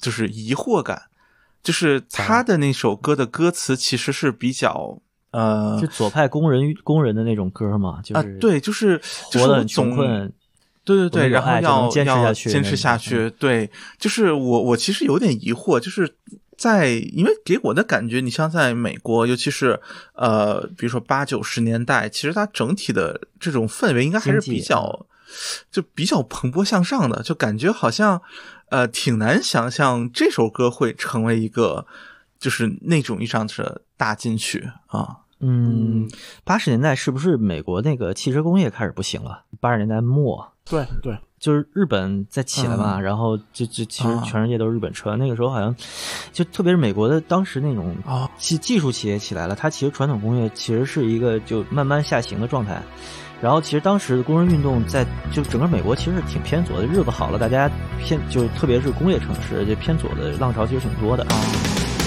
[0.00, 1.02] 就是疑惑感，
[1.62, 5.00] 就是他的那首歌的歌词其实是比较
[5.32, 10.32] 呃就左派工人工人的那种歌嘛，就是，啊对，就是就是我活得很穷总困，
[10.84, 13.30] 对对对，然后要坚持要下去坚持下去。
[13.30, 16.16] 对，就是我我其实有点疑惑，就是
[16.56, 19.80] 在因为给我的感觉，你像在美国，尤其是
[20.14, 25.06] 呃，比如说八九十年代，其实它整体的这种氛围应该还是比较
[25.70, 28.20] 就比较蓬勃向上的，就感觉好像
[28.70, 31.86] 呃挺难想象这首歌会成为一个。
[32.42, 35.18] 就是那种意义上的大金曲啊。
[35.38, 36.10] 嗯，
[36.42, 39.44] 八十年代是不是美国那个汽车工业开始不行了？
[39.60, 45.16] 八十年代末，对对，就是日本在起来嘛，然后就就其实啊全世界都是日本车。
[45.16, 45.74] 那个时候好像
[46.32, 52.80] 就特别是美国的当时那种哦技技术企业起来了，它其实传统工业其实是一个就慢慢下行的状态。
[53.40, 57.68] 然后其实当时的工人运动在就整个美国其实是挺偏左的，日子好了，大家
[57.98, 61.26] 偏就特别是工业城市，就偏左的浪潮其实挺多的。
[61.28, 62.01] She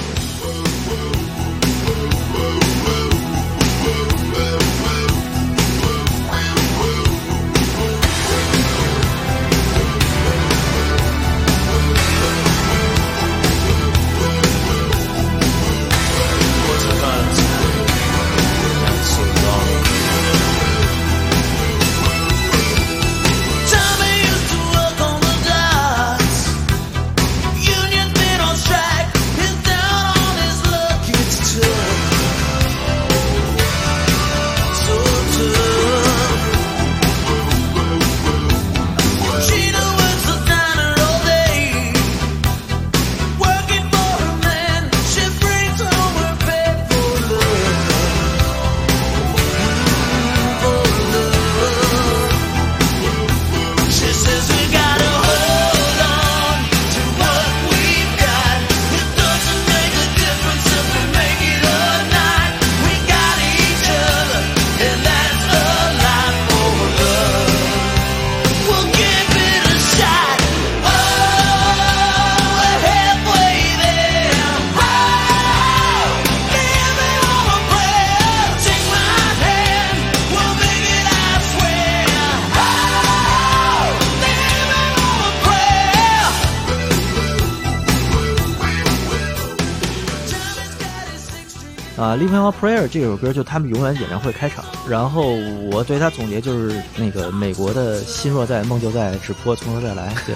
[92.18, 95.36] Living on Prayer》这首歌就他们永远演唱会开场，然后
[95.72, 100.36] 我对他总结就是那个美国的心若在梦就在，只不过从头再来，对，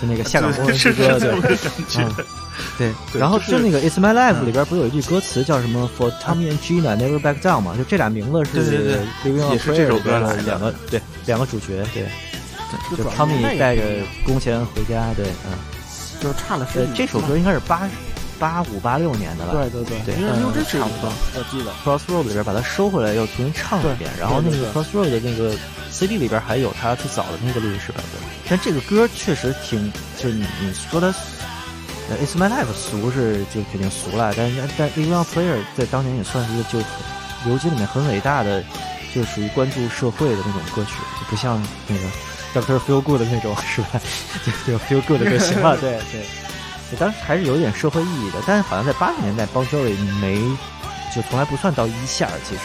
[0.00, 1.30] 就那个下岗工人之歌，对，
[1.98, 2.14] 嗯，
[2.78, 7.74] 对，然后就那个《It's My Life》里边不是有一句歌词叫什么？“For Tommy and Gina Never Back Down” 嘛？
[7.76, 12.06] 就这俩名字是对对对《Living on 也是 Prayer》这首里边歌来的的两个对两个主角，对，
[12.96, 13.04] 就。
[13.10, 13.82] Tommy 带着
[14.24, 15.52] 工钱回家，对，嗯，
[16.20, 17.88] 就是差了十对，这首歌应该是八
[18.42, 21.70] 八五八六年的了，对对对，对因为嗯六支差不多，我记得。
[21.84, 24.10] Crossroad 里边把它收回来，又重新唱了一遍。
[24.18, 25.54] 然后那个 Crossroad 的那个
[25.92, 28.20] CD 里边还有他最早的那个录音室版本。
[28.50, 31.06] 但这个歌确实挺，就是你你说它
[32.10, 36.80] 呃，It's My Life 俗是就肯定俗了，但但但 Living on Player 在当年也算是一个就
[37.46, 38.60] 流金里面很伟大的，
[39.14, 42.02] 就属于关注社会的那种歌曲，就不像那个
[42.60, 44.00] Doctor Feel Good 的那种，是吧？
[44.66, 46.26] 就就 Feel Good 就行了， 对对。
[46.92, 50.38] 对当时还是有点社会意义的，但是好像在八十年代，Bon Jovi 没，
[51.14, 52.32] 就从来不算到一线儿。
[52.46, 52.60] 其实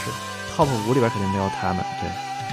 [0.54, 1.82] ，Top 五里边肯定没有他们。
[1.98, 2.10] 对，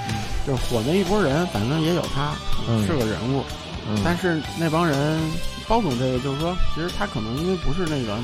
[0.08, 0.14] 嗯
[0.46, 2.32] 就是火那一波人，反正也有他，
[2.66, 3.44] 嗯是个人物。
[3.88, 5.20] 嗯，但是那帮人，
[5.68, 8.16] 包总这个就是说，其实他可能因为不是那个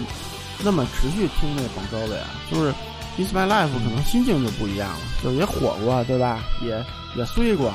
[0.65, 2.73] 那么持续听那邦周的呀，就是
[3.19, 6.41] 《It's My Life》可能心境就不一样了，就也火过，对吧？
[6.63, 6.85] 也
[7.15, 7.73] 也衰过，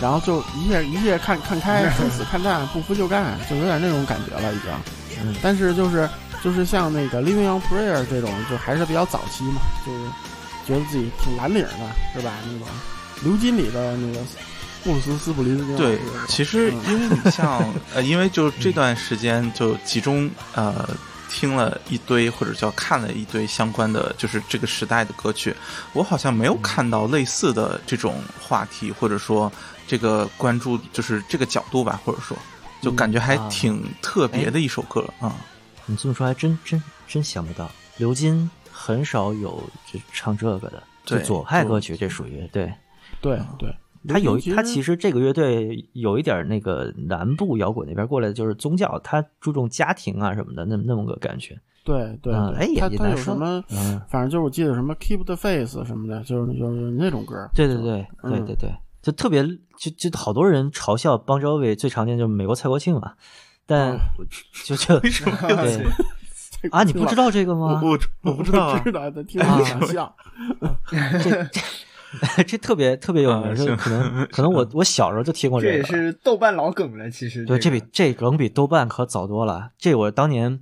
[0.00, 4.70] 然后就一切一切看看开，生死看淡，不服就干，就有点那种感觉了已经。
[5.20, 6.08] 嗯但是就是
[6.44, 10.10] 就是像那个《Living on Prayer》这种，就还是比较早期嘛，就是
[10.64, 11.70] 觉得自己挺蓝领的，
[12.14, 12.32] 是吧？
[12.46, 12.68] 那种
[13.24, 14.20] 流金里的那个
[14.84, 15.98] 布鲁斯·斯普林斯汀对，
[16.28, 20.88] 其实嗯因为你像呃，因为就这段时间就集中呃
[21.28, 25.52] 听了一堆或者叫看了一堆相关的，就是这个时代的歌曲，
[25.92, 29.52] 我好像没有看到类似的这种话题，或者说
[29.88, 32.36] 这个关注就是这个角度吧，或者说
[32.80, 35.34] 就感觉还啊挺特别的一首歌啊。
[35.86, 39.60] 你这么说还真真真想不到，刘金很少有
[39.90, 42.72] 就唱这个的，就对左派歌曲，这属于对。
[43.20, 43.74] 对对，
[44.06, 51.58] 他有他其其实这个乐队有一点那个南部摇滚那边过来的，就是宗教，他注重家庭啊什么的，那那么个感觉。
[51.82, 57.48] 对对，嗯哎也他他也难说有什么，嗯，反正就是我记得什么 Keep the Face 什么的，就是就是那种歌。
[57.54, 58.70] 对对对嗯对对对，
[59.08, 59.42] 就特别
[59.78, 63.14] 就就好多人嘲笑邦乔维，最常见就是美国蔡国庆嘛，
[63.64, 63.98] 但嗯
[64.66, 65.82] 就就 为什么要对
[66.70, 67.80] 啊，你不知道这个吗？
[67.82, 70.14] 我我不知道啊知道的，听着想笑。
[70.92, 79.70] 这这 这特别特别有名，就可能 可能我我小时候就听过这个这也，是豆瓣老梗了，其实对，这这比这梗比豆瓣可早多了。
[79.78, 80.60] 这我当年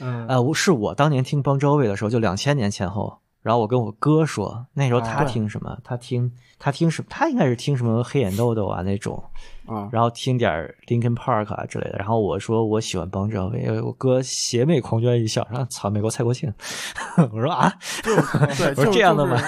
[0.00, 5.76] 嗯呃，我是我当年听邦乔维的时候，就两千年前后，然后我跟我哥说，那时候他哦听什么？
[5.84, 7.06] 他听他听什么？
[7.10, 9.22] 他应该是听什么黑眼豆豆啊那种，
[9.66, 11.98] 啊，然后听点儿 Linkin Park 啊之类的。
[11.98, 16.50] 然后我说我喜欢邦乔维，我哥邪魅狂狷一笑，然后操，美国蔡国庆。
[17.32, 17.70] 我说啊，
[18.02, 18.16] 对，
[18.76, 19.38] 我说这样的吗？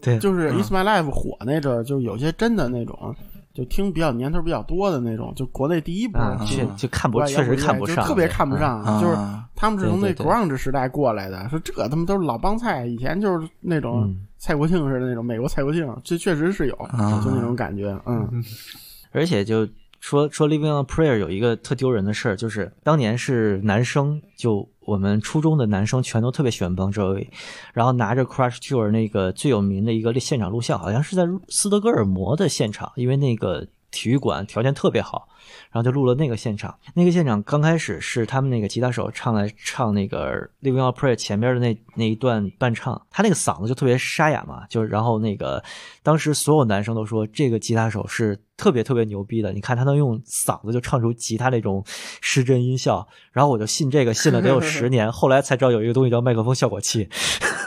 [0.00, 3.14] 对，就是嗯 It's My Life 火那阵儿，就有些真的那种，
[3.56, 8.82] 就听比较年头比较多的那种，就国内第一波啊，听就看不，确实看不上，特别看不上。
[8.82, 9.16] 啊就是
[9.54, 18.44] 他们是从那对对对 grunge 时代过来的，说这他们都是老帮菜，以前就是那种嗯蔡国庆似的那种美国蔡国庆，这确实是有，啊就那种感觉，嗯
[19.12, 19.66] 而且就
[19.98, 27.28] 说说《Living on Prayer》有一个特丢人的事儿，就是当年是男生，就我们初中的男生全都特别喜欢邦 Jovi，
[27.74, 33.66] 然后拿着 Crash Tour 那个最有名的一个现场录像，好像是在斯德哥尔摩的现场，因为那个
[33.96, 35.26] 体育馆条件特别好，
[35.72, 36.78] 然后就录了那个现场。
[36.92, 45.64] 那个现场刚开始是他们那个吉他手唱来唱那个《Living on Prayer》前边的那那一段伴唱，他那个嗓子就特别沙哑嘛，就然后那个
[46.02, 51.82] 当时所有男生都说这个吉他手是特别特别牛逼的，你看他能用嗓子就唱出吉他那种
[52.20, 57.08] 失真音效，然后我就信这个信了得有十年，后来才知道有一个东西叫麦克风效果器，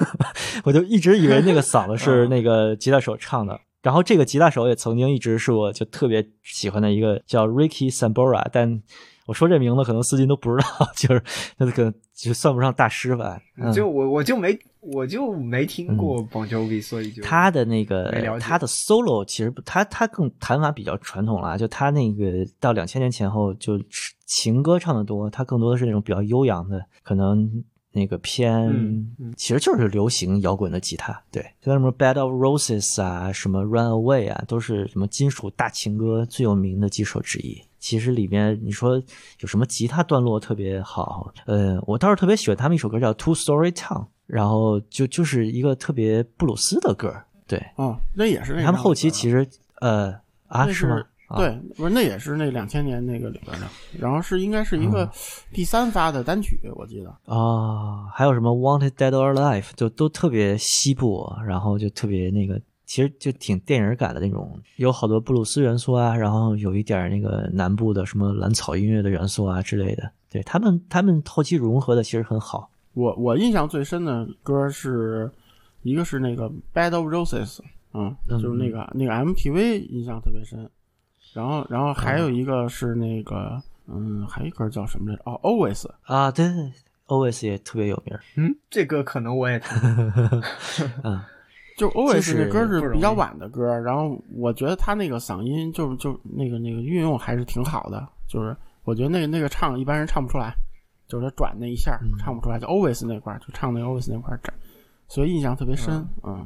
[0.63, 3.59] 我就一直以为那个嗓子是那个吉他手唱的。
[3.81, 8.81] 然后这个吉他手也曾经一直是我就特别喜欢的一个叫 Ricky Sambora，但
[9.25, 11.23] 我说这名字可能司机都不知道， 就是
[11.57, 13.39] 那可能就算不上大师吧。
[13.57, 23.79] 嗯、就我我就没我就没听过 Bon Jovi，所以就他的那个他的 solo 其实他他更弹法比较传统了，就他那个到两千年前后就
[24.25, 27.47] 情歌唱的多，他更多的是那种比较悠扬的，可能
[27.91, 37.61] 那个偏、嗯嗯其实就是流行摇滚的吉他，对，像什么 Bed of Roses 啊，什么 Run Away 啊，都是什么金属大情歌最有名的几首之一。
[37.79, 39.01] 其实里面你说
[39.39, 47.15] 有什么吉他段落特别好，呃，我倒是特别喜欢他们一首歌叫 Two Story Town，然后就就是一个特别布鲁斯的歌，
[47.47, 50.11] 对哦，那也是那他们后期其实实呃
[50.47, 51.01] 啊那是吗？
[51.29, 53.67] 啊对，不是那也是那两千年那个里边的，
[53.99, 55.07] 然后是应该是一个
[55.53, 57.09] 第三发的单曲，我记得。
[57.31, 70.11] 啊，还有什么 Wanted Dead or Alive，就都特别西部，然后就特别那个，其实就挺电影感的那种，有好多布鲁斯元素啊，然后有一点那个南部的什么蓝草音乐的元素啊之类的。
[70.31, 72.71] 对他们，他们后期融合的其实很好。
[72.93, 75.29] 我我印象最深的歌是
[75.83, 77.57] 一个是那个《Bed of Roses》，
[77.93, 80.67] 嗯，嗯就是那个那个 MTV 印象特别深。
[81.33, 85.21] 然后然后还有一个是那个嗯，还有一歌叫什么来着？
[85.25, 85.87] 哦，Always。
[86.03, 86.71] 啊，对对对
[87.07, 88.19] ，OS 也特别有名儿。
[88.35, 89.69] 嗯，这歌可能我也听
[91.03, 91.19] 嗯，
[91.77, 100.53] 就 Always 是那歌是比较晚的歌，然后我觉得他那个嗓音就就那个那个运用还是挺好的，就是我觉得那个那个唱一般人唱不出来，
[101.07, 104.39] 就是他转那一下嗯唱不出来，就 Always 那块儿就唱那个 Always 那块儿，
[105.07, 106.45] 所以印象特别深，嗯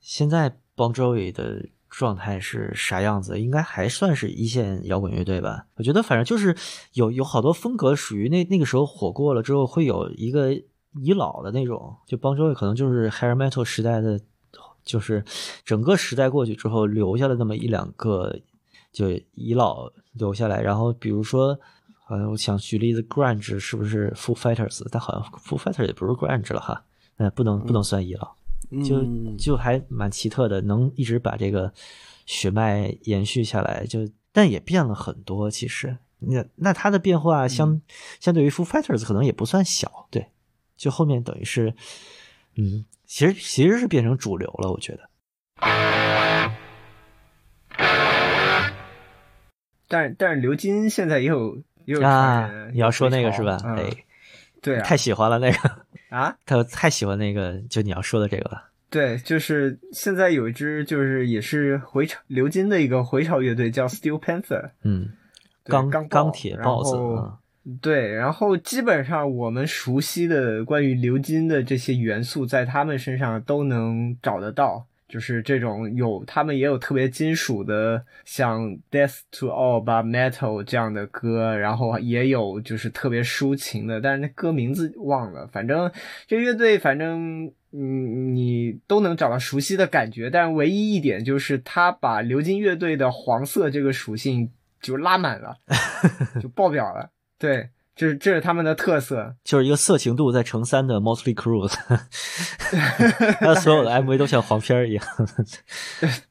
[0.00, 1.64] 现在 Bon Jovi 的
[1.96, 3.40] 状态是啥样子？
[3.40, 5.64] 应该还算是一线摇滚乐队吧？
[5.76, 6.54] 我觉得反正就是
[6.92, 10.52] 有有好多风格属于那那个时候火过了之后会有一个
[10.92, 14.20] 遗老的那种，就邦乔可能就是 hair metal 时代的，
[14.84, 15.24] 就是
[15.64, 18.38] 整个时代过去之后留下了那么一两个
[18.92, 21.58] 就遗老留下来，然后比如说。
[22.08, 24.86] 好像，我想举例子，grunge 是不是 Foo Fighters？
[24.92, 26.84] 但好像 Foo Fighters 也不是 grunge 了哈，
[27.16, 28.28] 呃，不能不能算遗老。
[28.28, 28.45] 嗯
[28.84, 29.04] 就
[29.36, 31.72] 就还蛮奇特的，能一直把这个
[32.24, 34.00] 血脉延续下来，就
[34.32, 35.50] 但也变了很多。
[35.50, 37.80] 其实，那那它的变化相、
[38.20, 40.26] 相对于 Foo Fighters 可能也不算小，对，
[40.76, 41.74] 就后面等于是，
[42.56, 45.08] 嗯，其实其实是变成主流了，我觉得。
[49.88, 53.56] 但是但是刘金现在也有也有啊你要说那个是吧？
[53.64, 54.04] 嗯哎，
[54.60, 58.70] 对啊，太喜欢了那个，啊，他太喜欢那个，就你要说的这个了。
[58.88, 65.10] 对，就是现在有一支就是也是回潮流金的一个回潮乐队叫 Steel Panther，嗯，
[65.64, 66.96] 钢钢钢铁豹子，
[67.82, 74.86] 对，然后基本上我们熟悉的关于流金的这些元素，在他们身上都能找得到。
[75.08, 85.46] 就是这种有，他们也有特别金属的，像《Death to All》吧，《Metal》这样的歌，然后也有就是特别抒情的，但是那歌名字忘了。
[85.46, 85.90] 反正
[86.26, 94.50] 这乐队，反正嗯，你都能找到熟悉的感觉，但是唯一一点就是他把流金乐队的黄色这个属性
[94.80, 95.56] 就拉满了，
[96.40, 97.10] 就爆表了。
[97.38, 99.34] 对，这是这是他们的特色。
[99.42, 101.66] 就是一个色情度在乘三的 Motley Crue，
[103.40, 105.04] 他所有的 MV 都像黄片儿一样。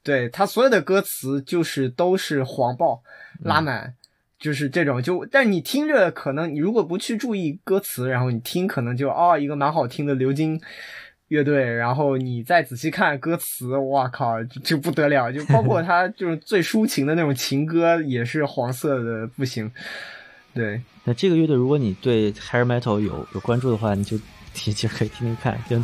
[0.02, 3.02] 对他所有的歌词就是都是黄爆
[3.44, 3.94] 嗯拉满，
[4.38, 10.60] 就是这种就，但你听着可能你如果不去注意歌词，然后你听可能就哦一个蛮好听的流金
[11.28, 15.32] 乐队，然后你再仔细看歌词，哇靠，这这不得了！
[15.32, 19.68] 就包括 他就是最抒情的那种情歌，也是黄色的不行。
[20.56, 24.18] 对，那这个乐队，如果你对 hair metal 有有关注的话，你就
[24.54, 25.80] 其实可以听听看，就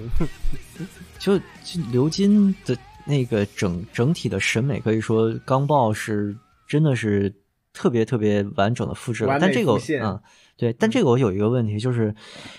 [1.20, 6.36] 就就刘金的那个整整体的审美，可以说钢爆是
[6.68, 7.32] 真的是
[7.74, 9.38] 特别特别完整的复制了。
[9.42, 10.22] 但这个嗯，
[10.56, 12.16] 对，但这个我有一个问题，就是，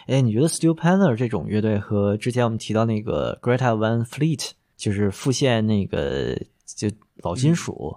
[0.07, 6.37] 哎，你觉得 Steel Panther 这种乐队和之前我们提到那个 Greta Van Fleet，就是复现那个
[6.67, 6.91] 就
[7.23, 7.97] 老金属、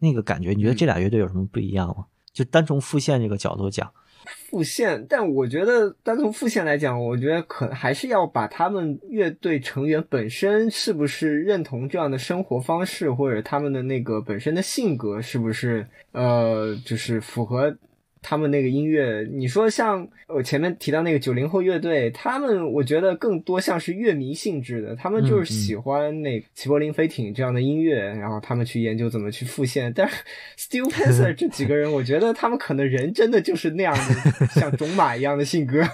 [0.00, 2.06] 那个感觉，你觉得这俩乐队有什么不一样吗？
[2.32, 3.90] 就单从复现这个角度讲，
[4.28, 17.76] 复线，但我觉得单从复线来讲，我觉得可还是要把他们乐队成员本身是不是认同这样的生活方式，或者他们的那个本身的性格是不是呃，就是符合
[18.22, 19.26] 他们那个音乐。
[19.32, 29.92] 你说像我前面提到那个九零后乐队，他们我觉得更多像是乐迷性质的，他们就是喜欢那齐柏林飞艇这样的音乐，然后他们去研究怎么去复现。
[29.94, 30.16] 但是
[30.56, 35.82] Steel Panther 这几个人，我觉得他们可能人真的就是那样的， 像种马一样的性格。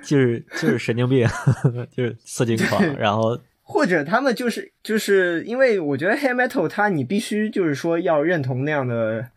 [0.00, 1.26] 就是就是神经病，
[1.94, 9.28] 就是色情狂，然后或者他们就是就是因为我觉得 hair metal 它你必须就是说要认同那样的，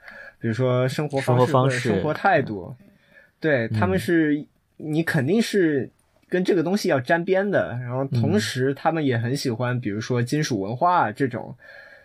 [0.42, 2.76] 比如说生活方式活方式或者生活态度，
[3.40, 4.46] 对他们是、
[4.78, 5.90] 你肯定是
[6.28, 11.56] 跟这个东西要沾边的，然后同时他们也很喜欢，比如说金属文化这种。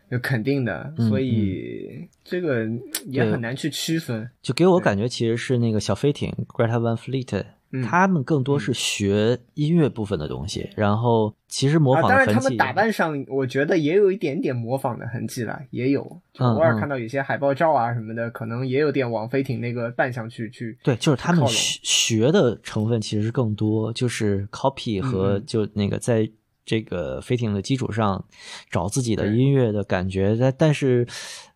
[0.09, 2.65] 就肯定的，嗯所以这个
[3.07, 4.31] 也很难去区分。
[4.41, 7.43] 就给我感觉其实是那个小飞艇 Greta Van Fleet，、
[7.81, 12.27] 嗯他们更多是学音乐部分的东西，然后其实模啊，仿的痕迹。
[12.27, 20.79] 当然他们打扮上，我觉得也有一点点模仿的痕迹了，也有，就嗯偶尔嗯看到有些海报照啊什么的，可能也有点往飞艇那个扮相去去。
[20.83, 26.29] 对，就是他们学学的成分其实更多，就是 copy 和嗯就那个在
[26.67, 28.23] 这个飞艇的基础上
[28.71, 30.37] 找自己的音乐的感觉。
[30.39, 31.07] 但但是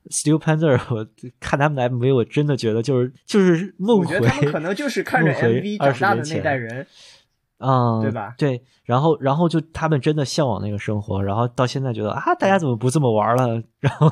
[0.08, 1.06] Steel Panther，我
[1.38, 6.86] 看他们的 MV，我真的觉得就是就是梦回我觉得他们可能就是看着 MV 20长大的那代人，
[7.58, 13.62] 嗯，对吧对，然后然后就他们真的向往那个生活，然后到现在觉得啊，大家怎么不这么玩了？
[13.80, 14.10] 然后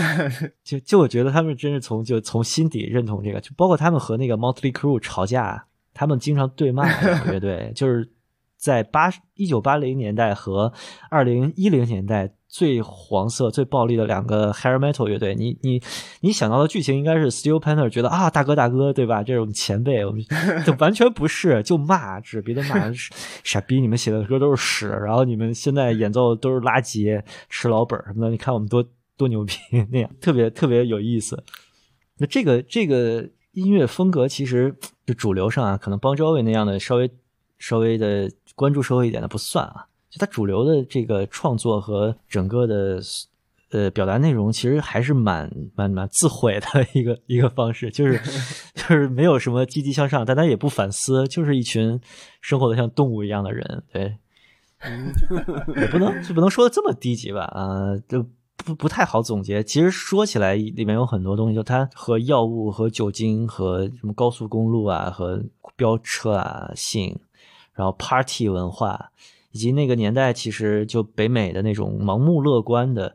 [0.62, 8.06] 就就我觉得他们真是从就从心底认同这个，就包括他们和那个 Motley Crew 吵架，他们经常对骂两个乐队，就是
[8.64, 10.72] 在八一九八零年代和
[11.10, 15.34] 二零一零年代最黄色、最暴力的两个 hair metal 乐队。
[15.34, 15.82] 你你
[16.20, 19.22] 你想到的剧情应该是 Steel Panther 觉得啊，大哥大哥，对吧？
[19.22, 20.24] 这种前辈，我们
[20.64, 22.90] 就完全不是，就骂，指别的骂，
[23.42, 28.30] 傻逼，你们写的歌都是屎，然后你们现在演奏都是垃圾，吃老本什么的。
[28.30, 28.82] 你看我们多
[29.18, 29.52] 多牛逼，
[29.92, 31.44] 那样特别特别有意思。
[32.16, 34.74] 那这个这个音乐风格其实
[35.04, 37.10] 就主流上啊，可能邦乔维那样的稍微
[37.58, 39.86] 稍微的关注社会一点的不算啊。
[40.10, 43.00] 就他主流的这个创作和整个的
[43.70, 48.20] 呃表达内容其实还是蛮蛮蛮自毁的一个 一个方式，就是
[48.74, 52.00] 就是没有什么积极向上，但他也不反思，就是一群
[52.40, 54.16] 生活的像动物一样的人，对，
[55.80, 58.24] 也不能就不能说的这么低级吧，啊、就
[58.56, 59.64] 不不太好总结。
[59.64, 65.42] 其实说起来，里面有很多东西，就它和药物、和酒精、和什么高速公路啊、和
[65.74, 67.18] 飙车啊、性，
[67.74, 69.10] 然后 party 文化，
[69.50, 73.14] 以及那个年代其实就北美的那种盲目乐观的，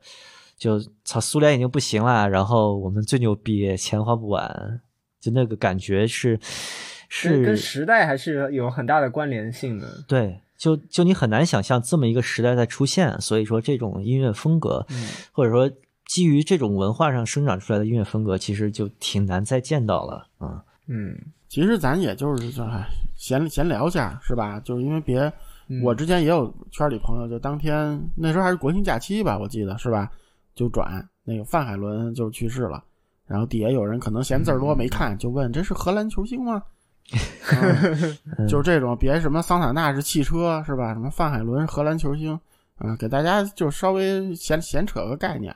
[0.58, 4.82] 就操苏联已经不行了，然后我们最牛逼，钱花不完，
[5.20, 6.40] 就那个感觉是
[7.08, 10.04] 是跟时代还是有很大的关联性的。
[10.08, 14.86] 对，就就你很难想象这么一个时代在出现，所以说这种音乐风格，
[15.32, 15.72] 或者说
[16.06, 20.48] 基于这种文化上生长出来的音乐风格，其实就挺难再见到了啊。
[20.48, 20.62] 嗯，
[21.48, 22.86] 其实咱也就是就哎
[23.16, 24.60] 闲闲聊下是吧？
[24.62, 25.22] 就是因为别，
[25.68, 30.10] 嗯我之前也有圈里朋友，就当天那时候还是国庆假期吧，我记得是吧？
[30.56, 32.84] 就转那个范海伦就去世了，
[33.26, 36.62] 然后底下有人可能嫌字儿多没看，就问这是荷兰球星吗？
[38.38, 40.94] 嗯就是这种，别什么桑塔纳是汽车是吧？
[40.94, 42.40] 什么范海伦荷兰球星，
[42.80, 45.56] 嗯，给大家就稍微闲闲扯个概念。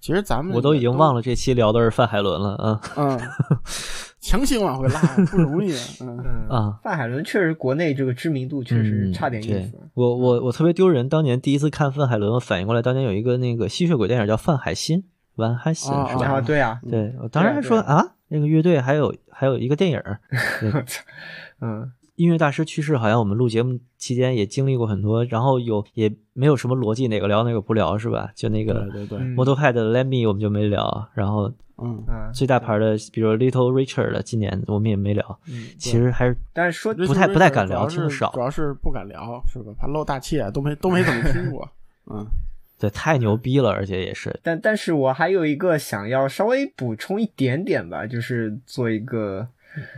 [0.00, 2.80] 其实咱们我都已经忘了，这期聊的是范海伦了啊。
[2.96, 3.20] 嗯，
[4.20, 5.00] 强行往回拉
[5.30, 6.18] 不容易，嗯。
[6.24, 6.48] 嗯。
[6.48, 6.78] 啊。
[6.82, 9.62] 范海伦确实国内这个知名度确实嗯差点意对。
[9.64, 9.78] 思。
[9.94, 14.98] 我我我特别丢人，当年第一次看范海伦，我反应过来，当年有一个那个吸血鬼电影叫《范海辛》，
[15.36, 16.26] 万海辛啊是吧？
[16.26, 17.94] 啊，对啊，对，我当时还说对啊。
[17.96, 20.02] 啊，那个乐队还有还有一个电影
[21.60, 28.30] 嗯，音乐大师去世，好像我们录节目期间也经历过很多，然后有也没有什么逻辑，哪个聊哪个不聊是吧？
[28.34, 39.72] 就那个对对，对 Motorhead 的 Let Me 我们就没聊，然后嗯，啊，最大牌的比如 Little Richard 的今年我们也没聊，嗯其实还是但是说不太不太敢聊听少主要是不敢聊，是吧？
[39.78, 41.66] 怕露大怯，都没都没怎么听过。
[42.12, 42.26] 嗯，
[42.78, 49.48] 对太牛逼了，而且也是但但是我还有一个想要稍微补充一点点吧，就是做一个，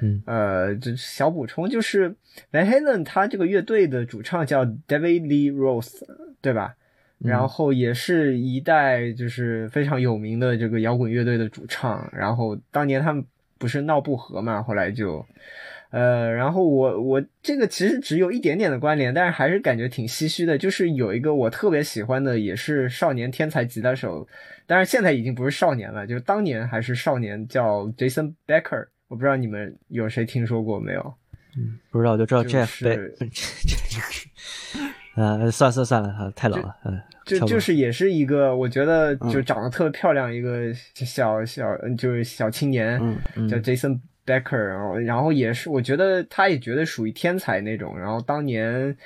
[0.01, 2.11] 嗯呃，这小补充，就是
[2.51, 6.03] Van Halen 他这个乐队的主唱叫 David Lee Roth，
[6.41, 6.75] 对吧？
[7.19, 13.25] 然后也是一代就是非常有名的这个摇滚乐队的主唱，然后当年他们
[13.59, 15.25] 不是闹不和嘛，后来就，
[15.91, 24.27] 呃，然后我我这个其实只有一点点的关联，但是还是感觉挺唏嘘的，就是有一个我特别喜欢的，也是少年天才吉他手，
[24.67, 31.15] 但是现在已经不是少年了，就是当年还是少年，叫 Jason Becker，我不知道你们有谁听说过没有？
[31.55, 34.25] 嗯不知道我就知道就 Jeff 是 Beck，
[35.17, 42.99] 呃，算了算了算了，啊太冷了，嗯，就就是也是一个，我觉得就嗯长得特别漂亮一个小小，嗯就是小青年，
[43.37, 48.97] 嗯叫 Jason Becker，然后然后也是，我觉得他也绝对属于天才那种，然后当年。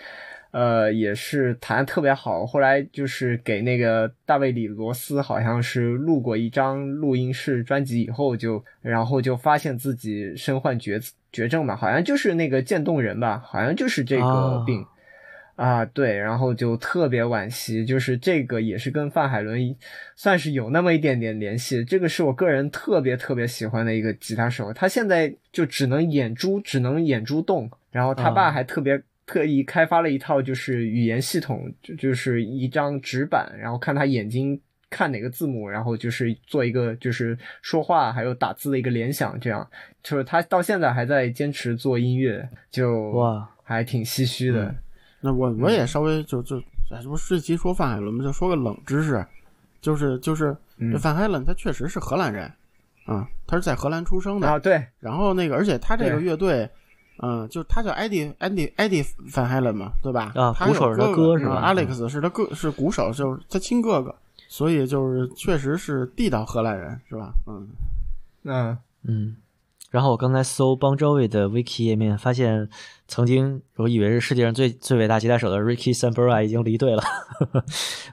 [0.57, 10.99] 呃，也是弹特别好，后来就是给那个大卫里罗斯好像是录过一张录音室专辑以后就，然后就发现自己身患绝
[11.31, 14.83] 绝症嘛，好像就是那个渐冻人吧，好像就是这个啊病。
[15.57, 19.77] 啊，对，然后就特别惋惜，就是这个也是跟范海伦
[20.15, 21.85] 算是有那么一点点联系。
[21.85, 34.59] 这个是我个人特别特别喜欢的一个吉他手，他现在就只能眼珠只能眼珠动，然后他爸啊还特别特意开发了一套就是语言系统，就就是一张纸板，然后看他眼睛
[34.89, 39.69] 看哪个字母，然后就是做一个就是说话还有打字的一个联想，这样
[40.03, 44.73] 就是他到现在还在坚持做音乐，就哇，还挺唏嘘的。
[45.21, 46.59] 那我我也稍微就就，
[46.93, 48.23] 哎，这不是这期说范海伦吗？
[48.23, 49.27] 就说个冷知识，
[49.81, 50.57] 就是就是
[51.01, 52.45] 范海伦他确实是荷兰人，
[53.07, 54.47] 啊，他是在荷兰出生的。
[54.47, 56.69] 啊，对，然后那个，而且他这个乐队，
[57.21, 60.33] 嗯，就他叫艾迪艾迪艾迪范海伦嘛，对吧？
[60.35, 64.15] 啊鼓手是他哥哥是吧啊？Alex 是他哥，是鼓手，就是他亲哥哥，
[64.49, 67.33] 所以就是确实是地道荷兰人，是吧？
[67.47, 67.69] 嗯，
[68.45, 69.37] 嗯，嗯，
[69.91, 72.69] 然后我刚才搜邦周卫的 wiki 页面，发现
[73.09, 77.03] 曾经我以为是世界上最最伟大吉他手的 Ricky Sambora 已经离队了，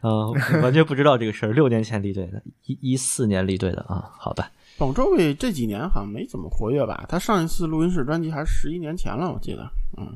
[0.01, 0.31] 嗯，
[0.63, 7.05] 完全不知道这个事儿，六年前离队的，一一四年离队的啊，好吧，保周卫这几年好像没怎么活跃吧？
[7.07, 9.69] 他上一次录音室专辑还是十一年前了，我记得。
[9.97, 10.11] 嗯，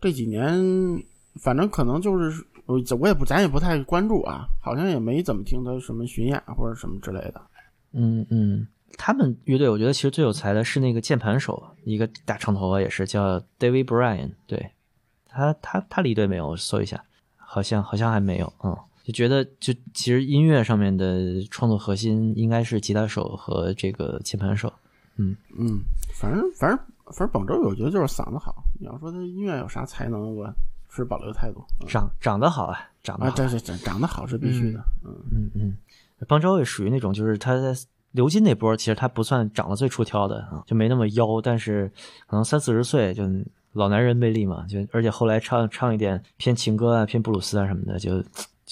[0.00, 0.52] 这几年
[1.40, 7.40] 反正可能就是我我也不咱也不太关注啊，好像也没怎么听他什么巡演或者什么之类的。
[7.92, 8.66] 嗯嗯，
[8.98, 14.70] 他们乐队我觉得其实最有才的是那个键盘手，一个大长头发也是叫 David Bryan，对
[15.26, 16.48] 他他他离队没有？
[16.48, 17.02] 我搜一下，
[17.36, 18.76] 好像好像还没有，嗯。
[19.04, 24.72] 就觉得，就其实音乐上面的创作核心应该是吉他手和这个键盘手。
[25.16, 25.80] 嗯嗯，
[26.14, 28.64] 反正反正反正保周我觉得就是嗓子好。
[28.80, 30.50] 你要说他音乐有啥才能，我
[30.88, 31.62] 持保留态度。
[31.80, 34.82] 嗯长长得好啊，长得啊，好，这这这长得好是必须的。
[35.04, 35.76] 嗯嗯嗯。
[36.28, 37.74] 邦乔维属于那种，就是他在
[38.12, 41.90] 刘金那波，其实他不算长得最出挑的啊，就没那么妖，但是
[42.26, 43.24] 可能三四十岁就
[43.72, 48.22] 老男人魅力嘛，就而且后来唱唱一点偏情歌啊、偏布鲁斯啊什么的，就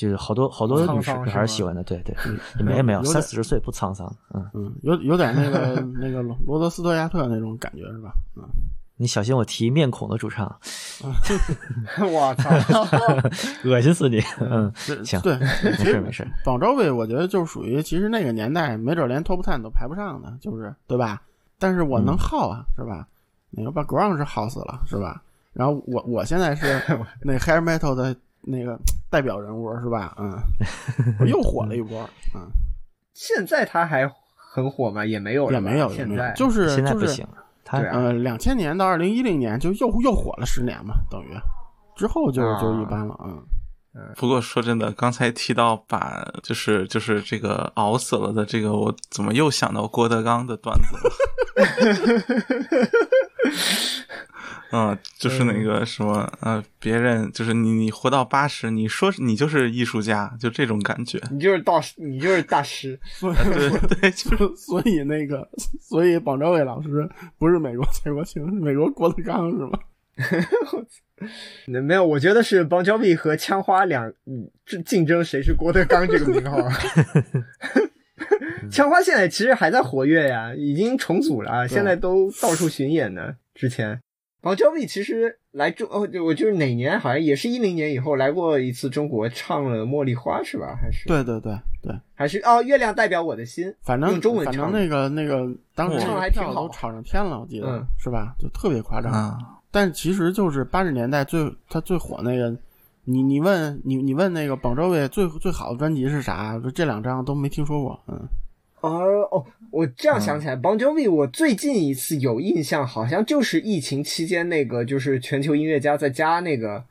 [0.00, 2.16] 就是好多好多女士还是喜欢的，对对，
[2.58, 8.14] 也没没有有三四十岁不沧桑，嗯，嗯，有有点那个那个罗罗德斯托亚特那种感觉是吧？
[8.34, 8.42] 嗯，
[8.96, 10.46] 你小心我提面孔的主唱，
[12.10, 12.48] 我操！
[13.68, 14.72] 恶心死你，嗯，
[15.04, 21.20] 行，对，没事没事，榜周位我觉得就属于其实那个年代没准连 top ten 都排不上的，就是对吧？
[21.58, 23.06] 但是我能耗啊，是吧？
[23.50, 25.22] 那个把 ground 是耗死了，是吧？
[25.52, 26.80] 然后我我现在是
[27.22, 28.78] 那 hair metal 的那个
[29.10, 30.14] 代表人物，是吧？
[30.18, 30.32] 嗯，
[31.20, 32.48] 我又火了一波，嗯，
[33.12, 35.04] 现在他还很火吗？
[35.04, 37.26] 也没有，也没有也没有现在，就是就是现在不行，
[37.64, 41.28] 他呃，两千年到二零一零年就又又火了十年嘛，等于
[41.96, 43.42] 之后就啊就一般了，嗯。
[44.16, 51.12] 不过说真的，刚才提到把就是就是这个熬死了的这个，我怎么又想到郭德纲的段子了？
[54.72, 61.20] 嗯，就是那个什么呃，别人就是你你活到八十，你说你就是艺术家，就这种感觉。
[61.32, 62.96] 你就是大师，你就是大师。
[63.04, 63.68] 所以对
[64.00, 65.48] 对，就是所以那个，
[65.80, 69.72] 所以榜昭伟老师不是美国蔡国庆，是美国郭德纲是吗？
[71.66, 76.58] 没有，我觉得是邦乔比和枪花两嗯这竞争谁是郭德纲这个名号。
[78.70, 83.34] 枪花现在其实还在活跃呀，已经重组了，现在都到处巡演呢。
[83.54, 84.00] 之前
[84.42, 90.78] 邦乔比其实来中哦，就我就是哪年好像也是一零年以后来过一次中国，唱了《茉莉花》是吧？
[90.80, 91.52] 还是对对对
[91.82, 98.34] 对，还是哦，月亮代表我的心，反正用中文唱反正那个那个当时唱的还挺好票都炒上天了，我记得、嗯是吧？
[98.38, 99.12] 就特别夸张。
[99.12, 99.36] 啊，
[99.70, 102.56] 但其实就是八十年代最他最火那个，
[103.04, 106.58] 你你问你你问那个榜周位最最好的专辑是啥？
[106.58, 108.00] 就这两张都没听说过。
[108.08, 108.28] 嗯，
[108.80, 116.84] 哦哦，我这样想起来，邦 Jovi 我最近一次有印象，好像就是疫情期间那个，就是全球音乐家在家那个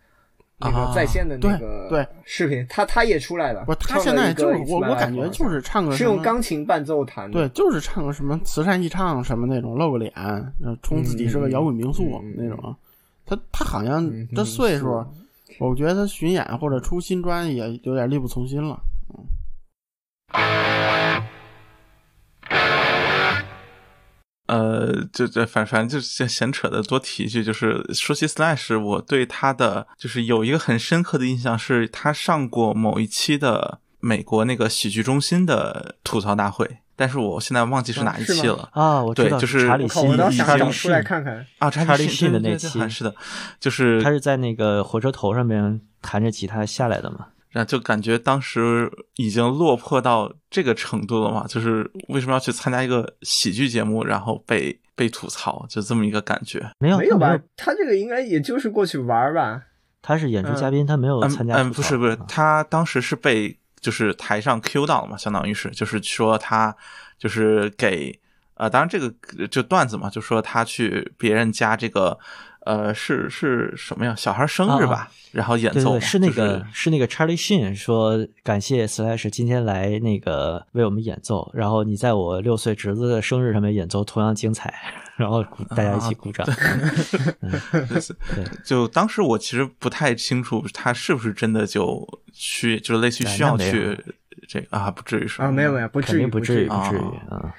[0.59, 3.63] 那个啊在线的那个对对视频，他他也出来了。
[3.65, 7.33] 不是他现在就是我我感觉就是唱个是用钢琴伴奏弹的。
[7.33, 12.75] 对，就是唱个什么慈善义唱什么那种，露个脸，呃充自己是个摇滚名宿那种。
[13.25, 15.07] 他他好像嗯这岁数嗯，
[15.59, 18.79] 我觉得他巡演或者出新专也有点力不从心了。
[25.13, 38.69] 就这反反正就闲闲扯的，多提一句，就是说起 Slash，我对他的就是有一个很深刻的印象，是他上过某一期的美国那个喜剧中心的吐槽大会，但是我现在忘记是哪一期了。
[38.73, 41.45] 啊，我知道对就是查理辛，想查理找出来，看看。
[41.57, 43.13] 啊，查查理逊逊的那期是的，
[43.59, 47.27] 就是他是在那个火车头上面弹着吉他下来的嘛。
[47.49, 56.71] 然后就感觉当时已经落魄到这个程度了嘛，就是为什么要去参加一个喜剧节目，然后被被吐槽，就这么一个感觉。
[56.79, 57.41] 没有，没有吧他没有？？
[57.57, 59.63] 他这个应该也就是过去玩儿吧。
[60.01, 61.75] 他是演出嘉宾，他没有嗯嗯，参加吐槽。
[61.75, 66.75] 不是不是啊，他当时是被就是台上 Q 到了嘛，相当于是就是说他
[67.17, 68.17] 就是给
[68.53, 72.17] 呃，当然这个就段子嘛，就说他去别人家这个
[72.61, 74.13] 呃是是什么呀？
[74.15, 84.73] 小孩生日吧，啊然后演奏嘛对对对，是那就个、是那个 Charlie Sheen 说感谢 Slash 今天来那个为我们演奏，然后你在我六岁侄子的生日上面演奏同样精彩，
[85.17, 85.43] 然后
[85.75, 86.47] 大家一起鼓掌。
[87.37, 93.95] 对 就当时我其实不太清楚他是不是真的就去，就是类似于需要去
[94.47, 96.67] 这个啊，不至于是吧啊，没有没有，不肯至于定不至，于。
[96.67, 96.99] 不至于
[97.29, 97.53] 啊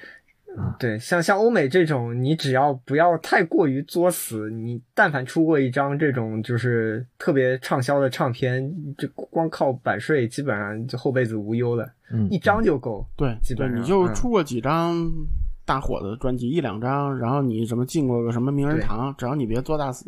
[0.57, 0.77] 啊！
[0.79, 13.07] 对，像像欧美这种，你只要不要太过于作死，你但凡出过一张这种就是特别畅销的唱片，这光靠版税基本上就后辈子无忧了，嗯，一张就够。
[13.17, 15.11] 对对，基本上你就嗯出过几张
[15.65, 20.05] 大火的专辑，一两张，然后你什么进过个什么名人堂，只要你别作大死，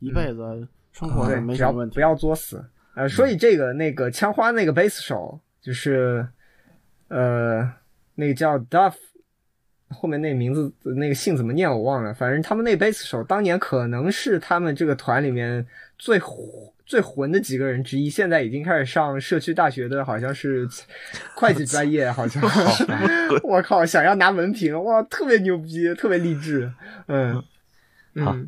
[0.00, 1.94] 一辈子生活没什么问题。
[1.94, 2.64] 不要作死。
[2.94, 6.26] 呃，说起这个，那个枪花那个贝斯手，就是
[7.08, 7.66] 呃，
[8.14, 8.94] 那个叫 Duff，
[9.92, 15.66] 后面那名字那个姓怎么念我忘了，反正他们那贝斯手当年可能是他们这个团里面
[15.98, 16.38] 最混
[16.84, 20.68] 最混的几个人之一，现在已经开始上社区大学的，好像是
[21.36, 22.84] 会计专业，好像是。
[23.42, 26.72] 我靠，想要拿文凭，哇，特别牛逼，特别励志，
[27.06, 27.42] 嗯。
[28.22, 28.46] 好嗯，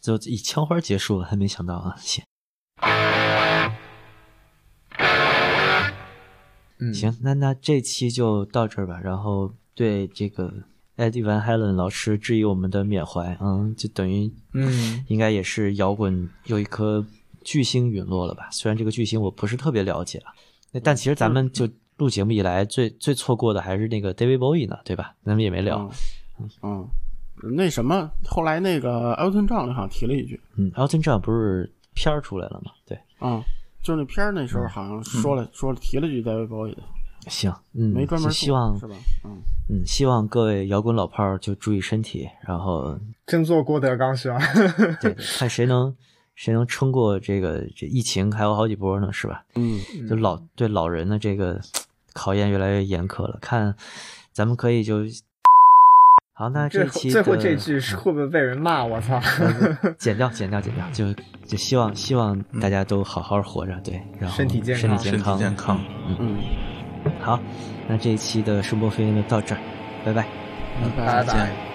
[0.00, 1.96] 就以枪花结束了，还没想到啊！
[1.98, 2.24] 行
[6.78, 9.00] 嗯行，那那这期就到这儿吧。
[9.02, 10.52] 然后对这个
[11.02, 17.04] Eddie Van Halen 老师质疑我们的缅怀，嗯，就等于嗯应该也是摇滚有一颗
[17.44, 18.48] 巨星陨落了吧？
[18.52, 20.32] 虽然这个巨星我不是特别了解啊，
[20.70, 21.68] 那但其实咱们就
[21.98, 25.14] 录节目以来最最错过的还是那个 David Bowie 呢，对吧？
[25.24, 25.90] 咱们也没聊。
[26.38, 26.88] 嗯，嗯，
[27.56, 32.70] 那什么，后来那个 Elton John 好像提了一句，嗯，Elton John 不是片儿出来了吗？
[32.86, 33.42] 对，嗯，
[33.82, 36.82] 就那片儿那时候好像说了、说了提了句 David Bowie 的，
[37.28, 38.94] 行，嗯，没专门希望是吧？
[39.24, 44.38] 嗯，嗯，希望各位摇滚老炮儿就注意身体，然后真做郭德纲是吧？
[45.00, 45.94] 对，看谁能
[46.34, 49.44] 谁能撑过这个这疫情，还有好几波呢，是吧？
[49.54, 51.60] 嗯，就老对老人的这个
[52.12, 53.38] 考验越来越严苛了。
[53.40, 53.74] 看，
[54.32, 55.02] 咱们可以就
[56.34, 58.84] 好，那这最后期最后这句是会不会被人骂？
[58.84, 59.20] 我操！
[59.98, 61.12] 剪掉，剪掉，剪掉，就
[61.46, 65.80] 就希望希望大家都好好活着，对，然后身体健康身体身体健康，健康。
[66.18, 66.38] 嗯，
[67.22, 67.40] 好，
[67.88, 69.58] 那这一期的声波飞鹰就到这儿，
[70.04, 70.26] 拜拜。
[70.96, 71.71] 拜拜再见拜。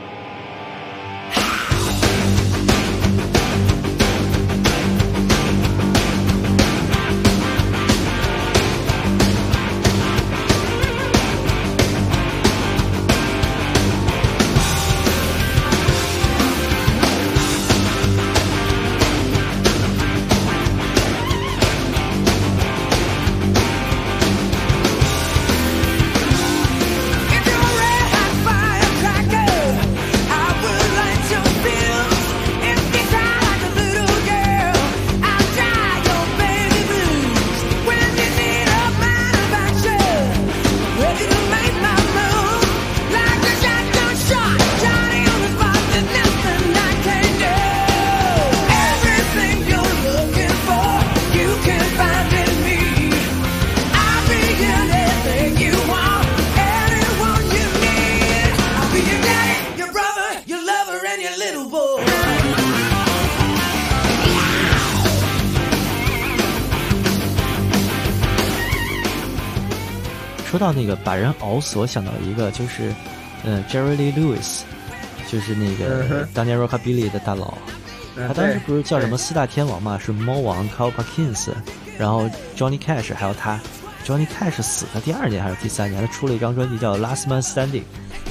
[70.57, 72.91] 说到那个把人熬死，我想到一个，就是，
[73.43, 74.61] 嗯、j e r r y Lee Lewis，
[75.31, 77.53] 就是那嗯个当年 Rockabilly 的大佬，
[78.15, 81.49] 嗯他当时不是叫什么四大天王嘛，是猫王 Carl Perkins，
[81.99, 82.27] 然后
[82.57, 83.59] Johnny Cash，还有他
[84.03, 87.83] ，Johnny Cash 死的第二年还是第三年，他出了一张专辑叫《Last Man Standing》，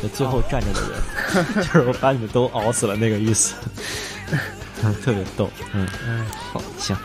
[0.02, 3.54] 就最后站着的人， 就是我把你们都熬死了那个意思，
[5.04, 5.86] 特别逗，嗯，
[6.52, 6.96] 好，行。